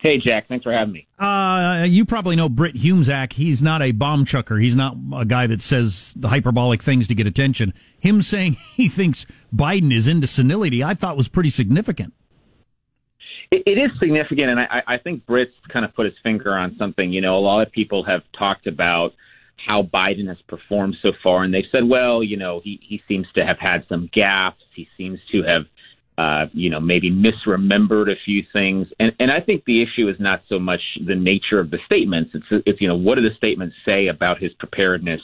Hey, 0.00 0.18
Jack. 0.18 0.46
Thanks 0.46 0.62
for 0.62 0.72
having 0.72 0.92
me. 0.92 1.08
Uh, 1.18 1.84
you 1.88 2.04
probably 2.04 2.36
know 2.36 2.48
Britt 2.48 2.76
Humesack. 2.76 3.32
He's 3.32 3.60
not 3.60 3.82
a 3.82 3.90
bomb 3.90 4.24
chucker. 4.24 4.58
He's 4.58 4.76
not 4.76 4.96
a 5.14 5.24
guy 5.24 5.48
that 5.48 5.60
says 5.60 6.14
the 6.16 6.28
hyperbolic 6.28 6.82
things 6.82 7.08
to 7.08 7.16
get 7.16 7.26
attention. 7.26 7.74
Him 7.98 8.22
saying 8.22 8.56
he 8.74 8.88
thinks 8.88 9.26
Biden 9.54 9.92
is 9.92 10.06
into 10.06 10.28
senility, 10.28 10.84
I 10.84 10.94
thought 10.94 11.16
was 11.16 11.28
pretty 11.28 11.50
significant. 11.50 12.14
It, 13.50 13.62
it 13.66 13.78
is 13.78 13.90
significant, 13.98 14.50
and 14.50 14.60
I, 14.60 14.82
I 14.86 14.98
think 14.98 15.24
Britt's 15.24 15.54
kind 15.72 15.84
of 15.84 15.94
put 15.94 16.04
his 16.06 16.14
finger 16.22 16.54
on 16.54 16.76
something. 16.78 17.12
You 17.12 17.20
know, 17.20 17.36
a 17.36 17.40
lot 17.40 17.66
of 17.66 17.72
people 17.72 18.04
have 18.04 18.20
talked 18.38 18.66
about 18.66 19.12
how 19.66 19.82
Biden 19.82 20.28
has 20.28 20.36
performed 20.46 20.96
so 21.02 21.12
far, 21.22 21.44
and 21.44 21.52
they've 21.52 21.64
said, 21.72 21.88
well, 21.88 22.22
you 22.22 22.36
know, 22.36 22.60
he, 22.62 22.78
he 22.82 23.02
seems 23.08 23.26
to 23.34 23.44
have 23.44 23.58
had 23.58 23.84
some 23.88 24.08
gaps. 24.12 24.62
He 24.74 24.86
seems 24.96 25.18
to 25.32 25.42
have, 25.42 25.62
uh, 26.16 26.46
you 26.52 26.70
know, 26.70 26.78
maybe 26.78 27.10
misremembered 27.10 28.10
a 28.10 28.16
few 28.24 28.44
things. 28.52 28.86
And, 29.00 29.12
and 29.18 29.32
I 29.32 29.40
think 29.40 29.64
the 29.64 29.82
issue 29.82 30.08
is 30.08 30.16
not 30.20 30.42
so 30.48 30.58
much 30.58 30.80
the 31.06 31.16
nature 31.16 31.58
of 31.58 31.70
the 31.70 31.78
statements. 31.86 32.30
It's, 32.34 32.64
it's, 32.66 32.80
you 32.80 32.88
know, 32.88 32.96
what 32.96 33.16
do 33.16 33.22
the 33.22 33.34
statements 33.36 33.74
say 33.84 34.08
about 34.08 34.38
his 34.38 34.52
preparedness 34.54 35.20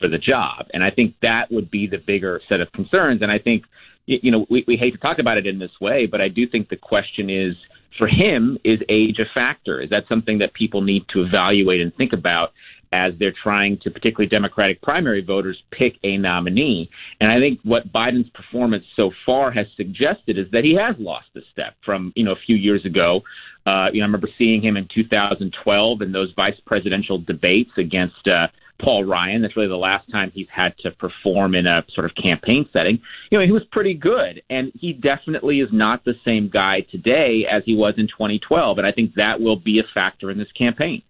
for 0.00 0.08
the 0.08 0.18
job? 0.18 0.66
And 0.72 0.82
I 0.82 0.90
think 0.90 1.14
that 1.22 1.52
would 1.52 1.70
be 1.70 1.86
the 1.86 1.98
bigger 1.98 2.40
set 2.48 2.60
of 2.60 2.72
concerns. 2.72 3.22
And 3.22 3.30
I 3.30 3.38
think, 3.38 3.64
you 4.08 4.30
know, 4.30 4.46
we, 4.48 4.64
we 4.66 4.76
hate 4.76 4.92
to 4.92 4.98
talk 4.98 5.18
about 5.18 5.36
it 5.36 5.46
in 5.46 5.58
this 5.58 5.70
way, 5.80 6.06
but 6.06 6.20
I 6.20 6.28
do 6.28 6.48
think 6.48 6.68
the 6.68 6.76
question 6.76 7.28
is, 7.28 7.54
for 7.98 8.08
him, 8.08 8.58
is 8.64 8.80
age 8.88 9.18
a 9.18 9.24
factor? 9.34 9.80
Is 9.80 9.90
that 9.90 10.04
something 10.08 10.38
that 10.38 10.54
people 10.54 10.80
need 10.82 11.04
to 11.12 11.22
evaluate 11.22 11.80
and 11.80 11.94
think 11.94 12.12
about 12.12 12.52
as 12.90 13.12
they're 13.18 13.34
trying 13.42 13.78
to, 13.82 13.90
particularly 13.90 14.28
Democratic 14.28 14.80
primary 14.80 15.22
voters, 15.22 15.62
pick 15.70 15.96
a 16.04 16.16
nominee? 16.16 16.88
And 17.20 17.30
I 17.30 17.34
think 17.34 17.60
what 17.64 17.92
Biden's 17.92 18.30
performance 18.30 18.84
so 18.96 19.10
far 19.26 19.50
has 19.50 19.66
suggested 19.76 20.38
is 20.38 20.46
that 20.52 20.64
he 20.64 20.74
has 20.74 20.96
lost 20.98 21.28
a 21.36 21.40
step 21.52 21.74
from, 21.84 22.12
you 22.16 22.24
know, 22.24 22.32
a 22.32 22.40
few 22.46 22.56
years 22.56 22.84
ago. 22.86 23.22
Uh, 23.66 23.88
you 23.92 24.00
know, 24.00 24.04
I 24.04 24.08
remember 24.08 24.28
seeing 24.38 24.62
him 24.62 24.78
in 24.78 24.88
2012 24.94 26.02
in 26.02 26.12
those 26.12 26.32
vice 26.34 26.58
presidential 26.64 27.18
debates 27.18 27.72
against 27.76 28.26
uh, 28.26 28.46
Paul 28.80 29.04
Ryan. 29.04 29.42
That's 29.42 29.56
really 29.56 29.68
the 29.68 29.76
last 29.76 30.10
time 30.10 30.30
he's 30.32 30.48
had 30.54 30.76
to 30.78 30.90
perform 30.92 31.54
in 31.54 31.66
a 31.66 31.84
sort 31.94 32.04
of 32.04 32.14
campaign 32.14 32.68
setting. 32.72 33.00
You 33.30 33.38
know, 33.38 33.44
he 33.44 33.52
was 33.52 33.64
pretty 33.72 33.94
good, 33.94 34.42
and 34.48 34.72
he 34.74 34.92
definitely 34.92 35.60
is 35.60 35.68
not 35.72 36.04
the 36.04 36.14
same 36.24 36.48
guy 36.48 36.80
today 36.90 37.44
as 37.50 37.62
he 37.64 37.74
was 37.74 37.94
in 37.96 38.06
2012. 38.06 38.78
And 38.78 38.86
I 38.86 38.92
think 38.92 39.14
that 39.14 39.40
will 39.40 39.56
be 39.56 39.78
a 39.78 39.84
factor 39.94 40.30
in 40.30 40.38
this 40.38 40.52
campaign. 40.52 41.02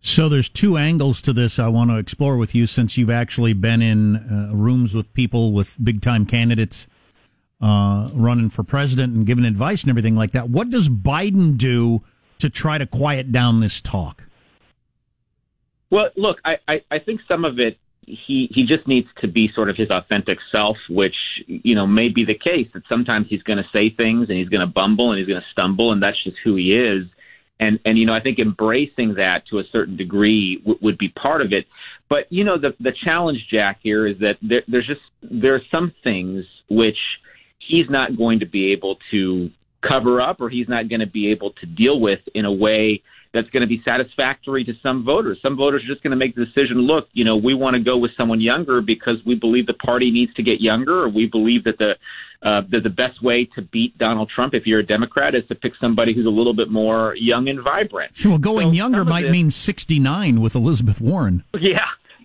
So 0.00 0.28
there's 0.28 0.48
two 0.48 0.76
angles 0.76 1.20
to 1.22 1.32
this 1.32 1.58
I 1.58 1.68
want 1.68 1.90
to 1.90 1.96
explore 1.96 2.36
with 2.36 2.54
you 2.54 2.66
since 2.66 2.96
you've 2.96 3.10
actually 3.10 3.52
been 3.52 3.82
in 3.82 4.16
uh, 4.16 4.54
rooms 4.54 4.94
with 4.94 5.12
people 5.12 5.52
with 5.52 5.76
big 5.82 6.00
time 6.00 6.24
candidates 6.24 6.86
uh, 7.60 8.08
running 8.12 8.50
for 8.50 8.62
president 8.62 9.14
and 9.14 9.26
giving 9.26 9.44
advice 9.44 9.82
and 9.82 9.90
everything 9.90 10.14
like 10.14 10.30
that. 10.32 10.48
What 10.48 10.70
does 10.70 10.88
Biden 10.88 11.56
do 11.58 12.02
to 12.38 12.48
try 12.48 12.78
to 12.78 12.86
quiet 12.86 13.32
down 13.32 13.60
this 13.60 13.80
talk? 13.80 14.27
Well, 15.90 16.10
look, 16.16 16.38
I, 16.44 16.56
I, 16.66 16.82
I 16.90 16.98
think 16.98 17.20
some 17.28 17.44
of 17.44 17.58
it 17.58 17.78
he 18.08 18.48
he 18.54 18.64
just 18.64 18.88
needs 18.88 19.08
to 19.20 19.28
be 19.28 19.50
sort 19.54 19.68
of 19.68 19.76
his 19.76 19.90
authentic 19.90 20.38
self, 20.54 20.76
which 20.88 21.14
you 21.46 21.74
know 21.74 21.86
may 21.86 22.08
be 22.08 22.24
the 22.24 22.34
case 22.34 22.68
that 22.74 22.82
sometimes 22.88 23.26
he's 23.28 23.42
going 23.42 23.58
to 23.58 23.68
say 23.72 23.90
things 23.94 24.28
and 24.28 24.38
he's 24.38 24.48
going 24.48 24.66
to 24.66 24.72
bumble 24.72 25.10
and 25.10 25.18
he's 25.18 25.28
going 25.28 25.40
to 25.40 25.46
stumble, 25.52 25.92
and 25.92 26.02
that's 26.02 26.22
just 26.24 26.36
who 26.44 26.56
he 26.56 26.72
is. 26.74 27.06
And 27.60 27.78
and 27.84 27.98
you 27.98 28.06
know 28.06 28.14
I 28.14 28.20
think 28.20 28.38
embracing 28.38 29.14
that 29.14 29.42
to 29.50 29.58
a 29.58 29.64
certain 29.72 29.96
degree 29.96 30.58
w- 30.60 30.78
would 30.80 30.98
be 30.98 31.08
part 31.08 31.42
of 31.42 31.52
it. 31.52 31.66
But 32.08 32.30
you 32.30 32.44
know 32.44 32.58
the 32.58 32.74
the 32.80 32.92
challenge, 33.04 33.46
Jack, 33.50 33.80
here 33.82 34.06
is 34.06 34.18
that 34.20 34.36
there, 34.40 34.62
there's 34.68 34.86
just 34.86 35.00
there 35.22 35.54
are 35.54 35.62
some 35.70 35.92
things 36.02 36.44
which 36.70 36.98
he's 37.58 37.90
not 37.90 38.16
going 38.16 38.40
to 38.40 38.46
be 38.46 38.72
able 38.72 38.96
to 39.10 39.50
cover 39.86 40.20
up 40.20 40.40
or 40.40 40.48
he's 40.48 40.68
not 40.68 40.88
going 40.88 41.00
to 41.00 41.06
be 41.06 41.30
able 41.30 41.52
to 41.52 41.66
deal 41.66 42.00
with 42.00 42.20
in 42.34 42.44
a 42.44 42.52
way 42.52 43.02
that's 43.34 43.48
going 43.50 43.60
to 43.60 43.66
be 43.66 43.82
satisfactory 43.84 44.64
to 44.64 44.72
some 44.82 45.04
voters. 45.04 45.38
Some 45.42 45.56
voters 45.56 45.82
are 45.84 45.86
just 45.92 46.02
going 46.02 46.12
to 46.12 46.16
make 46.16 46.34
the 46.34 46.44
decision, 46.46 46.78
look, 46.78 47.08
you 47.12 47.24
know, 47.24 47.36
we 47.36 47.54
want 47.54 47.74
to 47.74 47.80
go 47.82 47.98
with 47.98 48.12
someone 48.16 48.40
younger 48.40 48.80
because 48.80 49.16
we 49.26 49.34
believe 49.34 49.66
the 49.66 49.74
party 49.74 50.10
needs 50.10 50.32
to 50.34 50.42
get 50.42 50.60
younger 50.60 51.04
or 51.04 51.08
we 51.08 51.26
believe 51.26 51.64
that 51.64 51.78
the 51.78 51.92
uh, 52.40 52.62
that 52.70 52.84
the 52.84 52.90
best 52.90 53.20
way 53.22 53.48
to 53.56 53.62
beat 53.62 53.98
Donald 53.98 54.30
Trump 54.32 54.54
if 54.54 54.64
you're 54.64 54.78
a 54.78 54.86
Democrat 54.86 55.34
is 55.34 55.42
to 55.48 55.56
pick 55.56 55.72
somebody 55.80 56.14
who's 56.14 56.24
a 56.26 56.30
little 56.30 56.54
bit 56.54 56.70
more 56.70 57.14
young 57.16 57.48
and 57.48 57.60
vibrant. 57.62 58.12
Well, 58.24 58.38
going 58.38 58.68
So 58.68 58.72
younger 58.72 59.04
might 59.04 59.22
this- 59.22 59.32
mean 59.32 59.50
69 59.50 60.40
with 60.40 60.54
Elizabeth 60.54 61.00
Warren. 61.00 61.42
Yeah. 61.60 61.80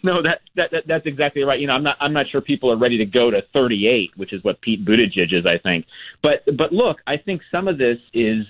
No, 0.06 0.22
that, 0.22 0.42
that 0.58 0.70
that 0.72 0.84
that's 0.86 1.06
exactly 1.06 1.44
right. 1.44 1.60
You 1.60 1.68
know, 1.68 1.74
I'm 1.74 1.84
not 1.84 1.96
I'm 2.02 2.12
not 2.12 2.26
sure 2.30 2.42
people 2.42 2.70
are 2.72 2.78
ready 2.78 2.98
to 2.98 3.06
go 3.06 3.32
to 3.32 3.42
38, 3.54 4.12
which 4.18 4.34
is 4.34 4.44
what 4.44 4.60
Pete 4.62 4.86
Buttigieg 4.86 5.32
is, 5.34 5.46
I 5.46 5.58
think. 5.58 5.86
But 6.22 6.44
but 6.58 6.74
look, 6.74 6.98
I 7.08 7.16
think 7.18 7.42
some 7.50 7.70
of 7.70 7.78
this 7.78 8.00
is 8.14 8.46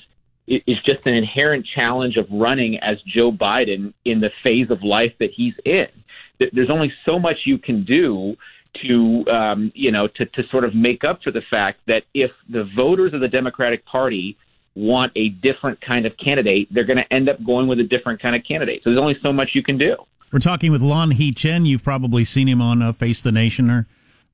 is 0.48 0.78
just 0.86 1.06
an 1.06 1.14
inherent 1.14 1.66
challenge 1.74 2.18
of 2.18 2.28
running 2.32 2.78
as 2.80 2.98
Joe 3.08 3.32
Biden 3.32 3.94
in 4.06 4.20
the 4.20 4.30
phase 4.44 4.70
of 4.70 4.84
life 4.84 5.14
that 5.20 5.30
he's 5.36 5.54
in. 5.66 5.88
There's 6.52 6.70
only 6.70 6.92
so 7.06 7.20
much 7.20 7.38
you 7.46 7.58
can 7.58 7.86
do 7.86 8.36
to 8.82 9.24
um, 9.32 9.72
you 9.76 9.92
know 9.92 10.08
to 10.08 10.26
to 10.26 10.44
sort 10.50 10.64
of 10.64 10.76
make 10.76 11.04
up 11.04 11.22
for 11.24 11.32
the 11.32 11.44
fact 11.50 11.80
that 11.88 12.04
if 12.14 12.32
the 12.50 12.68
voters 12.76 13.14
of 13.14 13.22
the 13.22 13.28
Democratic 13.28 13.86
Party 13.86 14.36
want 14.76 15.12
a 15.16 15.30
different 15.30 15.80
kind 15.82 16.06
of 16.06 16.14
candidate, 16.18 16.68
they're 16.72 16.84
going 16.84 16.98
to 16.98 17.14
end 17.14 17.30
up 17.30 17.44
going 17.46 17.68
with 17.68 17.80
a 17.80 17.84
different 17.84 18.22
kind 18.22 18.36
of 18.36 18.44
candidate. 18.44 18.82
So 18.84 18.90
there's 18.90 19.00
only 19.00 19.18
so 19.22 19.32
much 19.32 19.52
you 19.54 19.64
can 19.64 19.78
do. 19.78 19.96
We're 20.32 20.40
talking 20.40 20.72
with 20.72 20.82
Lanhee 20.82 21.36
Chen. 21.36 21.68
You've 21.68 21.84
probably 21.84 22.26
seen 22.26 22.48
him 22.48 22.60
on 22.60 22.82
uh, 22.82 22.92
Face 22.92 23.22
the 23.22 23.32
Nation 23.32 23.70
or 23.70 23.86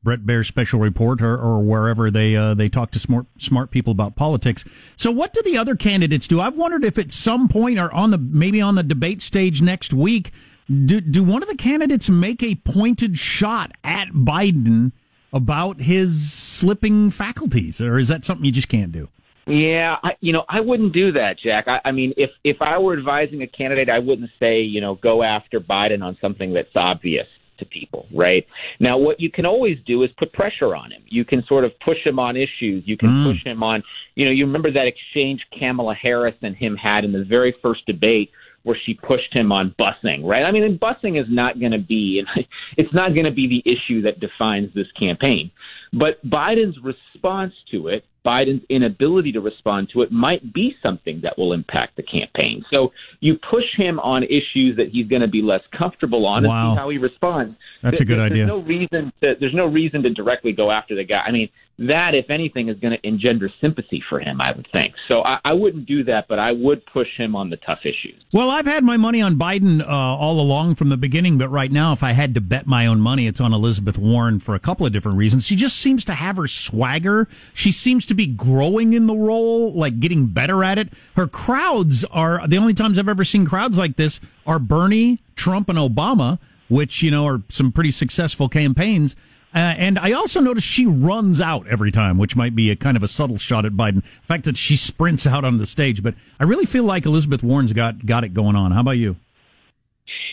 Bret 0.02 0.26
Baier's 0.26 0.48
special 0.48 0.80
report 0.80 1.22
or, 1.22 1.36
or 1.36 1.60
wherever 1.62 2.10
they 2.10 2.36
uh, 2.36 2.54
they 2.54 2.70
talk 2.70 2.92
to 2.92 3.00
smart 3.00 3.26
smart 3.38 3.70
people 3.70 3.92
about 3.92 4.16
politics. 4.16 4.64
So, 4.96 5.12
what 5.12 5.34
do 5.34 5.42
the 5.44 5.58
other 5.58 5.76
candidates 5.76 6.28
do? 6.28 6.40
I've 6.40 6.56
wondered 6.56 6.86
if 6.86 6.98
at 6.98 7.12
some 7.12 7.50
point 7.50 7.80
or 7.80 7.94
on 7.94 8.12
the 8.12 8.18
maybe 8.18 8.62
on 8.62 8.76
the 8.76 8.84
debate 8.84 9.22
stage 9.22 9.62
next 9.62 9.94
week, 9.94 10.32
do 10.70 11.02
do 11.02 11.24
one 11.24 11.44
of 11.44 11.50
the 11.50 11.56
candidates 11.56 12.10
make 12.10 12.42
a 12.42 12.56
pointed 12.56 13.20
shot 13.20 13.72
at 13.84 14.10
Biden 14.10 14.94
about 15.34 15.82
his 15.82 16.32
slipping 16.32 17.12
faculties, 17.12 17.82
or 17.82 17.98
is 17.98 18.08
that 18.08 18.24
something 18.24 18.46
you 18.46 18.52
just 18.54 18.70
can't 18.70 18.94
do? 18.94 19.10
Yeah, 19.48 19.98
I, 20.04 20.12
you 20.22 20.32
know, 20.32 20.44
I 20.48 20.62
wouldn't 20.62 20.94
do 20.94 21.12
that, 21.14 21.40
Jack. 21.40 21.68
I, 21.68 21.82
I 21.84 21.92
mean, 21.92 22.14
if 22.16 22.30
if 22.46 22.62
I 22.62 22.78
were 22.78 22.98
advising 22.98 23.42
a 23.42 23.48
candidate, 23.48 23.90
I 23.90 24.00
wouldn't 24.00 24.30
say, 24.40 24.62
you 24.62 24.80
know, 24.80 24.96
go 24.96 25.24
after 25.24 25.60
Biden 25.60 26.02
on 26.04 26.18
something 26.22 26.54
that's 26.54 26.76
obvious 26.76 27.28
to 27.60 27.66
people, 27.66 28.08
right? 28.14 28.46
Now, 28.80 28.98
what 28.98 29.20
you 29.20 29.32
can 29.32 29.46
always 29.46 29.78
do 29.86 30.04
is 30.04 30.10
put 30.18 30.34
pressure 30.34 30.76
on 30.76 30.92
him. 30.92 31.04
You 31.08 31.26
can 31.26 31.44
sort 31.48 31.64
of 31.64 31.72
push 31.80 31.98
him 32.06 32.20
on 32.20 32.36
issues. 32.36 32.84
You 32.86 32.98
can 32.98 33.10
mm. 33.10 33.32
push 33.32 33.46
him 33.46 33.64
on, 33.64 33.84
you 34.16 34.26
know, 34.26 34.32
you 34.32 34.46
remember 34.46 34.72
that 34.72 34.88
exchange 34.88 35.42
Kamala 35.58 35.96
Harris 35.96 36.36
and 36.42 36.56
him 36.56 36.76
had 36.76 37.06
in 37.06 37.12
the 37.12 37.24
very 37.24 37.56
first 37.62 37.86
debate 37.86 38.32
where 38.64 38.78
she 38.86 38.94
pushed 38.94 39.34
him 39.34 39.52
on 39.52 39.74
busing, 39.80 40.24
right? 40.24 40.44
I 40.44 40.52
mean, 40.52 40.64
and 40.64 40.80
busing 40.80 41.20
is 41.20 41.28
not 41.30 41.60
going 41.60 41.72
to 41.72 41.80
be, 41.80 42.24
it's 42.78 42.94
not 42.94 43.14
going 43.14 43.26
to 43.26 43.32
be 43.32 43.48
the 43.48 43.72
issue 43.72 44.02
that 44.04 44.20
defines 44.20 44.74
this 44.74 44.92
campaign. 45.00 45.52
But 45.94 46.24
Biden's 46.28 46.78
response 46.84 47.54
to 47.72 47.88
it, 47.88 48.04
Biden's 48.26 48.64
inability 48.70 49.32
to 49.34 49.42
respond 49.42 49.90
to 49.94 50.02
it, 50.02 50.12
might 50.12 50.54
be 50.54 50.76
something 50.84 51.22
that 51.24 51.38
will 51.38 51.54
impact 51.54 51.96
the 51.96 52.04
campaign. 52.04 52.64
So 52.74 52.92
you 53.20 53.38
push 53.50 53.64
him 53.78 54.00
on 54.00 54.24
issues 54.24 54.76
that 54.78 54.90
he's 54.92 55.08
going 55.08 55.22
to 55.22 55.28
be 55.28 55.42
less 55.42 55.62
comfortable 55.78 56.26
on 56.26 56.44
Wow. 56.46 56.70
and 56.72 56.76
see 56.76 56.80
how 56.80 56.90
he 56.90 56.98
responds. 56.98 57.56
That's 57.82 58.02
a 58.02 58.06
good 58.06 58.18
There- 58.20 58.26
idea. 58.26 58.46
There's 58.46 58.48
no 58.48 58.60
reason 58.60 59.14
to. 59.22 59.36
There's 59.40 59.54
no 59.54 59.66
reason 59.68 60.04
to 60.04 60.10
directly 60.10 60.52
go 60.52 60.72
after 60.72 60.96
the 60.96 61.04
guy. 61.04 61.22
I 61.26 61.32
mean, 61.32 61.50
that 61.80 62.14
if 62.14 62.30
anything 62.30 62.68
is 62.68 62.78
going 62.80 62.92
to 62.92 63.08
engender 63.08 63.50
sympathy 63.62 64.04
for 64.10 64.20
him, 64.20 64.42
I 64.42 64.52
would 64.52 64.68
think. 64.76 64.94
So 65.10 65.22
I, 65.24 65.40
I 65.46 65.54
wouldn't 65.54 65.86
do 65.86 66.04
that, 66.04 66.28
but 66.28 66.38
I 66.38 66.52
would 66.52 66.86
push 66.86 67.08
him 67.18 67.36
on 67.36 67.50
the 67.50 67.56
tough 67.58 67.80
issues. 67.84 68.22
Well, 68.34 68.50
I've 68.50 68.66
had 68.66 68.84
my 68.84 68.98
money 68.98 69.22
on 69.22 69.36
Biden 69.36 69.82
uh, 69.82 69.86
all 69.88 70.42
along 70.42 70.76
from 70.76 70.90
the 70.90 70.98
beginning, 70.98 71.38
but 71.38 71.48
right 71.48 71.72
now, 71.72 71.94
if 71.94 72.04
I 72.04 72.12
had 72.12 72.34
to 72.36 72.42
bet 72.42 72.68
my 72.68 72.86
own 72.86 73.00
money, 73.00 73.28
it's 73.28 73.40
on 73.40 73.54
Elizabeth 73.54 73.98
Warren 73.98 74.42
for 74.42 74.56
a 74.56 74.60
couple 74.60 74.86
of 74.86 74.92
different 74.92 75.18
reasons. 75.18 75.46
She 75.46 75.56
just 75.56 75.78
seems 75.78 76.04
to 76.06 76.14
have 76.14 76.36
her 76.36 76.48
swagger. 76.48 77.30
She 77.54 77.72
seems 77.72 78.06
to 78.08 78.14
be 78.14 78.28
growing 78.28 78.92
in 78.92 79.08
the 79.08 79.16
role, 79.16 79.72
like 79.74 80.02
getting 80.02 80.28
better 80.28 80.64
at 80.66 80.78
it. 80.78 80.90
Her 81.16 81.28
crowds 81.28 82.04
are 82.06 82.46
the 82.46 82.58
only 82.58 82.74
times 82.74 83.00
I've 83.00 83.08
ever 83.08 83.24
seen 83.24 83.46
crowds 83.46 83.78
like 83.78 83.96
this 83.96 84.20
are 84.46 84.60
Bernie, 84.60 85.22
Trump, 85.36 85.70
and 85.70 85.78
Obama, 85.78 86.40
which, 86.68 87.02
you 87.02 87.10
know, 87.10 87.26
are 87.26 87.42
some 87.48 87.72
pretty 87.72 87.92
successful 87.92 88.50
campaigns. 88.50 89.16
Uh, 89.54 89.58
and 89.58 89.98
I 89.98 90.12
also 90.12 90.40
notice 90.40 90.64
she 90.64 90.86
runs 90.86 91.42
out 91.42 91.68
every 91.68 91.92
time, 91.92 92.18
which 92.18 92.36
might 92.36 92.56
be 92.56 92.70
a 92.70 92.76
kind 92.76 92.96
of 92.96 93.02
a 93.02 93.08
subtle 93.08 93.38
shot 93.38 93.66
at 93.66 93.72
Biden. 93.72 94.04
The 94.04 94.28
fact 94.28 94.44
that 94.46 94.58
she 94.58 94.76
sprints 94.76 95.26
out 95.26 95.44
on 95.44 95.58
the 95.58 95.66
stage, 95.66 96.04
but 96.04 96.14
I 96.40 96.44
really 96.44 96.66
feel 96.66 96.84
like 96.84 97.06
Elizabeth 97.06 97.42
Warren's 97.42 97.74
got 97.74 98.06
got 98.06 98.24
it 98.24 98.34
going 98.34 98.56
on. 98.56 98.72
How 98.72 98.82
about 98.82 98.92
you? 98.92 99.16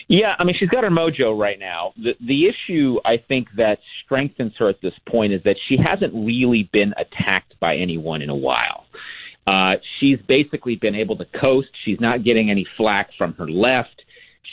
Yeah, 0.07 0.35
I 0.39 0.43
mean, 0.43 0.55
she's 0.57 0.69
got 0.69 0.83
her 0.83 0.89
mojo 0.89 1.37
right 1.37 1.59
now. 1.59 1.93
The 1.97 2.13
the 2.25 2.45
issue 2.47 2.97
I 3.03 3.17
think 3.17 3.47
that 3.57 3.79
strengthens 4.05 4.53
her 4.59 4.69
at 4.69 4.81
this 4.81 4.93
point 5.09 5.33
is 5.33 5.41
that 5.43 5.57
she 5.67 5.77
hasn't 5.83 6.13
really 6.13 6.69
been 6.71 6.93
attacked 6.95 7.59
by 7.59 7.77
anyone 7.77 8.21
in 8.21 8.29
a 8.29 8.35
while. 8.35 8.85
Uh, 9.47 9.75
she's 9.99 10.19
basically 10.27 10.75
been 10.75 10.95
able 10.95 11.17
to 11.17 11.25
coast. 11.25 11.69
She's 11.85 11.99
not 11.99 12.23
getting 12.23 12.51
any 12.51 12.65
flack 12.77 13.09
from 13.17 13.33
her 13.33 13.49
left. 13.49 14.01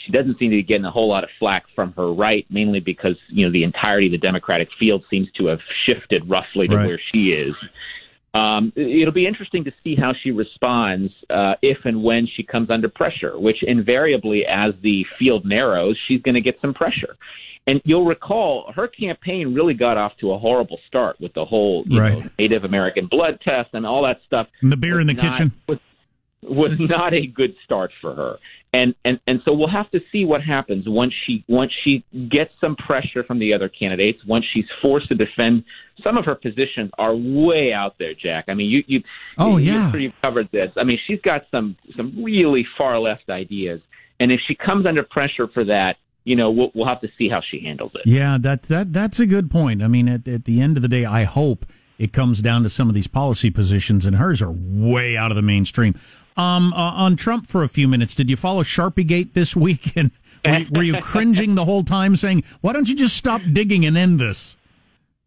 She 0.05 0.11
doesn't 0.11 0.37
seem 0.39 0.51
to 0.51 0.57
be 0.57 0.63
getting 0.63 0.85
a 0.85 0.91
whole 0.91 1.07
lot 1.09 1.23
of 1.23 1.29
flack 1.39 1.63
from 1.75 1.93
her 1.93 2.11
right, 2.11 2.45
mainly 2.49 2.79
because 2.79 3.15
you 3.29 3.45
know 3.45 3.51
the 3.51 3.63
entirety 3.63 4.07
of 4.07 4.11
the 4.11 4.17
Democratic 4.17 4.69
field 4.79 5.03
seems 5.09 5.31
to 5.37 5.47
have 5.47 5.59
shifted 5.85 6.29
roughly 6.29 6.67
to 6.67 6.75
Right. 6.75 6.87
where 6.87 7.01
she 7.11 7.29
is. 7.31 7.55
Um, 8.33 8.73
it'll 8.75 9.13
be 9.13 9.25
interesting 9.27 9.63
to 9.63 9.71
see 9.83 9.95
how 9.95 10.13
she 10.21 10.31
responds 10.31 11.13
uh, 11.29 11.53
if 11.61 11.77
and 11.85 12.03
when 12.03 12.27
she 12.27 12.43
comes 12.43 12.69
under 12.69 12.89
pressure, 12.89 13.39
which 13.39 13.63
invariably, 13.63 14.45
as 14.45 14.73
the 14.83 15.05
field 15.17 15.45
narrows, 15.45 15.97
she's 16.07 16.21
going 16.21 16.35
to 16.35 16.41
get 16.41 16.59
some 16.61 16.73
pressure. 16.73 17.15
And 17.65 17.81
you'll 17.85 18.05
recall 18.05 18.71
her 18.75 18.87
campaign 18.89 19.53
really 19.55 19.73
got 19.73 19.97
off 19.97 20.11
to 20.19 20.33
a 20.33 20.37
horrible 20.37 20.79
start 20.85 21.19
with 21.21 21.33
the 21.33 21.45
whole 21.45 21.83
you 21.87 21.99
Right. 21.99 22.19
know, 22.25 22.29
Native 22.37 22.63
American 22.65 23.07
blood 23.07 23.39
test 23.41 23.69
and 23.73 23.85
all 23.87 24.03
that 24.03 24.19
stuff. 24.27 24.47
And 24.61 24.69
the 24.71 24.77
beer 24.77 24.99
in 24.99 25.07
the 25.07 25.13
not- 25.13 25.31
kitchen. 25.31 25.53
was, 25.67 25.79
was 26.43 26.71
not 26.77 27.13
a 27.13 27.25
good 27.25 27.55
start 27.63 27.91
for 28.01 28.13
her. 28.13 28.35
And, 28.79 28.93
and 29.05 29.19
and 29.25 29.39
so 29.45 29.53
we'll 29.53 29.69
have 29.81 29.89
to 29.91 30.01
see 30.11 30.25
what 30.25 30.41
happens 30.41 30.83
once 30.87 31.13
she 31.25 31.45
once 31.47 31.71
she 31.83 32.03
gets 32.29 32.51
some 32.59 32.75
pressure 32.75 33.23
from 33.23 33.39
the 33.39 33.53
other 33.53 33.69
candidates. 33.69 34.19
Once 34.27 34.43
she's 34.53 34.65
forced 34.81 35.07
to 35.09 35.15
defend 35.15 35.63
some 36.03 36.17
of 36.17 36.25
her 36.25 36.35
positions 36.35 36.91
are 36.97 37.15
way 37.15 37.71
out 37.71 37.93
there, 37.99 38.13
Jack. 38.13 38.45
I 38.49 38.53
mean, 38.53 38.69
you 38.69 38.83
you 38.87 38.99
Oh, 39.37 39.55
you- 39.57 39.71
yeah. 39.71 39.95
you've 39.95 40.19
covered 40.21 40.49
this. 40.51 40.71
I 40.75 40.83
mean, 40.83 40.99
she's 41.07 41.21
got 41.21 41.41
some 41.51 41.77
some 41.95 42.07
really 42.21 42.65
far 42.77 42.99
left 42.99 43.29
ideas, 43.29 43.79
and 44.19 44.31
if 44.31 44.41
she 44.45 44.55
comes 44.55 44.85
under 44.85 45.03
pressure 45.03 45.47
for 45.47 45.63
that, 45.65 45.95
you 46.25 46.35
know, 46.35 46.51
we'll 46.51 46.71
we'll 46.75 46.87
have 46.87 47.01
to 47.01 47.09
see 47.17 47.29
how 47.29 47.41
she 47.49 47.61
handles 47.61 47.91
it. 47.95 48.01
Yeah, 48.05 48.37
that 48.41 48.63
that 48.63 48.91
that's 48.91 49.19
a 49.21 49.25
good 49.25 49.49
point. 49.49 49.83
I 49.83 49.87
mean, 49.87 50.09
at, 50.09 50.27
at 50.27 50.43
the 50.43 50.59
end 50.59 50.75
of 50.77 50.81
the 50.81 50.89
day, 50.89 51.05
I 51.05 51.23
hope 51.23 51.65
it 51.97 52.11
comes 52.13 52.41
down 52.41 52.63
to 52.63 52.69
some 52.69 52.89
of 52.89 52.95
these 52.95 53.07
policy 53.07 53.49
positions, 53.49 54.05
and 54.05 54.17
hers 54.17 54.41
are 54.41 54.51
way 54.51 55.15
out 55.17 55.31
of 55.31 55.35
the 55.35 55.41
mainstream. 55.41 55.95
Um, 56.37 56.73
uh, 56.73 56.77
on 56.77 57.15
Trump 57.15 57.47
for 57.47 57.63
a 57.63 57.69
few 57.69 57.87
minutes, 57.87 58.13
did 58.15 58.29
you 58.29 58.35
follow 58.35 58.61
Sharpiegate 58.63 59.33
this 59.33 59.55
week? 59.55 59.93
And 59.95 60.11
were, 60.45 60.57
you- 60.59 60.67
were 60.71 60.83
you 60.83 60.97
cringing 61.01 61.55
the 61.55 61.65
whole 61.65 61.83
time, 61.83 62.15
saying, 62.15 62.43
"Why 62.61 62.73
don't 62.73 62.87
you 62.89 62.95
just 62.95 63.15
stop 63.15 63.41
digging 63.53 63.85
and 63.85 63.97
end 63.97 64.19
this"? 64.19 64.57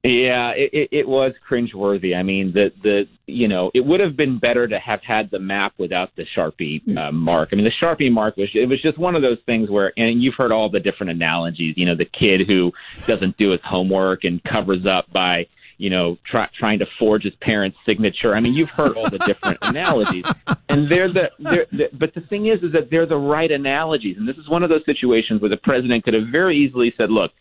Yeah, 0.04 0.50
it, 0.50 0.70
it, 0.72 0.88
it 0.92 1.08
was 1.08 1.32
cringeworthy. 1.50 2.16
I 2.16 2.22
mean, 2.22 2.52
the 2.52 2.70
the 2.82 3.08
you 3.26 3.48
know, 3.48 3.70
it 3.74 3.80
would 3.84 3.98
have 4.00 4.16
been 4.16 4.38
better 4.38 4.68
to 4.68 4.78
have 4.78 5.00
had 5.02 5.30
the 5.30 5.40
map 5.40 5.72
without 5.76 6.10
the 6.16 6.24
Sharpie 6.36 6.96
uh, 6.96 7.10
mark. 7.10 7.48
I 7.52 7.56
mean, 7.56 7.64
the 7.64 7.72
Sharpie 7.84 8.10
mark 8.12 8.36
was 8.36 8.48
it 8.54 8.68
was 8.68 8.80
just 8.80 8.96
one 8.96 9.16
of 9.16 9.22
those 9.22 9.38
things 9.44 9.68
where, 9.70 9.92
and 9.96 10.22
you've 10.22 10.36
heard 10.36 10.52
all 10.52 10.70
the 10.70 10.78
different 10.78 11.10
analogies. 11.10 11.74
You 11.76 11.84
know, 11.86 11.96
the 11.96 12.04
kid 12.04 12.46
who 12.46 12.72
doesn't 13.08 13.36
do 13.38 13.50
his 13.50 13.60
homework 13.64 14.22
and 14.22 14.42
covers 14.44 14.86
up 14.86 15.10
by 15.12 15.46
you 15.78 15.90
know 15.90 16.18
try, 16.30 16.48
trying 16.58 16.80
to 16.80 16.86
forge 16.98 17.22
his 17.22 17.34
parents' 17.40 17.78
signature. 17.86 18.34
I 18.34 18.40
mean, 18.40 18.54
you've 18.54 18.70
heard 18.70 18.96
all 18.96 19.08
the 19.08 19.18
different 19.18 19.58
analogies, 19.62 20.24
and 20.68 20.90
they're 20.90 21.12
the, 21.12 21.30
they're 21.38 21.66
the 21.72 21.88
but 21.92 22.14
the 22.14 22.20
thing 22.20 22.46
is, 22.46 22.62
is 22.62 22.72
that 22.72 22.90
they're 22.90 23.06
the 23.06 23.16
right 23.16 23.50
analogies, 23.50 24.16
and 24.18 24.28
this 24.28 24.36
is 24.36 24.48
one 24.48 24.62
of 24.62 24.68
those 24.68 24.84
situations 24.84 25.40
where 25.40 25.50
the 25.50 25.56
president 25.56 26.04
could 26.04 26.14
have 26.14 26.28
very 26.30 26.58
easily 26.58 26.92
said, 26.96 27.10
"Look." 27.10 27.32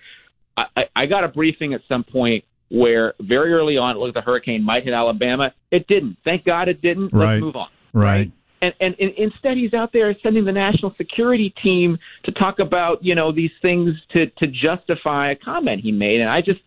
I, 0.56 0.66
I 0.76 0.84
I 0.96 1.06
got 1.06 1.24
a 1.24 1.28
briefing 1.28 1.76
at 1.76 1.82
some 1.88 2.04
point 2.04 2.44
where 2.70 3.14
very 3.22 3.54
early 3.54 3.78
on 3.78 3.96
it 3.96 4.00
looked 4.00 4.16
the 4.16 4.22
hurricane 4.22 4.64
might 4.64 4.84
hit 4.84 4.94
Alabama. 4.94 5.54
It 5.72 5.88
didn't. 5.88 6.18
Thank 6.24 6.46
God 6.46 6.68
it 6.68 6.82
didn't. 6.82 7.14
Right. 7.14 7.34
Let's 7.34 7.42
move 7.42 7.56
on. 7.56 7.70
Right. 7.94 8.32
And, 8.62 8.74
and, 8.80 8.96
and 9.00 9.12
instead, 9.18 9.56
he's 9.56 9.74
out 9.74 9.94
there 9.94 10.14
sending 10.24 10.46
the 10.46 10.52
national 10.52 10.94
security 10.98 11.54
team 11.62 12.00
to 12.24 12.32
talk 12.32 12.60
about 12.60 13.04
you 13.04 13.14
know 13.14 13.32
these 13.32 13.52
things 13.62 13.92
to 14.14 14.28
to 14.28 14.48
justify 14.48 15.32
a 15.32 15.36
comment 15.36 15.82
he 15.82 15.92
made. 15.92 16.22
And 16.22 16.30
I 16.30 16.42
just. 16.42 16.60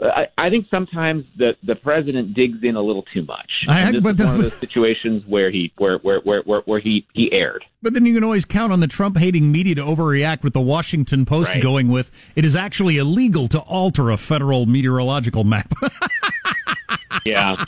I, 0.00 0.26
I 0.38 0.50
think 0.50 0.66
sometimes 0.70 1.24
the 1.36 1.52
the 1.62 1.74
president 1.74 2.34
digs 2.34 2.58
in 2.62 2.76
a 2.76 2.80
little 2.80 3.04
too 3.14 3.22
much. 3.24 3.50
I- 3.68 3.80
And 3.80 3.96
this 3.96 4.02
but 4.02 4.10
is 4.12 4.16
the- 4.16 4.24
one 4.26 4.34
of 4.36 4.42
those 4.42 4.54
situations 4.54 5.22
where 5.26 5.50
he 5.50 5.72
where 5.78 5.98
where 5.98 6.20
where 6.20 6.42
where, 6.42 6.60
where 6.64 6.80
he 6.80 7.06
he 7.12 7.30
aired. 7.32 7.64
But 7.82 7.92
then 7.94 8.06
you 8.06 8.14
can 8.14 8.24
always 8.24 8.44
count 8.44 8.72
on 8.72 8.80
the 8.80 8.86
Trump 8.86 9.16
hating 9.18 9.52
media 9.52 9.74
to 9.76 9.82
overreact 9.82 10.42
with 10.42 10.52
the 10.54 10.60
Washington 10.60 11.24
Post 11.24 11.50
Right. 11.50 11.62
going 11.62 11.88
with 11.88 12.10
it 12.36 12.44
is 12.44 12.56
actually 12.56 12.96
illegal 12.96 13.48
to 13.48 13.58
alter 13.60 14.10
a 14.10 14.16
federal 14.16 14.66
meteorological 14.66 15.44
map. 15.44 15.72
yeah 17.24 17.62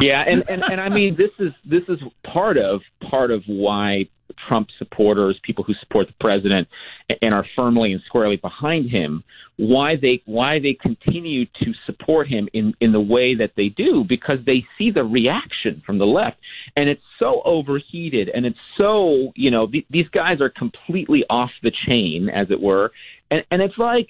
yeah 0.00 0.24
and, 0.26 0.42
and 0.48 0.64
and 0.64 0.80
i 0.80 0.88
mean 0.88 1.14
this 1.14 1.30
is 1.38 1.52
this 1.64 1.82
is 1.88 1.98
part 2.24 2.56
of 2.56 2.80
part 3.10 3.30
of 3.30 3.42
why 3.46 4.04
Trump 4.48 4.68
supporters, 4.78 5.38
people 5.42 5.64
who 5.64 5.74
support 5.80 6.06
the 6.06 6.14
president 6.20 6.68
and 7.22 7.34
are 7.34 7.44
firmly 7.56 7.92
and 7.92 8.02
squarely 8.06 8.36
behind 8.36 8.90
him, 8.90 9.22
why 9.56 9.94
they 10.00 10.22
why 10.26 10.58
they 10.58 10.76
continue 10.80 11.44
to 11.44 11.72
support 11.86 12.28
him 12.28 12.48
in 12.52 12.74
in 12.80 12.92
the 12.92 13.00
way 13.00 13.34
that 13.34 13.52
they 13.56 13.68
do 13.68 14.04
because 14.08 14.38
they 14.46 14.64
see 14.78 14.90
the 14.90 15.04
reaction 15.04 15.82
from 15.84 15.98
the 15.98 16.06
left. 16.06 16.38
And 16.76 16.88
it's 16.88 17.02
so 17.18 17.42
overheated 17.44 18.28
and 18.28 18.46
it's 18.46 18.58
so 18.78 19.32
you 19.36 19.50
know 19.50 19.66
th- 19.66 19.86
these 19.90 20.08
guys 20.08 20.40
are 20.40 20.50
completely 20.50 21.24
off 21.28 21.50
the 21.62 21.72
chain 21.86 22.28
as 22.28 22.50
it 22.50 22.60
were. 22.60 22.92
And 23.30 23.44
and 23.50 23.62
it's 23.62 23.78
like 23.78 24.08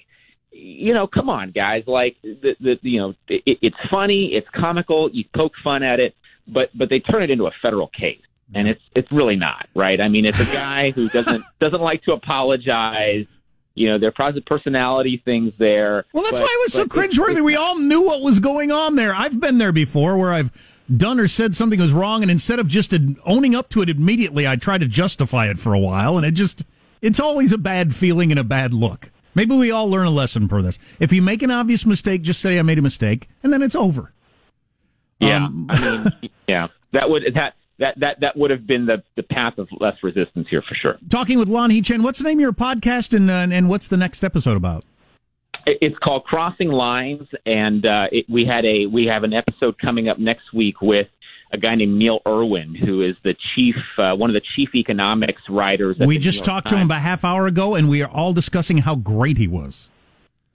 you 0.51 0.93
know 0.93 1.07
come 1.07 1.29
on 1.29 1.51
guys 1.51 1.83
like 1.87 2.17
the 2.23 2.55
the 2.59 2.75
you 2.81 2.99
know 2.99 3.13
it, 3.27 3.57
it's 3.61 3.75
funny 3.89 4.31
it's 4.33 4.47
comical 4.53 5.09
you 5.11 5.23
poke 5.35 5.53
fun 5.63 5.81
at 5.81 5.99
it 5.99 6.13
but 6.47 6.69
but 6.77 6.89
they 6.89 6.99
turn 6.99 7.23
it 7.23 7.29
into 7.29 7.45
a 7.45 7.51
federal 7.61 7.87
case 7.87 8.19
and 8.53 8.67
it's 8.67 8.81
it's 8.95 9.11
really 9.11 9.35
not 9.35 9.67
right 9.75 9.99
i 10.01 10.07
mean 10.07 10.25
it's 10.25 10.39
a 10.39 10.45
guy 10.53 10.91
who 10.91 11.07
doesn't 11.09 11.43
doesn't 11.59 11.81
like 11.81 12.03
to 12.03 12.11
apologize 12.13 13.25
you 13.73 13.87
know, 13.87 13.97
there 13.97 14.09
are 14.09 14.11
probably 14.11 14.41
personality 14.41 15.21
things 15.23 15.53
there. 15.57 16.03
Well, 16.11 16.23
that's 16.25 16.37
but- 16.37 16.41
why 16.43 16.57
it 16.59 16.61
was 16.65 16.73
so 16.73 16.81
it's- 16.81 16.93
cringeworthy. 17.17 17.41
We 17.41 17.55
all 17.55 17.79
knew 17.79 18.01
what 18.01 18.21
was 18.21 18.39
going 18.39 18.69
on 18.69 18.97
there. 18.97 19.15
I've 19.15 19.39
been 19.39 19.59
there 19.59 19.71
before 19.71 20.17
where 20.17 20.33
I've 20.33 20.51
done 20.95 21.21
or 21.21 21.29
said 21.29 21.55
something 21.55 21.79
was 21.79 21.93
wrong, 21.93 22.21
and 22.21 22.29
instead 22.29 22.59
of 22.59 22.67
just 22.67 22.93
owning 23.25 23.55
up 23.55 23.69
to 23.69 23.81
it 23.81 23.87
immediately, 23.89 24.45
I 24.45 24.57
try 24.57 24.77
to 24.77 24.85
justify 24.87 25.49
it 25.49 25.57
for 25.57 25.73
a 25.73 25.79
while, 25.79 26.17
and 26.17 26.25
it 26.25 26.31
just, 26.31 26.65
it's 27.01 27.17
always 27.21 27.53
a 27.53 27.57
bad 27.57 27.95
feeling 27.95 28.29
and 28.29 28.37
a 28.39 28.43
bad 28.43 28.73
look. 28.73 29.09
Maybe 29.35 29.55
we 29.55 29.71
all 29.71 29.89
learn 29.89 30.05
a 30.05 30.11
lesson 30.11 30.49
for 30.49 30.61
this. 30.61 30.77
If 30.99 31.13
you 31.13 31.21
make 31.21 31.41
an 31.41 31.49
obvious 31.49 31.85
mistake, 31.85 32.23
just 32.23 32.41
say 32.41 32.59
I 32.59 32.63
made 32.63 32.77
a 32.77 32.81
mistake, 32.81 33.29
and 33.41 33.53
then 33.53 33.61
it's 33.61 33.73
over. 33.75 34.11
Yeah, 35.21 35.45
Um, 35.45 35.67
I 35.69 35.79
mean, 36.19 36.29
yeah, 36.49 36.67
that 36.91 37.09
would 37.09 37.23
that 37.35 37.53
that 37.81 37.99
that 37.99 38.19
that 38.21 38.37
would 38.37 38.51
have 38.51 38.65
been 38.65 38.85
the 38.85 39.03
the 39.17 39.23
path 39.23 39.57
of 39.57 39.67
less 39.79 39.95
resistance 40.01 40.47
here 40.49 40.61
for 40.61 40.75
sure. 40.75 40.97
Talking 41.09 41.37
with 41.37 41.49
Lanhee 41.49 41.83
Chen, 41.83 42.03
what's 42.03 42.19
the 42.19 42.25
name 42.25 42.37
of 42.37 42.41
your 42.41 42.53
podcast, 42.53 43.13
and, 43.13 43.29
uh, 43.29 43.47
and 43.53 43.67
what's 43.67 43.87
the 43.87 43.97
next 43.97 44.23
episode 44.23 44.55
about? 44.55 44.85
It's 45.65 45.97
called 45.97 46.23
Crossing 46.23 46.69
Lines, 46.69 47.27
and 47.45 47.85
uh, 47.85 48.05
it, 48.11 48.25
we 48.29 48.45
had 48.45 48.65
a 48.65 48.85
we 48.85 49.05
have 49.07 49.23
an 49.23 49.33
episode 49.33 49.77
coming 49.79 50.07
up 50.07 50.17
next 50.17 50.53
week 50.53 50.81
with 50.81 51.07
a 51.51 51.57
guy 51.57 51.75
named 51.75 51.97
Neil 51.97 52.19
Irwin, 52.25 52.73
who 52.73 53.01
is 53.01 53.15
the 53.23 53.35
chief 53.55 53.75
uh, 53.97 54.15
one 54.15 54.29
of 54.29 54.35
the 54.35 54.41
chief 54.55 54.69
economics 54.75 55.41
writers. 55.49 55.97
At 55.99 56.07
We 56.07 56.17
just 56.17 56.45
talked 56.45 56.69
to 56.69 56.77
him 56.77 56.85
about 56.85 56.97
a 56.97 57.01
half 57.01 57.25
hour 57.25 57.47
ago, 57.47 57.75
and 57.75 57.89
we 57.89 58.01
are 58.01 58.09
all 58.09 58.33
discussing 58.33 58.79
how 58.79 58.95
great 58.95 59.37
he 59.37 59.47
was. 59.47 59.89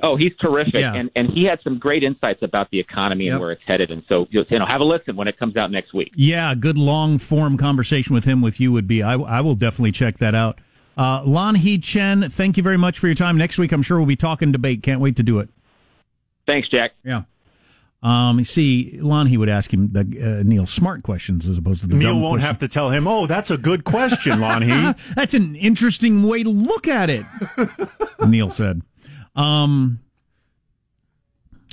Oh, 0.03 0.17
he's 0.17 0.33
terrific, 0.41 0.75
Yeah. 0.75 0.93
and 0.95 1.11
and 1.17 1.31
he 1.31 1.45
had 1.45 1.59
some 1.63 1.79
great 1.79 2.03
insights 2.05 2.43
about 2.43 2.71
the 2.71 2.79
economy 2.79 3.29
and 3.29 3.41
where 3.41 3.53
it's 3.53 3.63
headed. 3.67 3.91
And 3.91 4.03
so 4.09 4.27
you 4.31 4.45
know, 4.51 4.67
have 4.67 4.83
a 4.83 4.85
listen 4.85 5.17
when 5.17 5.27
it 5.27 5.39
comes 5.39 5.57
out 5.57 5.71
next 5.71 5.95
week. 5.95 6.13
Yeah, 6.15 6.55
good 6.55 6.77
long 6.77 7.17
form 7.19 7.57
conversation 7.57 8.13
with 8.15 8.25
him 8.25 8.43
with 8.43 8.61
you 8.61 8.73
would 8.73 8.87
be. 8.87 9.03
I, 9.03 9.15
I 9.15 9.41
will 9.41 9.55
definitely 9.55 9.93
check 9.93 10.19
that 10.19 10.35
out. 10.35 10.59
Uh, 10.99 11.23
Lanhee 11.23 11.83
Chen, 11.83 12.29
thank 12.31 12.57
you 12.59 12.63
very 12.63 12.77
much 12.77 12.99
for 12.99 13.07
your 13.07 13.15
time. 13.15 13.39
Next 13.39 13.57
week, 13.59 13.73
I'm 13.73 13.83
sure 13.83 13.97
we'll 13.97 14.07
be 14.07 14.17
talking 14.17 14.53
debate. 14.53 14.83
Can't 14.83 15.01
wait 15.01 15.17
to 15.17 15.23
do 15.23 15.39
it. 15.39 15.49
Thanks, 16.47 16.69
Jack. 16.69 16.93
Yeah. 17.03 17.23
Um, 18.03 18.45
see, 18.45 18.99
Lanhee 19.03 19.37
would 19.39 19.49
ask 19.49 19.73
him 19.73 19.91
the 19.93 20.01
uh, 20.41 20.43
Neil 20.47 20.65
smart 20.67 21.03
questions 21.03 21.49
as 21.49 21.59
opposed 21.59 21.81
to 21.81 21.87
the 21.87 21.97
Neil 21.97 22.13
dumb 22.13 22.23
won't 22.23 22.33
questions. 22.41 22.47
have 22.49 22.59
to 22.61 22.69
tell 22.69 22.91
him, 22.91 23.09
oh, 23.09 23.27
that's 23.27 23.51
a 23.51 23.57
good 23.59 23.85
question, 23.85 24.41
Lonnie. 24.43 24.95
That's 25.17 25.35
an 25.35 25.57
interesting 25.57 26.23
way 26.23 26.43
to 26.43 26.51
look 26.51 26.87
at 26.87 27.09
it. 27.11 27.25
Neil 28.27 28.51
said. 28.51 28.83
Um, 29.37 30.01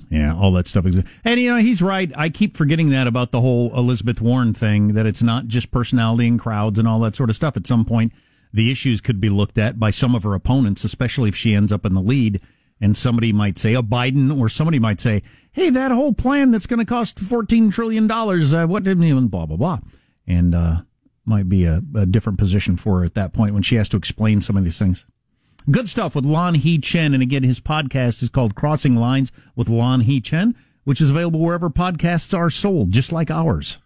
yeah, 0.09 0.35
all 0.35 0.51
that 0.53 0.67
stuff. 0.67 0.85
And 1.25 1.39
you 1.39 1.49
know, 1.49 1.57
he's 1.57 1.81
right. 1.81 2.11
I 2.15 2.29
keep 2.29 2.55
forgetting 2.55 2.89
that 2.89 3.07
about 3.07 3.31
the 3.31 3.41
whole 3.41 3.75
Elizabeth 3.75 4.21
Warren 4.21 4.53
thing. 4.53 4.93
That 4.93 5.07
it's 5.07 5.23
not 5.23 5.47
just 5.47 5.71
personality 5.71 6.27
and 6.27 6.39
crowds 6.39 6.77
and 6.77 6.87
all 6.87 6.99
that 6.99 7.15
sort 7.15 7.31
of 7.31 7.35
stuff. 7.35 7.57
At 7.57 7.65
some 7.65 7.83
point, 7.83 8.13
the 8.53 8.69
issues 8.69 9.01
could 9.01 9.19
be 9.19 9.29
looked 9.29 9.57
at 9.57 9.79
by 9.79 9.89
some 9.89 10.13
of 10.13 10.23
her 10.23 10.35
opponents, 10.35 10.83
especially 10.83 11.29
if 11.29 11.35
she 11.35 11.55
ends 11.55 11.71
up 11.71 11.85
in 11.85 11.95
the 11.95 12.01
lead. 12.01 12.41
And 12.81 12.97
somebody 12.97 13.31
might 13.31 13.57
say, 13.57 13.75
a 13.75 13.81
Biden, 13.81 14.37
or 14.37 14.49
somebody 14.49 14.77
might 14.77 14.99
say, 14.99 15.23
"Hey, 15.51 15.69
that 15.69 15.91
whole 15.91 16.11
plan 16.11 16.51
that's 16.51 16.67
going 16.67 16.79
to 16.79 16.85
cost 16.85 17.17
fourteen 17.17 17.71
trillion 17.71 18.07
dollars, 18.07 18.53
uh, 18.53 18.67
what 18.67 18.83
did 18.83 19.01
even 19.01 19.29
blah 19.29 19.45
blah 19.45 19.57
blah," 19.57 19.79
and 20.27 20.53
uh, 20.53 20.81
might 21.25 21.47
be 21.47 21.63
a, 21.65 21.81
a 21.95 22.05
different 22.05 22.37
position 22.37 22.75
for 22.75 22.99
her 22.99 23.05
at 23.05 23.13
that 23.13 23.31
point 23.31 23.53
when 23.53 23.63
she 23.63 23.75
has 23.75 23.87
to 23.89 23.97
explain 23.97 24.41
some 24.41 24.57
of 24.57 24.63
these 24.65 24.77
things. 24.77 25.05
Good 25.71 25.87
stuff 25.87 26.15
with 26.15 26.25
Lanhee 26.25 26.83
Chen. 26.83 27.13
And 27.13 27.23
again, 27.23 27.43
his 27.43 27.59
podcast 27.59 28.21
is 28.21 28.29
called 28.29 28.55
Crossing 28.55 28.95
Lines 28.95 29.31
with 29.55 29.67
Lanhee 29.67 30.23
Chen, 30.23 30.55
which 30.83 30.99
is 30.99 31.09
available 31.09 31.39
wherever 31.39 31.69
podcasts 31.69 32.37
are 32.37 32.49
sold, 32.49 32.91
just 32.91 33.11
like 33.11 33.31
ours. 33.31 33.77